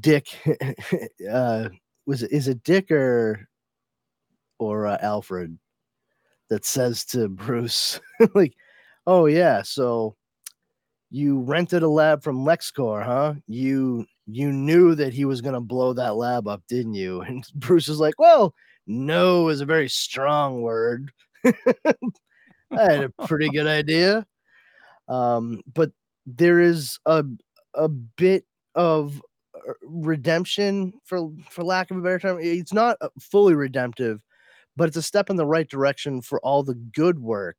Dick, 0.00 0.28
uh, 1.30 1.68
was 2.06 2.22
is 2.22 2.48
it 2.48 2.62
Dick 2.62 2.90
or 2.90 3.48
or 4.58 4.86
uh, 4.86 4.98
Alfred? 5.00 5.58
That 6.50 6.64
says 6.64 7.04
to 7.06 7.28
Bruce, 7.28 8.00
like, 8.34 8.54
oh 9.06 9.26
yeah, 9.26 9.62
so 9.62 10.16
you 11.10 11.40
rented 11.40 11.82
a 11.82 11.88
lab 11.88 12.22
from 12.22 12.44
LexCorp, 12.44 13.04
huh? 13.04 13.34
You 13.46 14.06
you 14.26 14.52
knew 14.52 14.94
that 14.94 15.14
he 15.14 15.24
was 15.24 15.40
gonna 15.40 15.60
blow 15.60 15.92
that 15.94 16.16
lab 16.16 16.48
up, 16.48 16.62
didn't 16.68 16.94
you? 16.94 17.22
And 17.26 17.44
Bruce 17.54 17.88
is 17.88 18.00
like, 18.00 18.14
well, 18.18 18.54
no 18.86 19.48
is 19.48 19.60
a 19.60 19.66
very 19.66 19.88
strong 19.88 20.62
word. 20.62 21.10
I 21.44 21.52
had 22.72 23.04
a 23.04 23.26
pretty 23.26 23.48
good 23.50 23.66
idea. 23.66 24.26
Um, 25.08 25.62
but 25.74 25.90
there 26.26 26.60
is 26.60 26.98
a 27.06 27.24
a 27.74 27.88
bit 27.88 28.44
of 28.74 29.22
uh, 29.54 29.72
redemption 29.82 30.92
for 31.04 31.30
for 31.50 31.64
lack 31.64 31.90
of 31.90 31.96
a 31.98 32.00
better 32.02 32.18
term. 32.18 32.38
It's 32.40 32.72
not 32.72 32.96
uh, 33.00 33.08
fully 33.20 33.54
redemptive, 33.54 34.20
but 34.78 34.88
it's 34.88 34.98
a 34.98 35.02
step 35.02 35.30
in 35.30 35.36
the 35.36 35.46
right 35.46 35.68
direction 35.70 36.22
for 36.22 36.40
all 36.42 36.64
the 36.64 36.76
good 36.76 37.20
work 37.20 37.58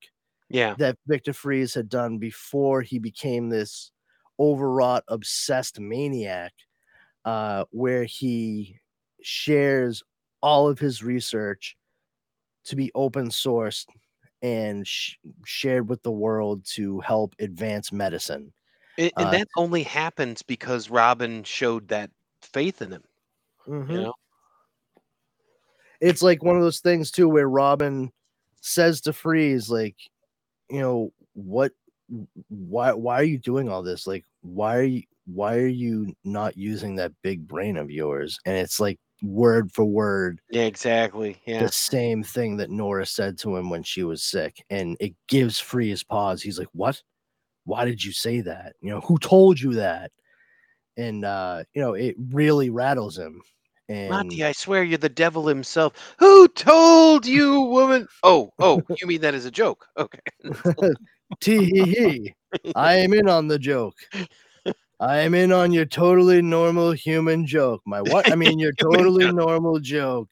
Yeah. 0.50 0.78
that 0.78 0.98
Victor 1.08 1.34
Fries 1.34 1.74
had 1.74 1.90
done 1.90 2.20
before 2.20 2.82
he 2.82 3.00
became 3.00 3.50
this 3.50 3.92
overwrought, 4.40 5.04
obsessed 5.10 5.80
maniac, 5.80 6.54
uh, 7.26 7.66
where 7.72 8.06
he 8.06 8.80
shares 9.24 10.04
all 10.42 10.70
of 10.70 10.80
his 10.80 11.04
research 11.04 11.78
to 12.66 12.76
be 12.76 12.92
open 12.96 13.30
sourced 13.30 13.88
and 14.42 14.88
sh- 14.88 15.16
shared 15.46 15.90
with 15.90 16.04
the 16.04 16.12
world 16.12 16.66
to 16.66 17.00
help 17.02 17.36
advance 17.40 17.92
medicine. 17.92 18.54
And, 18.98 19.12
and 19.18 19.32
Uh, 19.32 19.34
that 19.34 19.48
only 19.58 19.84
happens 19.84 20.42
because 20.44 20.90
Robin 20.90 21.44
showed 21.44 21.88
that 21.90 22.12
faith 22.42 22.82
in 22.82 22.92
him. 22.92 23.04
Mhm. 23.68 23.90
You 23.90 24.02
know. 24.08 24.14
It's 26.02 26.22
like 26.22 26.44
one 26.44 26.56
of 26.56 26.62
those 26.62 26.80
things 26.80 27.12
too 27.12 27.28
where 27.28 27.50
Robin 27.50 28.12
says 28.62 29.02
to 29.02 29.14
Freeze, 29.14 29.70
like, 29.70 29.96
you 30.70 30.80
know, 30.80 31.12
what 31.34 31.72
why 32.50 32.94
why 32.94 33.20
are 33.20 33.24
you 33.24 33.38
doing 33.38 33.70
all 33.70 33.84
this? 33.84 34.08
Like, 34.08 34.26
why 34.42 34.78
are 34.78 34.84
you 34.84 35.04
why 35.26 35.58
are 35.58 35.68
you 35.68 36.14
not 36.24 36.58
using 36.58 36.96
that 36.96 37.12
big 37.22 37.48
brain 37.48 37.78
of 37.78 37.92
yours? 37.92 38.40
And 38.46 38.58
it's 38.58 38.80
like 38.80 39.00
word 39.22 39.72
for 39.72 39.86
word 39.86 40.40
Yeah. 40.50 40.64
Exactly. 40.64 41.38
Yeah. 41.46 41.64
the 41.64 41.72
same 41.72 42.24
thing 42.24 42.58
that 42.58 42.70
Nora 42.70 43.06
said 43.06 43.38
to 43.40 43.56
him 43.56 43.70
when 43.70 43.84
she 43.84 44.04
was 44.04 44.24
sick. 44.24 44.64
And 44.70 44.98
it 45.00 45.14
gives 45.28 45.60
Freeze 45.60 46.04
pause. 46.04 46.42
He's 46.42 46.60
like, 46.60 46.70
What? 46.74 47.02
Why 47.66 47.86
did 47.86 48.04
you 48.04 48.12
say 48.12 48.42
that? 48.42 48.74
You 48.82 48.92
know, 48.92 49.02
who 49.02 49.20
told 49.20 49.60
you 49.60 49.76
that? 49.76 50.12
And 50.98 51.24
uh, 51.24 51.64
you 51.74 51.82
know, 51.82 51.94
it 51.94 52.16
really 52.32 52.70
rattles 52.70 53.18
him. 53.18 53.42
And 53.90 54.10
Monty, 54.12 54.44
I 54.46 54.52
swear 54.52 54.84
you're 54.84 55.00
the 55.00 55.10
devil 55.10 55.48
himself. 55.48 55.94
Who 56.20 56.48
told 56.50 57.26
you, 57.26 57.62
woman? 57.62 58.08
Oh, 58.24 58.54
oh, 58.60 58.82
you 59.02 59.08
mean 59.08 59.22
that 59.22 59.34
as 59.34 59.46
a 59.46 59.52
joke? 59.52 59.88
Okay. 59.98 60.20
Tee 61.42 61.66
hee 61.66 61.84
hee. 61.84 62.34
I 62.76 62.96
am 62.96 63.14
in 63.14 63.28
on 63.28 63.48
the 63.48 63.58
joke. 63.58 63.96
I 65.00 65.20
am 65.20 65.34
in 65.34 65.52
on 65.52 65.72
your 65.72 65.86
totally 65.86 66.42
normal 66.42 66.92
human 66.92 67.48
joke. 67.48 67.82
My 67.86 68.02
what? 68.02 68.32
I 68.32 68.36
mean 68.36 68.60
your 68.60 68.74
totally 68.80 69.32
normal 69.32 69.80
joke. 69.80 70.30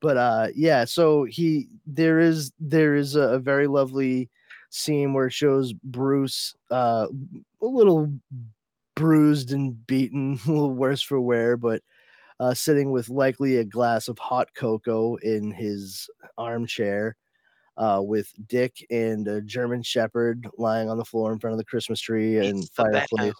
but 0.00 0.16
uh 0.16 0.48
yeah, 0.54 0.84
so 0.84 1.24
he 1.24 1.68
there 1.86 2.18
is 2.18 2.52
there 2.58 2.96
is 2.96 3.16
a, 3.16 3.34
a 3.34 3.38
very 3.38 3.66
lovely 3.66 4.28
scene 4.70 5.14
where 5.14 5.28
it 5.28 5.32
shows 5.32 5.72
Bruce 5.72 6.54
uh 6.70 7.06
a 7.62 7.66
little 7.66 8.12
bruised 8.94 9.52
and 9.52 9.86
beaten, 9.86 10.38
a 10.46 10.50
little 10.50 10.72
worse 10.72 11.02
for 11.02 11.20
wear, 11.20 11.56
but 11.56 11.82
uh, 12.40 12.54
sitting 12.54 12.90
with 12.90 13.08
likely 13.08 13.56
a 13.56 13.64
glass 13.64 14.08
of 14.08 14.18
hot 14.18 14.48
cocoa 14.54 15.16
in 15.16 15.50
his 15.50 16.08
armchair, 16.36 17.16
uh, 17.76 18.00
with 18.02 18.32
Dick 18.46 18.84
and 18.90 19.26
a 19.28 19.40
German 19.40 19.82
Shepherd 19.82 20.46
lying 20.58 20.88
on 20.88 20.98
the 20.98 21.04
floor 21.04 21.32
in 21.32 21.38
front 21.38 21.52
of 21.52 21.58
the 21.58 21.64
Christmas 21.64 22.00
tree 22.00 22.38
and 22.38 22.60
It's 22.60 22.70
fireplace, 22.70 23.34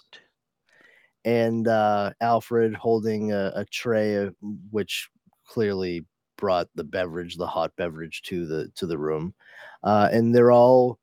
and 1.24 1.68
uh, 1.68 2.12
Alfred 2.20 2.74
holding 2.74 3.32
a, 3.32 3.52
a 3.54 3.64
tray, 3.66 4.16
of, 4.16 4.34
which 4.70 5.08
clearly 5.46 6.04
brought 6.36 6.68
the 6.74 6.84
beverage, 6.84 7.36
the 7.36 7.46
hot 7.46 7.72
beverage, 7.76 8.22
to 8.22 8.46
the 8.46 8.68
to 8.76 8.86
the 8.86 8.98
room, 8.98 9.34
uh, 9.82 10.08
and 10.12 10.34
they're 10.34 10.52
all 10.52 10.98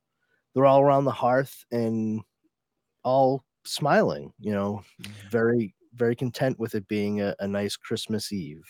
they're 0.54 0.66
all 0.66 0.82
around 0.82 1.06
the 1.06 1.12
hearth 1.12 1.66
and 1.72 2.22
all 3.04 3.44
smiling, 3.66 4.34
you 4.40 4.54
know, 4.54 4.84
very 5.30 5.74
very 5.94 6.16
content 6.16 6.58
with 6.58 6.74
it 6.76 6.88
being 6.88 7.22
a, 7.22 7.36
a 7.40 7.48
nice 7.48 7.76
Christmas 7.76 8.32
Eve. 8.32 8.64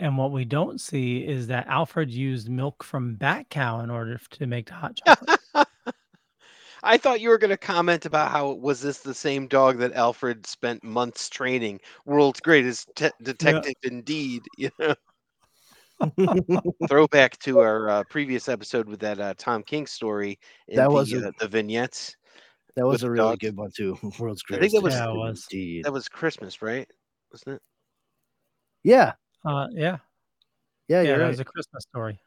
And 0.00 0.18
what 0.18 0.32
we 0.32 0.44
don't 0.44 0.80
see 0.80 1.18
is 1.18 1.46
that 1.46 1.66
Alfred 1.68 2.10
used 2.10 2.48
milk 2.48 2.82
from 2.82 3.14
bat 3.14 3.46
cow 3.48 3.80
in 3.80 3.90
order 3.90 4.20
to 4.30 4.46
make 4.46 4.66
the 4.66 4.74
hot 4.74 4.96
chocolate. 5.06 5.40
I 6.82 6.98
thought 6.98 7.22
you 7.22 7.30
were 7.30 7.38
going 7.38 7.50
to 7.50 7.56
comment 7.56 8.04
about 8.04 8.30
how 8.30 8.50
was 8.52 8.82
this 8.82 8.98
the 8.98 9.14
same 9.14 9.46
dog 9.46 9.78
that 9.78 9.94
Alfred 9.94 10.46
spent 10.46 10.84
months 10.84 11.30
training, 11.30 11.80
world's 12.04 12.40
greatest 12.40 12.90
te- 12.94 13.10
detective 13.22 13.72
indeed. 13.82 14.42
You 14.58 14.70
know, 14.78 14.94
throwback 16.88 17.38
to 17.38 17.60
our 17.60 17.88
uh, 17.88 18.02
previous 18.10 18.48
episode 18.48 18.88
with 18.88 19.00
that 19.00 19.18
uh, 19.20 19.32
Tom 19.38 19.62
King 19.62 19.86
story. 19.86 20.38
in 20.68 20.76
That 20.76 20.88
the, 20.88 20.94
was 20.94 21.12
a- 21.14 21.28
uh, 21.28 21.32
the 21.38 21.48
vignettes. 21.48 22.16
That 22.76 22.86
was 22.86 23.02
a 23.04 23.10
really 23.10 23.30
dogs. 23.30 23.38
good 23.40 23.56
one 23.56 23.70
too. 23.70 23.96
World's 24.18 24.42
greatest. 24.42 24.52
I 24.52 24.58
think 24.60 24.72
that 24.72 24.82
was- 24.82 24.94
Yeah, 24.94 25.08
was. 25.12 25.46
That 25.84 25.92
was 25.92 26.08
Christmas, 26.08 26.60
right? 26.62 26.88
Wasn't 27.32 27.56
it? 27.56 27.62
Yeah, 28.82 29.12
Uh, 29.44 29.66
yeah, 29.72 29.98
yeah, 30.88 31.00
yeah, 31.00 31.02
you're 31.02 31.16
that 31.18 31.22
right. 31.24 31.30
was 31.30 31.40
a 31.40 31.44
Christmas 31.44 31.82
story. 31.84 32.18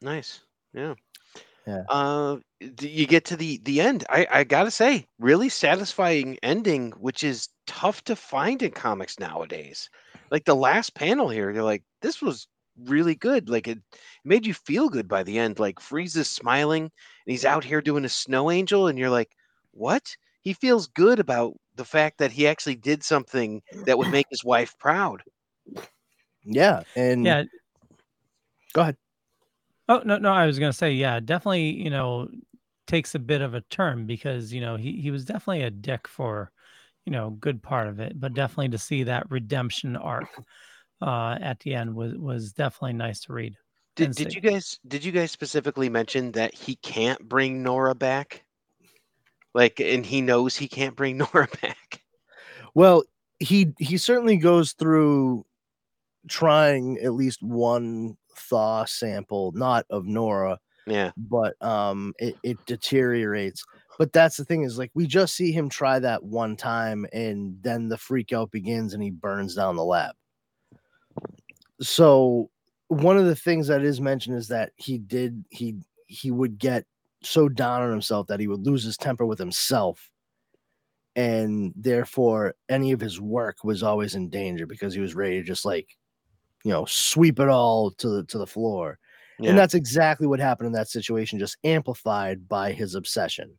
Nice. 0.00 0.40
Yeah. 0.72 0.94
Yeah. 1.66 1.82
Uh, 1.88 2.36
you 2.60 3.06
get 3.06 3.24
to 3.26 3.36
the 3.36 3.58
the 3.64 3.80
end. 3.80 4.04
I 4.10 4.26
I 4.30 4.44
gotta 4.44 4.70
say, 4.70 5.06
really 5.18 5.48
satisfying 5.48 6.38
ending, 6.42 6.90
which 6.92 7.24
is 7.24 7.48
tough 7.66 8.04
to 8.04 8.14
find 8.16 8.62
in 8.62 8.70
comics 8.70 9.18
nowadays. 9.18 9.88
Like 10.30 10.44
the 10.44 10.54
last 10.54 10.94
panel 10.94 11.28
here, 11.30 11.50
you're 11.50 11.62
like, 11.64 11.82
this 12.02 12.20
was 12.20 12.48
really 12.84 13.14
good. 13.14 13.48
Like 13.48 13.66
it 13.66 13.78
made 14.24 14.44
you 14.46 14.52
feel 14.54 14.88
good 14.90 15.08
by 15.08 15.22
the 15.22 15.38
end. 15.38 15.58
Like 15.58 15.80
Freeze 15.80 16.16
is 16.16 16.28
smiling 16.28 16.82
and 16.82 16.90
he's 17.26 17.44
out 17.46 17.64
here 17.64 17.80
doing 17.80 18.04
a 18.04 18.08
snow 18.10 18.50
angel, 18.50 18.88
and 18.88 18.98
you're 18.98 19.10
like, 19.10 19.30
what? 19.74 20.16
He 20.40 20.52
feels 20.52 20.86
good 20.88 21.18
about 21.20 21.54
the 21.76 21.84
fact 21.84 22.18
that 22.18 22.30
he 22.30 22.46
actually 22.46 22.76
did 22.76 23.02
something 23.02 23.62
that 23.86 23.98
would 23.98 24.10
make 24.10 24.26
his 24.30 24.44
wife 24.44 24.74
proud. 24.78 25.22
Yeah, 26.44 26.82
and 26.96 27.24
Yeah. 27.24 27.44
Go 28.74 28.82
ahead. 28.82 28.96
Oh 29.88 30.02
no, 30.04 30.18
no, 30.18 30.32
I 30.32 30.46
was 30.46 30.58
gonna 30.58 30.72
say, 30.72 30.92
yeah, 30.92 31.20
definitely, 31.20 31.70
you 31.70 31.90
know, 31.90 32.28
takes 32.86 33.14
a 33.14 33.18
bit 33.18 33.40
of 33.40 33.54
a 33.54 33.60
turn 33.62 34.06
because 34.06 34.52
you 34.52 34.60
know 34.60 34.76
he 34.76 35.00
he 35.00 35.10
was 35.10 35.24
definitely 35.24 35.62
a 35.62 35.70
dick 35.70 36.08
for, 36.08 36.50
you 37.06 37.12
know, 37.12 37.30
good 37.30 37.62
part 37.62 37.88
of 37.88 38.00
it, 38.00 38.18
but 38.18 38.34
definitely 38.34 38.70
to 38.70 38.78
see 38.78 39.04
that 39.04 39.30
redemption 39.30 39.96
arc 39.96 40.28
uh 41.02 41.36
at 41.40 41.60
the 41.60 41.74
end 41.74 41.94
was 41.94 42.14
was 42.14 42.52
definitely 42.52 42.94
nice 42.94 43.20
to 43.20 43.32
read. 43.32 43.56
Did, 43.96 44.12
did 44.12 44.34
you 44.34 44.40
guys 44.40 44.78
did 44.88 45.04
you 45.04 45.12
guys 45.12 45.30
specifically 45.30 45.88
mention 45.88 46.32
that 46.32 46.54
he 46.54 46.76
can't 46.76 47.20
bring 47.28 47.62
Nora 47.62 47.94
back? 47.94 48.43
Like, 49.54 49.80
and 49.80 50.04
he 50.04 50.20
knows 50.20 50.56
he 50.56 50.68
can't 50.68 50.96
bring 50.96 51.16
Nora 51.18 51.48
back. 51.62 52.02
Well, 52.74 53.04
he 53.38 53.72
he 53.78 53.96
certainly 53.98 54.36
goes 54.36 54.72
through 54.72 55.44
trying 56.28 56.98
at 56.98 57.14
least 57.14 57.42
one 57.42 58.16
thaw 58.36 58.84
sample, 58.84 59.52
not 59.52 59.86
of 59.90 60.06
Nora, 60.06 60.58
Yeah, 60.86 61.12
but 61.16 61.60
um 61.62 62.14
it, 62.18 62.36
it 62.42 62.58
deteriorates. 62.66 63.64
But 63.98 64.12
that's 64.12 64.36
the 64.36 64.44
thing 64.44 64.62
is 64.64 64.78
like 64.78 64.90
we 64.94 65.06
just 65.06 65.36
see 65.36 65.52
him 65.52 65.68
try 65.68 65.98
that 66.00 66.24
one 66.24 66.56
time 66.56 67.06
and 67.12 67.56
then 67.62 67.88
the 67.88 67.98
freak 67.98 68.32
out 68.32 68.50
begins 68.50 68.94
and 68.94 69.02
he 69.02 69.10
burns 69.10 69.54
down 69.54 69.76
the 69.76 69.84
lab. 69.84 70.14
So 71.80 72.50
one 72.88 73.16
of 73.18 73.26
the 73.26 73.36
things 73.36 73.66
that 73.68 73.82
is 73.82 74.00
mentioned 74.00 74.36
is 74.36 74.48
that 74.48 74.72
he 74.76 74.98
did 74.98 75.44
he 75.50 75.76
he 76.06 76.30
would 76.30 76.58
get 76.58 76.86
so 77.24 77.48
down 77.48 77.82
on 77.82 77.90
himself 77.90 78.26
that 78.28 78.40
he 78.40 78.48
would 78.48 78.64
lose 78.64 78.84
his 78.84 78.96
temper 78.96 79.26
with 79.26 79.38
himself. 79.38 80.10
And 81.16 81.72
therefore 81.76 82.54
any 82.68 82.92
of 82.92 83.00
his 83.00 83.20
work 83.20 83.62
was 83.62 83.82
always 83.82 84.14
in 84.14 84.30
danger 84.30 84.66
because 84.66 84.94
he 84.94 85.00
was 85.00 85.14
ready 85.14 85.40
to 85.40 85.46
just 85.46 85.64
like 85.64 85.88
you 86.64 86.72
know 86.72 86.84
sweep 86.86 87.38
it 87.38 87.48
all 87.48 87.92
to 87.92 88.08
the 88.08 88.24
to 88.24 88.38
the 88.38 88.46
floor. 88.46 88.98
Yeah. 89.38 89.50
and 89.50 89.58
that's 89.58 89.74
exactly 89.74 90.28
what 90.28 90.38
happened 90.38 90.68
in 90.68 90.72
that 90.74 90.88
situation 90.88 91.40
just 91.40 91.56
amplified 91.64 92.48
by 92.48 92.72
his 92.72 92.94
obsession. 92.94 93.56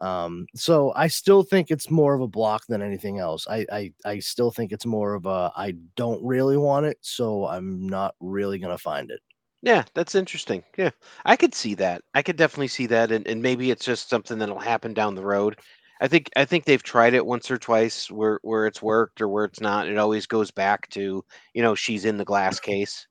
Um 0.00 0.46
so 0.54 0.92
i 0.96 1.06
still 1.06 1.42
think 1.42 1.70
it's 1.70 1.90
more 1.90 2.14
of 2.14 2.22
a 2.22 2.28
block 2.28 2.64
than 2.66 2.82
anything 2.82 3.18
else. 3.18 3.46
I 3.48 3.66
i, 3.70 3.92
I 4.04 4.18
still 4.20 4.50
think 4.50 4.72
it's 4.72 4.86
more 4.86 5.14
of 5.14 5.26
a 5.26 5.52
i 5.54 5.74
don't 5.96 6.24
really 6.24 6.56
want 6.56 6.86
it 6.86 6.98
so 7.02 7.46
i'm 7.46 7.86
not 7.86 8.14
really 8.20 8.58
gonna 8.58 8.78
find 8.78 9.10
it 9.10 9.20
yeah, 9.64 9.84
that's 9.94 10.14
interesting. 10.14 10.62
Yeah, 10.76 10.90
I 11.24 11.36
could 11.36 11.54
see 11.54 11.74
that. 11.76 12.02
I 12.14 12.22
could 12.22 12.36
definitely 12.36 12.68
see 12.68 12.86
that, 12.86 13.10
and, 13.12 13.26
and 13.26 13.42
maybe 13.42 13.70
it's 13.70 13.84
just 13.84 14.08
something 14.10 14.38
that'll 14.38 14.58
happen 14.60 14.94
down 14.94 15.14
the 15.14 15.24
road. 15.24 15.58
I 16.00 16.08
think 16.08 16.30
I 16.36 16.44
think 16.44 16.64
they've 16.64 16.82
tried 16.82 17.14
it 17.14 17.24
once 17.26 17.50
or 17.50 17.58
twice 17.58 18.10
where 18.10 18.40
where 18.42 18.66
it's 18.66 18.82
worked 18.82 19.20
or 19.20 19.28
where 19.28 19.44
it's 19.46 19.60
not. 19.60 19.88
It 19.88 19.98
always 19.98 20.26
goes 20.26 20.50
back 20.50 20.88
to 20.90 21.24
you 21.54 21.62
know 21.62 21.74
she's 21.74 22.04
in 22.04 22.18
the 22.18 22.24
glass 22.24 22.60
case. 22.60 23.06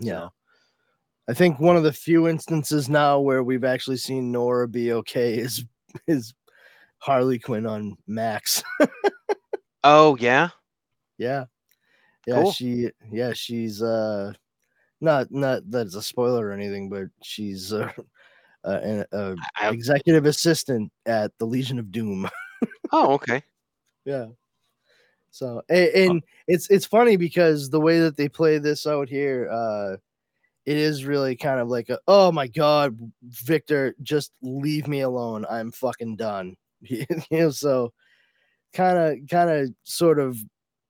yeah 0.00 0.28
i 1.28 1.34
think 1.34 1.58
one 1.60 1.76
of 1.76 1.82
the 1.82 1.92
few 1.92 2.28
instances 2.28 2.88
now 2.88 3.20
where 3.20 3.42
we've 3.42 3.64
actually 3.64 3.96
seen 3.96 4.32
nora 4.32 4.68
be 4.68 4.92
okay 4.92 5.34
is 5.38 5.64
is 6.06 6.34
harley 6.98 7.38
quinn 7.38 7.66
on 7.66 7.96
max 8.06 8.62
Oh 9.84 10.16
yeah, 10.16 10.50
Yeah. 11.18 11.46
Yeah, 12.26 12.42
Cool. 12.42 12.44
she 12.44 12.90
yeah, 13.12 13.32
she's 13.34 13.82
uh 13.82 14.34
not 15.00 15.30
not 15.30 15.70
that 15.70 15.86
it's 15.86 15.94
a 15.94 16.02
spoiler 16.02 16.48
or 16.48 16.52
anything, 16.52 16.88
but 16.88 17.04
she's 17.22 17.72
uh, 17.72 17.90
uh, 18.64 18.80
an 18.82 19.04
uh, 19.12 19.34
I- 19.56 19.70
executive 19.70 20.26
assistant 20.26 20.92
at 21.06 21.32
the 21.38 21.46
Legion 21.46 21.78
of 21.78 21.92
Doom. 21.92 22.28
oh 22.92 23.12
okay. 23.14 23.42
yeah. 24.04 24.26
So 25.30 25.62
and, 25.68 25.88
and 25.88 26.22
it's 26.46 26.70
it's 26.70 26.86
funny 26.86 27.16
because 27.16 27.70
the 27.70 27.80
way 27.80 28.00
that 28.00 28.16
they 28.16 28.28
play 28.28 28.58
this 28.58 28.86
out 28.86 29.08
here, 29.08 29.48
uh 29.50 29.96
it 30.66 30.76
is 30.76 31.04
really 31.04 31.36
kind 31.36 31.60
of 31.60 31.68
like 31.68 31.90
a, 31.90 31.98
oh 32.08 32.32
my 32.32 32.46
god, 32.46 32.98
Victor, 33.22 33.94
just 34.02 34.32
leave 34.42 34.88
me 34.88 35.00
alone. 35.00 35.44
I'm 35.50 35.70
fucking 35.70 36.16
done. 36.16 36.56
you 36.80 37.06
know, 37.30 37.50
so 37.50 37.92
kind 38.72 38.98
of 38.98 39.28
kind 39.30 39.50
of 39.50 39.70
sort 39.84 40.18
of 40.18 40.38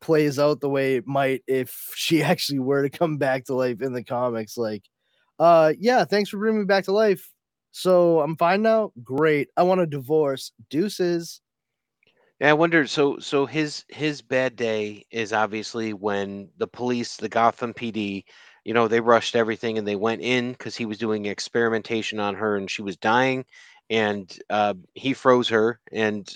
plays 0.05 0.39
out 0.39 0.61
the 0.61 0.69
way 0.69 0.97
it 0.97 1.07
might 1.07 1.43
if 1.49 1.93
she 1.97 2.23
actually 2.23 2.61
were 2.61 2.83
to 2.83 2.91
come 2.91 3.19
back 3.19 3.45
to 3.45 3.55
life 3.55 3.81
in 3.83 3.93
the 3.93 4.05
comics 4.05 4.57
like 4.57 4.85
uh 5.39 5.73
yeah 5.79 6.05
thanks 6.05 6.31
for 6.31 6.39
bringing 6.39 6.61
me 6.61 6.67
back 6.67 6.85
to 6.85 6.93
life 6.93 7.33
so 7.73 8.21
i'm 8.21 8.37
fine 8.37 8.63
now 8.63 8.93
great 9.03 9.49
i 9.57 9.63
want 9.63 9.81
a 9.81 9.87
divorce 9.87 10.53
deuces 10.71 11.41
Yeah, 12.41 12.51
I 12.51 12.53
wonder. 12.55 12.87
So, 12.87 13.19
so 13.19 13.47
his 13.47 13.85
his 13.89 14.21
bad 14.23 14.57
day 14.57 15.07
is 15.11 15.33
obviously 15.33 15.93
when 15.93 16.51
the 16.59 16.67
police, 16.67 17.17
the 17.17 17.29
Gotham 17.29 17.73
PD, 17.75 18.25
you 18.65 18.75
know, 18.75 18.89
they 18.89 19.01
rushed 19.01 19.37
everything 19.37 19.79
and 19.79 19.87
they 19.87 19.97
went 19.97 20.23
in 20.23 20.53
because 20.53 20.77
he 20.77 20.87
was 20.87 20.99
doing 20.99 21.27
experimentation 21.27 22.21
on 22.21 22.35
her 22.35 22.57
and 22.57 22.71
she 22.71 22.83
was 22.83 22.97
dying, 22.97 23.45
and 23.91 24.37
uh, 24.51 24.75
he 24.95 25.15
froze 25.15 25.49
her. 25.49 25.81
And 25.93 26.29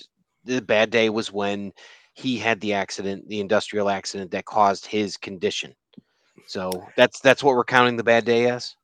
the 0.45 0.61
bad 0.61 0.89
day 0.89 1.09
was 1.09 1.31
when 1.31 1.73
he 2.13 2.37
had 2.37 2.59
the 2.61 2.73
accident, 2.73 3.27
the 3.29 3.39
industrial 3.39 3.89
accident 3.89 4.31
that 4.31 4.45
caused 4.45 4.85
his 4.85 5.15
condition. 5.17 5.73
So 6.47 6.85
that's 6.97 7.19
that's 7.19 7.43
what 7.43 7.55
we're 7.55 7.63
counting 7.63 7.95
the 7.95 8.03
bad 8.03 8.25
day 8.25 8.49
as. 8.49 8.75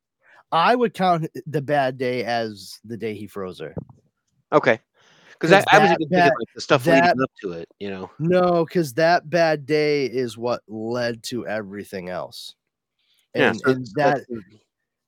i 0.52 0.74
would 0.76 0.94
count 0.94 1.26
the 1.46 1.60
bad 1.60 1.98
day 1.98 2.22
as 2.24 2.78
the 2.84 2.96
day 2.96 3.14
he 3.14 3.26
froze 3.26 3.58
her 3.58 3.74
Okay, 4.52 4.78
because 5.32 5.50
I, 5.52 5.64
I 5.72 5.78
was 5.80 5.90
even 5.90 6.08
thinking 6.08 6.20
like 6.20 6.54
the 6.54 6.60
stuff 6.60 6.84
that- 6.84 7.02
leading 7.04 7.20
up 7.22 7.30
to 7.42 7.52
it. 7.52 7.68
You 7.80 7.90
know. 7.90 8.10
no 8.20 8.64
because 8.64 8.94
that 8.94 9.28
bad 9.28 9.66
day 9.66 10.06
is 10.06 10.38
what 10.38 10.62
led 10.68 11.22
to 11.24 11.46
everything 11.48 12.08
else 12.08 12.54
Yeah. 13.34 13.48
and, 13.50 13.60
so- 13.60 13.70
and 13.72 13.86
that 13.96 14.20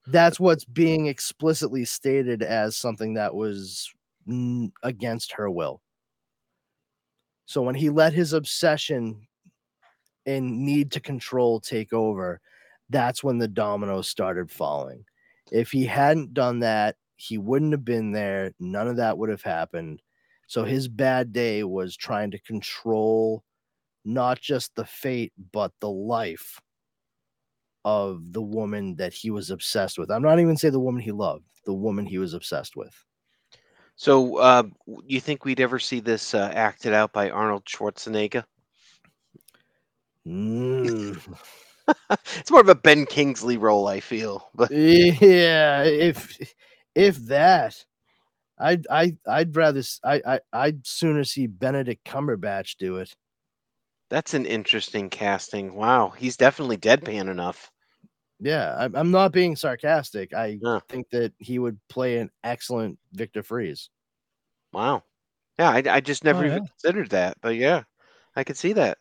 that's- 0.08 0.40
what's 0.40 0.64
being 0.64 1.06
explicitly 1.06 1.84
stated 1.84 2.42
as 2.42 2.76
something 2.76 3.14
that 3.14 3.32
was 3.34 3.88
against 4.82 5.32
her 5.32 5.48
will. 5.48 5.80
So 7.48 7.62
when 7.62 7.74
he 7.74 7.88
let 7.88 8.12
his 8.12 8.34
obsession 8.34 9.26
and 10.26 10.66
need 10.66 10.92
to 10.92 11.00
control 11.00 11.60
take 11.60 11.94
over, 11.94 12.42
that's 12.90 13.24
when 13.24 13.38
the 13.38 13.48
dominoes 13.48 14.06
started 14.06 14.50
falling. 14.50 15.06
If 15.50 15.70
he 15.70 15.86
hadn't 15.86 16.34
done 16.34 16.58
that, 16.60 16.96
he 17.16 17.38
wouldn't 17.38 17.72
have 17.72 17.86
been 17.86 18.12
there. 18.12 18.52
None 18.60 18.86
of 18.86 18.98
that 18.98 19.16
would 19.16 19.30
have 19.30 19.40
happened. 19.40 20.02
So 20.46 20.62
his 20.62 20.88
bad 20.88 21.32
day 21.32 21.64
was 21.64 21.96
trying 21.96 22.32
to 22.32 22.38
control 22.40 23.42
not 24.04 24.38
just 24.38 24.74
the 24.74 24.84
fate, 24.84 25.32
but 25.50 25.72
the 25.80 25.90
life 25.90 26.60
of 27.86 28.30
the 28.34 28.42
woman 28.42 28.94
that 28.96 29.14
he 29.14 29.30
was 29.30 29.50
obsessed 29.50 29.98
with. 29.98 30.10
I'm 30.10 30.20
not 30.20 30.38
even 30.38 30.58
say 30.58 30.68
the 30.68 30.78
woman 30.78 31.00
he 31.00 31.12
loved, 31.12 31.46
the 31.64 31.72
woman 31.72 32.04
he 32.04 32.18
was 32.18 32.34
obsessed 32.34 32.76
with. 32.76 32.92
So, 33.98 34.36
uh, 34.36 34.62
you 35.04 35.20
think 35.20 35.44
we'd 35.44 35.58
ever 35.58 35.80
see 35.80 35.98
this 35.98 36.32
uh, 36.32 36.52
acted 36.54 36.92
out 36.92 37.12
by 37.12 37.30
Arnold 37.30 37.64
Schwarzenegger? 37.64 38.44
Mm. 40.24 41.20
it's 42.36 42.50
more 42.52 42.60
of 42.60 42.68
a 42.68 42.76
Ben 42.76 43.06
Kingsley 43.06 43.56
role, 43.56 43.88
I 43.88 43.98
feel. 43.98 44.50
But 44.54 44.70
yeah, 44.70 45.82
if 45.82 46.54
if 46.94 47.16
that, 47.26 47.84
I'd 48.56 48.86
I 48.88 49.16
I'd 49.26 49.56
rather 49.56 49.82
I 50.04 50.22
I 50.24 50.40
I'd 50.52 50.86
sooner 50.86 51.24
see 51.24 51.48
Benedict 51.48 52.06
Cumberbatch 52.06 52.76
do 52.76 52.98
it. 52.98 53.12
that's 54.10 54.32
an 54.32 54.46
interesting 54.46 55.10
casting. 55.10 55.74
Wow, 55.74 56.10
he's 56.10 56.36
definitely 56.36 56.76
deadpan 56.76 57.28
enough. 57.28 57.72
Yeah, 58.40 58.76
I'm, 58.78 58.94
I'm 58.94 59.10
not 59.10 59.32
being 59.32 59.56
sarcastic. 59.56 60.32
I 60.32 60.58
Yeah. 60.62 60.80
think 60.88 61.10
that 61.10 61.32
he 61.38 61.58
would 61.58 61.78
play 61.88 62.18
an 62.18 62.30
excellent 62.44 62.98
Victor 63.12 63.42
Fries. 63.42 63.90
Wow. 64.72 65.02
Yeah, 65.58 65.70
I, 65.70 65.82
I 65.96 66.00
just 66.00 66.24
never 66.24 66.44
Oh, 66.44 66.46
even 66.46 66.66
considered 66.66 67.10
that, 67.10 67.36
but 67.40 67.56
yeah, 67.56 67.82
I 68.36 68.44
could 68.44 68.56
see 68.56 68.72
that. 68.74 68.98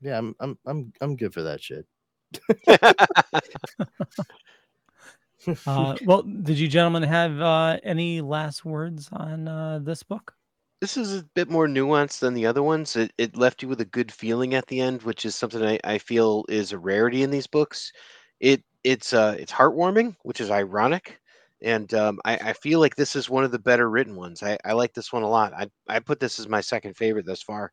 Yeah, 0.00 0.18
I'm 0.18 0.34
I'm 0.40 0.58
I'm 0.66 0.92
I'm 1.00 1.16
good 1.16 1.32
for 1.32 1.42
that 1.42 1.62
shit. 1.62 1.86
Uh, 5.66 5.96
well, 6.04 6.22
did 6.22 6.58
you 6.58 6.68
gentlemen 6.68 7.02
have 7.02 7.40
uh, 7.40 7.78
any 7.82 8.20
last 8.20 8.64
words 8.64 9.08
on 9.12 9.48
uh, 9.48 9.78
this 9.78 10.02
book? 10.02 10.34
This 10.80 10.96
is 10.96 11.16
a 11.18 11.24
bit 11.34 11.48
more 11.50 11.66
nuanced 11.66 12.20
than 12.20 12.34
the 12.34 12.46
other 12.46 12.62
ones. 12.62 12.94
It, 12.94 13.12
it 13.18 13.36
left 13.36 13.62
you 13.62 13.68
with 13.68 13.80
a 13.80 13.84
good 13.86 14.12
feeling 14.12 14.54
at 14.54 14.66
the 14.68 14.80
end, 14.80 15.02
which 15.02 15.24
is 15.24 15.34
something 15.34 15.64
I, 15.64 15.80
I 15.82 15.98
feel 15.98 16.44
is 16.48 16.72
a 16.72 16.78
rarity 16.78 17.22
in 17.22 17.30
these 17.30 17.46
books. 17.46 17.92
It 18.44 18.62
it's 18.84 19.12
uh 19.14 19.36
it's 19.38 19.52
heartwarming, 19.52 20.16
which 20.22 20.40
is 20.40 20.50
ironic, 20.50 21.18
and 21.62 21.92
um, 21.94 22.20
I, 22.24 22.36
I 22.50 22.52
feel 22.52 22.80
like 22.80 22.94
this 22.96 23.16
is 23.16 23.30
one 23.30 23.44
of 23.44 23.52
the 23.52 23.58
better 23.58 23.88
written 23.90 24.16
ones. 24.16 24.42
I, 24.42 24.58
I 24.64 24.72
like 24.74 24.92
this 24.94 25.12
one 25.12 25.22
a 25.22 25.28
lot. 25.28 25.52
I 25.54 25.70
I 25.88 26.00
put 26.00 26.20
this 26.20 26.38
as 26.38 26.48
my 26.48 26.60
second 26.60 26.94
favorite 26.96 27.26
thus 27.26 27.42
far. 27.42 27.72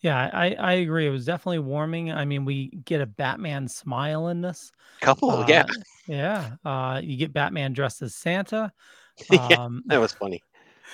Yeah, 0.00 0.28
I, 0.32 0.54
I 0.54 0.72
agree. 0.74 1.06
It 1.06 1.10
was 1.10 1.24
definitely 1.24 1.60
warming. 1.60 2.12
I 2.12 2.24
mean, 2.24 2.44
we 2.44 2.68
get 2.84 3.00
a 3.00 3.06
Batman 3.06 3.68
smile 3.68 4.28
in 4.28 4.42
this. 4.42 4.70
Couple, 5.00 5.30
Uh, 5.30 5.46
yeah, 5.48 5.64
Yeah. 6.06 6.56
Uh, 6.64 7.00
you 7.02 7.16
get 7.16 7.32
Batman 7.32 7.72
dressed 7.72 8.02
as 8.02 8.14
Santa. 8.14 8.72
yeah, 9.30 9.56
Um, 9.56 9.82
that 9.86 9.98
was 9.98 10.12
funny. 10.12 10.42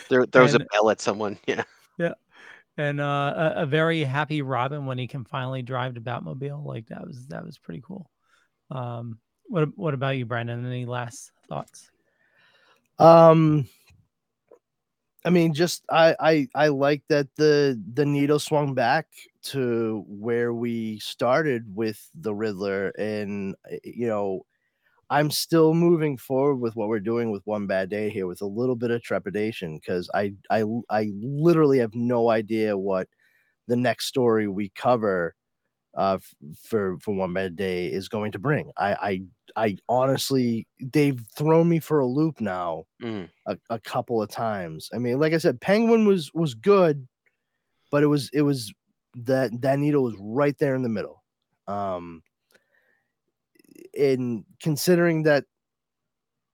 There 0.08 0.26
there 0.26 0.42
was 0.42 0.54
a 0.54 0.60
bell 0.60 0.90
at 0.90 1.00
someone. 1.00 1.38
Yeah. 1.46 1.64
Yeah, 1.98 2.14
and 2.76 3.00
uh, 3.00 3.52
a, 3.56 3.62
a 3.62 3.66
very 3.66 4.04
happy 4.04 4.42
Robin 4.42 4.86
when 4.86 4.98
he 4.98 5.06
can 5.08 5.24
finally 5.24 5.62
drive 5.62 5.94
the 5.94 6.00
Batmobile. 6.00 6.64
Like 6.64 6.86
that 6.88 7.06
was 7.06 7.26
that 7.28 7.44
was 7.44 7.58
pretty 7.58 7.82
cool. 7.84 8.10
Um, 8.70 9.18
what 9.46 9.68
what 9.76 9.94
about 9.94 10.16
you, 10.16 10.26
Brandon? 10.26 10.64
Any 10.64 10.86
last 10.86 11.32
thoughts? 11.48 11.90
Um, 12.98 13.68
I 15.24 15.30
mean, 15.30 15.52
just 15.52 15.84
I 15.90 16.14
I 16.20 16.48
I 16.54 16.68
like 16.68 17.02
that 17.08 17.28
the 17.36 17.80
the 17.94 18.06
needle 18.06 18.38
swung 18.38 18.74
back 18.74 19.06
to 19.42 20.04
where 20.06 20.54
we 20.54 20.98
started 21.00 21.64
with 21.74 22.00
the 22.14 22.34
Riddler, 22.34 22.88
and 22.98 23.54
you 23.84 24.06
know, 24.06 24.46
I'm 25.10 25.30
still 25.30 25.74
moving 25.74 26.16
forward 26.16 26.56
with 26.56 26.76
what 26.76 26.88
we're 26.88 27.00
doing 27.00 27.30
with 27.32 27.46
One 27.46 27.66
Bad 27.66 27.90
Day 27.90 28.10
here 28.10 28.26
with 28.26 28.40
a 28.42 28.46
little 28.46 28.76
bit 28.76 28.90
of 28.92 29.02
trepidation 29.02 29.76
because 29.76 30.08
I 30.14 30.34
I 30.50 30.64
I 30.88 31.10
literally 31.20 31.80
have 31.80 31.94
no 31.94 32.30
idea 32.30 32.78
what 32.78 33.08
the 33.66 33.76
next 33.76 34.06
story 34.06 34.48
we 34.48 34.70
cover 34.70 35.34
uh 35.94 36.18
for 36.62 36.98
for 37.00 37.14
One 37.14 37.32
Bad 37.32 37.56
Day 37.56 37.86
is 37.86 38.08
going 38.08 38.32
to 38.32 38.38
bring. 38.38 38.70
I 38.76 38.94
I 38.94 39.22
I 39.66 39.76
honestly 39.88 40.66
they've 40.80 41.20
thrown 41.36 41.68
me 41.68 41.80
for 41.80 41.98
a 42.00 42.06
loop 42.06 42.40
now 42.40 42.84
Mm. 43.02 43.28
a, 43.46 43.58
a 43.70 43.78
couple 43.80 44.22
of 44.22 44.30
times. 44.30 44.88
I 44.94 44.98
mean, 44.98 45.18
like 45.18 45.32
I 45.32 45.38
said, 45.38 45.60
Penguin 45.60 46.06
was 46.06 46.30
was 46.34 46.54
good, 46.54 47.08
but 47.90 48.02
it 48.02 48.06
was 48.06 48.30
it 48.32 48.42
was 48.42 48.72
that 49.14 49.50
that 49.62 49.78
needle 49.78 50.04
was 50.04 50.14
right 50.20 50.56
there 50.58 50.74
in 50.76 50.82
the 50.82 50.88
middle. 50.88 51.22
Um 51.66 52.22
in 53.94 54.44
considering 54.62 55.24
that 55.24 55.44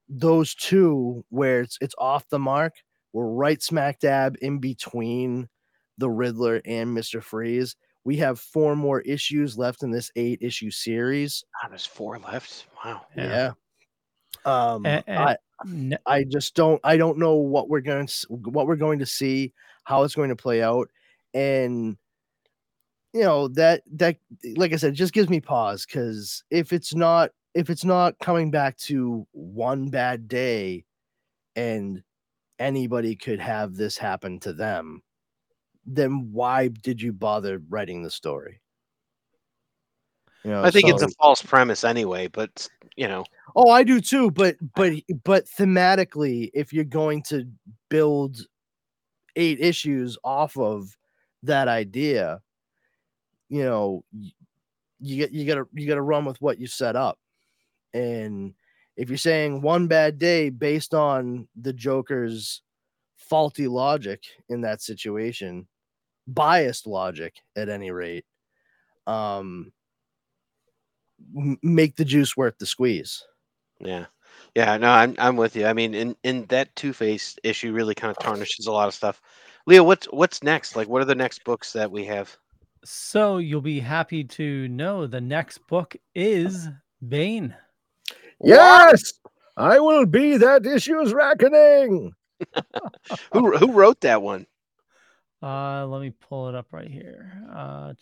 those 0.09 0.55
two 0.55 1.23
where 1.29 1.61
it's 1.61 1.77
it's 1.81 1.95
off 1.97 2.27
the 2.29 2.39
mark, 2.39 2.73
we're 3.13 3.27
right 3.27 3.61
smack 3.61 3.99
dab 3.99 4.35
in 4.41 4.59
between 4.59 5.49
the 5.97 6.09
Riddler 6.09 6.61
and 6.65 6.95
Mr. 6.97 7.21
Freeze. 7.21 7.75
We 8.07 8.15
have 8.15 8.39
four 8.39 8.73
more 8.77 9.01
issues 9.01 9.57
left 9.57 9.83
in 9.83 9.91
this 9.91 10.09
eight 10.15 10.39
issue 10.41 10.71
series. 10.71 11.43
Ah, 11.61 11.67
there's 11.67 11.85
four 11.85 12.17
left. 12.19 12.67
Wow. 12.85 13.01
Yeah. 13.17 13.51
Um 14.45 14.85
A- 14.85 15.03
and- 15.07 15.19
I 15.19 15.37
Ne- 15.65 15.97
I 16.05 16.23
just 16.23 16.55
don't 16.55 16.79
I 16.85 16.95
don't 16.95 17.17
know 17.17 17.35
what 17.35 17.67
we're 17.67 17.81
going 17.81 18.07
to 18.07 18.27
what 18.29 18.65
we're 18.65 18.77
going 18.77 18.99
to 18.99 19.05
see, 19.05 19.53
how 19.83 20.03
it's 20.03 20.15
going 20.15 20.29
to 20.29 20.37
play 20.37 20.63
out 20.63 20.87
and 21.33 21.97
you 23.11 23.23
know 23.23 23.49
that 23.49 23.81
that 23.91 24.15
like 24.55 24.71
I 24.71 24.77
said 24.77 24.93
just 24.93 25.11
gives 25.11 25.29
me 25.29 25.41
pause 25.41 25.85
cuz 25.85 26.45
if 26.49 26.71
it's 26.71 26.95
not 26.95 27.31
if 27.55 27.69
it's 27.69 27.83
not 27.83 28.17
coming 28.19 28.51
back 28.51 28.77
to 28.87 29.27
one 29.33 29.89
bad 29.89 30.29
day 30.29 30.85
and 31.57 32.01
anybody 32.57 33.17
could 33.17 33.41
have 33.41 33.75
this 33.75 33.97
happen 33.97 34.39
to 34.41 34.53
them 34.53 35.01
then 35.87 36.29
why 36.31 36.67
did 36.67 37.01
you 37.01 37.13
bother 37.13 37.61
writing 37.69 38.03
the 38.03 38.11
story? 38.11 38.61
You 40.43 40.51
know, 40.51 40.63
I 40.63 40.69
think 40.69 40.87
it's 40.87 41.01
a 41.01 41.09
false 41.21 41.41
premise 41.41 41.83
anyway, 41.83 42.27
but 42.27 42.69
you 42.95 43.07
know, 43.07 43.25
Oh, 43.55 43.71
I 43.71 43.83
do 43.83 43.99
too, 43.99 44.29
but 44.29 44.55
but 44.75 44.93
but 45.23 45.47
thematically, 45.47 46.51
if 46.53 46.71
you're 46.71 46.83
going 46.83 47.23
to 47.23 47.47
build 47.89 48.45
eight 49.35 49.59
issues 49.59 50.15
off 50.23 50.55
of 50.57 50.95
that 51.41 51.67
idea, 51.67 52.39
you 53.49 53.63
know, 53.63 54.03
you 54.99 55.17
get 55.17 55.31
you 55.31 55.47
gotta 55.47 55.65
you 55.73 55.87
gotta 55.87 56.03
run 56.03 56.23
with 56.23 56.39
what 56.39 56.59
you 56.59 56.67
set 56.67 56.95
up. 56.95 57.17
And 57.95 58.53
if 58.95 59.09
you're 59.09 59.17
saying 59.17 59.61
one 59.61 59.87
bad 59.87 60.19
day 60.19 60.51
based 60.51 60.93
on 60.93 61.47
the 61.59 61.73
Joker's 61.73 62.61
faulty 63.15 63.67
logic 63.67 64.23
in 64.49 64.61
that 64.61 64.83
situation, 64.83 65.67
biased 66.27 66.87
logic 66.87 67.35
at 67.55 67.69
any 67.69 67.91
rate, 67.91 68.25
um 69.05 69.71
make 71.63 71.95
the 71.95 72.05
juice 72.05 72.37
worth 72.37 72.57
the 72.57 72.65
squeeze. 72.65 73.23
yeah, 73.79 74.05
yeah. 74.55 74.77
No, 74.77 74.89
I'm 74.89 75.15
I'm 75.17 75.35
with 75.35 75.55
you. 75.55 75.65
I 75.65 75.73
mean, 75.73 75.93
in 75.93 76.15
in 76.23 76.45
that 76.45 76.75
Two 76.75 76.93
Face 76.93 77.37
issue 77.43 77.73
really 77.73 77.95
kind 77.95 78.11
of 78.11 78.19
tarnishes 78.19 78.67
a 78.67 78.71
lot 78.71 78.87
of 78.87 78.93
stuff. 78.93 79.21
Leo, 79.65 79.83
what's 79.83 80.05
what's 80.07 80.43
next? 80.43 80.75
Like, 80.75 80.87
what 80.87 81.01
are 81.01 81.05
the 81.05 81.15
next 81.15 81.43
books 81.43 81.73
that 81.73 81.91
we 81.91 82.05
have? 82.05 82.35
So 82.85 83.37
you'll 83.37 83.61
be 83.61 83.79
happy 83.79 84.23
to 84.23 84.67
know 84.67 85.07
the 85.07 85.21
next 85.21 85.65
book 85.67 85.95
is 86.15 86.69
Bane. 87.07 87.55
Yes, 88.41 89.13
I 89.57 89.79
will 89.79 90.05
be 90.05 90.37
that 90.37 90.65
issue's 90.65 91.13
reckoning. 91.13 92.13
Who 93.33 93.57
who 93.57 93.71
wrote 93.71 94.01
that 94.01 94.21
one? 94.21 94.45
Uh, 95.41 95.85
let 95.85 96.01
me 96.01 96.09
pull 96.09 96.49
it 96.49 96.55
up 96.55 96.67
right 96.71 96.89
here. 96.89 97.43
Uh, 97.53 97.93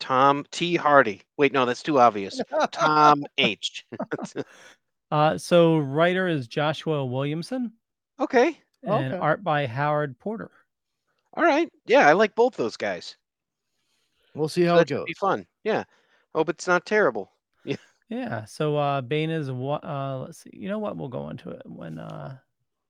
Tom 0.00 0.44
T. 0.50 0.76
Hardy. 0.76 1.22
Wait, 1.38 1.52
no, 1.52 1.64
that's 1.64 1.82
too 1.82 1.98
obvious. 1.98 2.40
Tom 2.72 3.24
H. 3.38 3.86
uh, 5.10 5.38
so 5.38 5.78
writer 5.78 6.28
is 6.28 6.46
Joshua 6.46 7.04
Williamson 7.06 7.72
okay. 8.20 8.58
and 8.82 9.14
Okay. 9.14 9.16
art 9.16 9.42
by 9.42 9.66
Howard 9.66 10.18
Porter. 10.18 10.50
All 11.32 11.44
right. 11.44 11.68
Yeah, 11.86 12.06
I 12.06 12.12
like 12.12 12.34
both 12.34 12.54
those 12.56 12.76
guys. 12.76 13.16
We'll 14.34 14.48
see 14.48 14.62
how 14.64 14.76
that 14.76 14.82
it 14.82 14.88
should 14.88 14.96
goes. 14.98 15.04
be 15.06 15.14
fun. 15.14 15.46
Yeah. 15.64 15.84
Hope 16.34 16.48
it's 16.48 16.66
not 16.66 16.84
terrible. 16.86 17.30
Yeah. 18.10 18.44
So 18.44 18.76
uh, 18.76 19.00
Bane 19.00 19.30
is 19.30 19.50
what? 19.50 19.82
Uh, 19.82 20.18
let's 20.26 20.38
see. 20.42 20.50
You 20.52 20.68
know 20.68 20.78
what? 20.78 20.94
We'll 20.98 21.08
go 21.08 21.30
into 21.30 21.48
it 21.48 21.62
when 21.64 21.98
uh, 21.98 22.36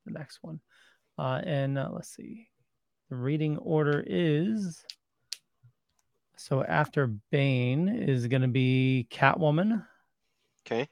the 0.04 0.12
next 0.12 0.38
one. 0.42 0.60
Uh, 1.18 1.40
and 1.44 1.78
uh, 1.78 1.88
let's 1.92 2.14
see. 2.14 2.48
The 3.10 3.16
reading 3.16 3.58
order 3.58 4.02
is. 4.06 4.84
So 6.36 6.64
after 6.64 7.06
Bane 7.30 7.88
is 7.88 8.26
going 8.26 8.42
to 8.42 8.48
be 8.48 9.06
Catwoman, 9.10 9.86
Okay. 10.66 10.88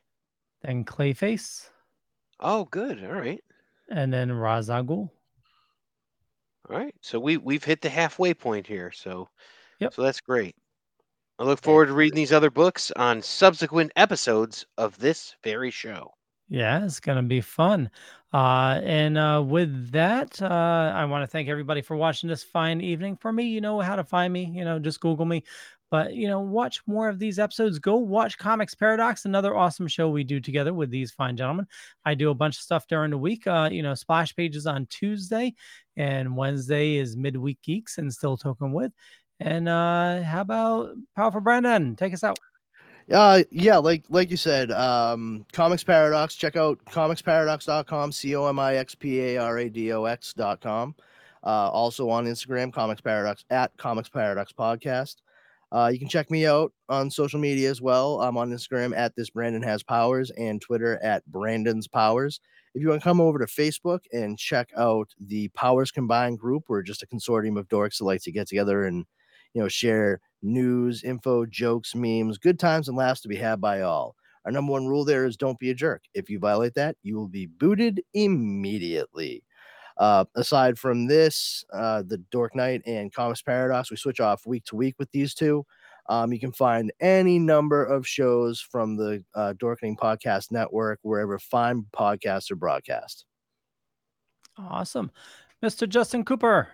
then 0.63 0.85
Clayface, 0.85 1.69
Oh, 2.41 2.65
good. 2.67 3.05
All 3.05 3.13
right. 3.13 3.41
and 3.91 4.13
then 4.13 4.29
Ghul. 4.31 4.89
All 4.89 5.11
right. 6.69 6.95
So 7.01 7.19
we 7.19 7.37
we've 7.39 7.65
hit 7.65 7.81
the 7.81 7.89
halfway 7.91 8.35
point 8.35 8.67
here. 8.67 8.93
So 8.93 9.29
Yep. 9.81 9.95
so 9.95 10.03
that's 10.03 10.21
great. 10.21 10.55
I 11.39 11.45
look 11.45 11.61
forward 11.61 11.87
to 11.87 11.93
reading 11.93 12.17
these 12.17 12.33
other 12.33 12.51
books 12.51 12.93
on 12.93 13.21
subsequent 13.21 13.91
episodes 13.97 14.65
of 14.79 14.97
this 14.99 15.35
very 15.43 15.71
show. 15.73 16.13
Yeah, 16.53 16.85
it's 16.85 17.01
gonna 17.01 17.23
be 17.23 17.41
fun. 17.41 17.91
Uh, 18.31 18.79
and 18.85 19.17
uh, 19.17 19.43
with 19.45 19.91
that, 19.93 20.41
uh, 20.43 20.93
I 20.95 21.03
want 21.07 21.23
to 21.23 21.27
thank 21.27 21.49
everybody 21.49 21.81
for 21.81 21.97
watching 21.97 22.29
this 22.29 22.43
fine 22.45 22.83
evening. 22.83 23.17
For 23.17 23.33
me, 23.33 23.45
you 23.45 23.63
know 23.63 23.81
how 23.81 23.97
to 23.97 24.05
find 24.05 24.31
me. 24.31 24.45
You 24.55 24.63
know, 24.67 24.79
just 24.79 25.01
Google 25.01 25.25
me. 25.25 25.45
But 25.91 26.13
you 26.15 26.29
know, 26.29 26.41
watch 26.41 26.83
more 26.87 27.09
of 27.09 27.19
these 27.19 27.39
episodes. 27.39 27.79
Go 27.79 27.97
watch 27.97 28.37
Comix 28.37 28.79
Paradox, 28.79 29.25
another 29.25 29.57
awesome 29.57 29.89
show 29.89 30.11
we 30.11 30.25
do 30.25 30.41
together 30.41 30.75
with 30.75 30.91
these 30.91 31.11
fine 31.11 31.39
gentlemen. 31.39 31.67
I 32.05 32.13
do 32.15 32.29
a 32.29 32.35
bunch 32.35 32.59
of 32.59 32.63
stuff 32.63 32.87
during 32.87 33.13
the 33.13 33.19
week. 33.19 33.47
Uh, 33.47 33.71
you 33.73 33.83
know, 33.83 33.95
splash 33.95 34.37
pages 34.37 34.67
on 34.67 34.85
Tuesday, 34.87 35.55
and 35.97 36.37
Wednesday 36.37 36.97
is 36.97 37.17
midweek 37.17 37.63
geeks 37.63 37.97
and 37.97 38.13
still 38.13 38.37
token 38.37 38.73
with. 38.75 38.93
And 39.41 39.71
uh, 39.71 40.23
how 40.23 40.43
about 40.43 40.91
Powerful 41.17 41.41
Brandon? 41.41 41.97
Take 41.97 42.13
us 42.13 42.23
out. 42.23 42.39
Uh 43.13 43.43
yeah, 43.51 43.77
like 43.77 44.05
like 44.09 44.31
you 44.31 44.39
said, 44.39 44.71
um 44.71 45.45
Comix 45.53 45.85
Paradox, 45.85 46.35
check 46.35 46.57
out 46.57 46.83
comixparadox.com, 46.87 48.11
C 48.11 48.35
O 48.37 48.47
M 48.47 48.59
I 48.59 48.77
X 48.77 48.95
P 48.95 49.21
A 49.21 49.37
R 49.37 49.59
A 49.59 49.69
D 49.69 49.93
O 49.93 50.05
X.com. 50.07 50.95
Uh 51.45 51.47
also 51.71 52.09
on 52.09 52.25
Instagram, 52.25 52.73
Comix 52.73 53.05
Paradox 53.05 53.45
at 53.51 53.77
Comix 53.77 54.11
Paradox 54.11 54.53
Podcast. 54.53 55.17
Uh 55.71 55.91
you 55.93 55.99
can 55.99 56.09
check 56.09 56.31
me 56.31 56.47
out 56.47 56.73
on 56.89 57.11
social 57.11 57.39
media 57.39 57.69
as 57.71 57.83
well. 57.83 58.23
I'm 58.23 58.39
on 58.39 58.51
Instagram 58.51 58.97
at 58.97 59.15
this 59.15 59.29
Brandon 59.29 59.63
has 59.63 59.83
powers 59.83 60.31
and 60.31 60.61
Twitter 60.63 60.99
at 61.03 61.27
Brandon's 61.27 61.87
Powers. 61.87 62.41
If 62.75 62.81
you 62.81 62.89
want 62.89 63.03
to 63.03 63.05
come 63.05 63.21
over 63.21 63.39
to 63.39 63.45
Facebook 63.45 64.01
and 64.13 64.39
check 64.39 64.71
out 64.79 65.11
the 65.21 65.49
Powers 65.49 65.91
Combined 65.91 66.39
group, 66.39 66.65
we're 66.69 66.81
just 66.81 67.03
a 67.03 67.07
consortium 67.07 67.59
of 67.59 67.69
dorks 67.69 67.99
that 67.99 68.05
like 68.05 68.23
to 68.23 68.33
get 68.33 68.49
together 68.49 68.87
and 68.87 69.05
you 69.55 69.63
know 69.63 69.69
share 69.69 70.21
news, 70.43 71.05
info, 71.05 71.47
jokes, 71.47 71.95
memes, 71.95 72.39
good 72.39 72.59
times 72.59 72.89
and 72.89 72.97
laughs 72.97 73.21
to 73.23 73.29
be 73.29 73.37
had 73.37 73.61
by 73.61 73.83
all. 73.83 74.17
Our 74.45 74.53
number 74.53 74.73
one 74.73 74.87
rule 74.87 75.05
there 75.05 75.25
is 75.25 75.37
don't 75.37 75.59
be 75.59 75.71
a 75.71 75.75
jerk. 75.75 76.03
If 76.15 76.29
you 76.29 76.39
violate 76.39 76.75
that, 76.75 76.97
you 77.03 77.17
will 77.17 77.29
be 77.29 77.47
booted 77.47 78.03
immediately. 78.15 79.45
Uh, 79.99 80.25
aside 80.35 80.79
from 80.79 81.07
this, 81.07 81.65
uh, 81.73 82.03
the 82.07 82.19
Dork 82.31 82.57
Knight 82.57 82.83
and 82.87 83.13
Comix 83.13 83.45
Paradox, 83.45 83.91
we 83.91 83.97
switch 83.97 84.21
off 84.21 84.47
week 84.47 84.65
to 84.65 84.77
week 84.77 84.97
with 84.99 85.11
these 85.13 85.35
two. 85.35 85.65
Um, 86.09 86.33
you 86.33 86.41
can 86.41 86.53
find 86.53 86.93
any 87.01 87.39
number 87.39 87.85
of 87.85 88.07
shows 88.07 88.61
from 88.61 88.97
the 88.97 89.23
uh, 89.35 89.55
Dorkening 89.57 89.97
Podcast 89.97 90.51
Network 90.51 90.99
wherever 91.03 91.39
fine 91.39 91.87
podcasts 91.97 92.51
are 92.51 92.57
broadcast. 92.57 93.25
Awesome. 94.59 95.13
Mr. 95.63 95.89
Justin 95.89 96.25
Cooper. 96.25 96.69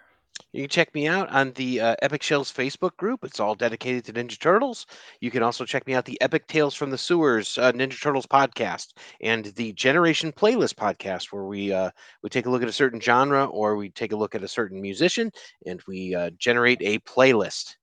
You 0.53 0.63
can 0.63 0.71
check 0.71 0.95
me 0.95 1.07
out 1.07 1.29
on 1.29 1.53
the 1.53 1.81
uh, 1.81 1.97
Epic 2.01 2.23
Shells 2.23 2.51
Facebook 2.51 2.97
group. 2.97 3.23
It's 3.23 3.39
all 3.39 3.55
dedicated 3.55 4.05
to 4.07 4.13
Ninja 4.13 4.39
Turtles. 4.41 4.87
You 5.21 5.31
can 5.31 5.43
also 5.43 5.65
check 5.65 5.87
me 5.87 5.95
out 5.95 6.07
the 6.07 6.21
Epic 6.23 6.47
Tales 6.47 6.75
from 6.75 6.91
the 6.91 6.97
Sewers 6.97 7.59
uh, 7.59 7.73
Ninja 7.73 8.01
Turtles 8.01 8.27
podcast 8.27 8.95
and 9.21 9.47
the 9.57 9.73
Generation 9.75 10.33
Playlist 10.33 10.75
podcast, 10.75 11.33
where 11.33 11.45
we 11.45 11.73
uh, 11.73 11.91
we 12.23 12.31
take 12.31 12.47
a 12.47 12.51
look 12.51 12.63
at 12.63 12.69
a 12.69 12.73
certain 12.73 13.01
genre 13.01 13.45
or 13.45 13.77
we 13.77 13.91
take 13.91 14.13
a 14.13 14.17
look 14.17 14.35
at 14.35 14.43
a 14.43 14.49
certain 14.49 14.81
musician 14.81 15.31
and 15.67 15.83
we 15.87 16.15
uh, 16.15 16.31
generate 16.39 16.81
a 16.81 16.99
playlist. 17.01 17.75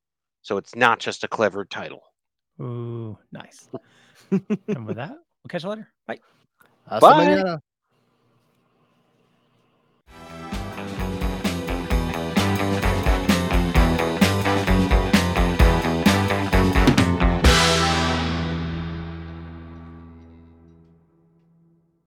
So 0.42 0.58
it's 0.58 0.76
not 0.76 1.00
just 1.00 1.24
a 1.24 1.28
clever 1.28 1.66
title. 1.66 2.02
Ooh, 2.62 3.18
nice. 3.32 3.70
and 4.32 4.88
with 4.88 4.96
that, 4.96 5.12
we'll 5.12 5.50
catch 5.50 5.64
you 5.64 5.70
later. 5.70 5.92
Bye. 6.08 6.20
Hasta 6.88 7.02
Bye. 7.02 7.26
mañana. 7.26 7.60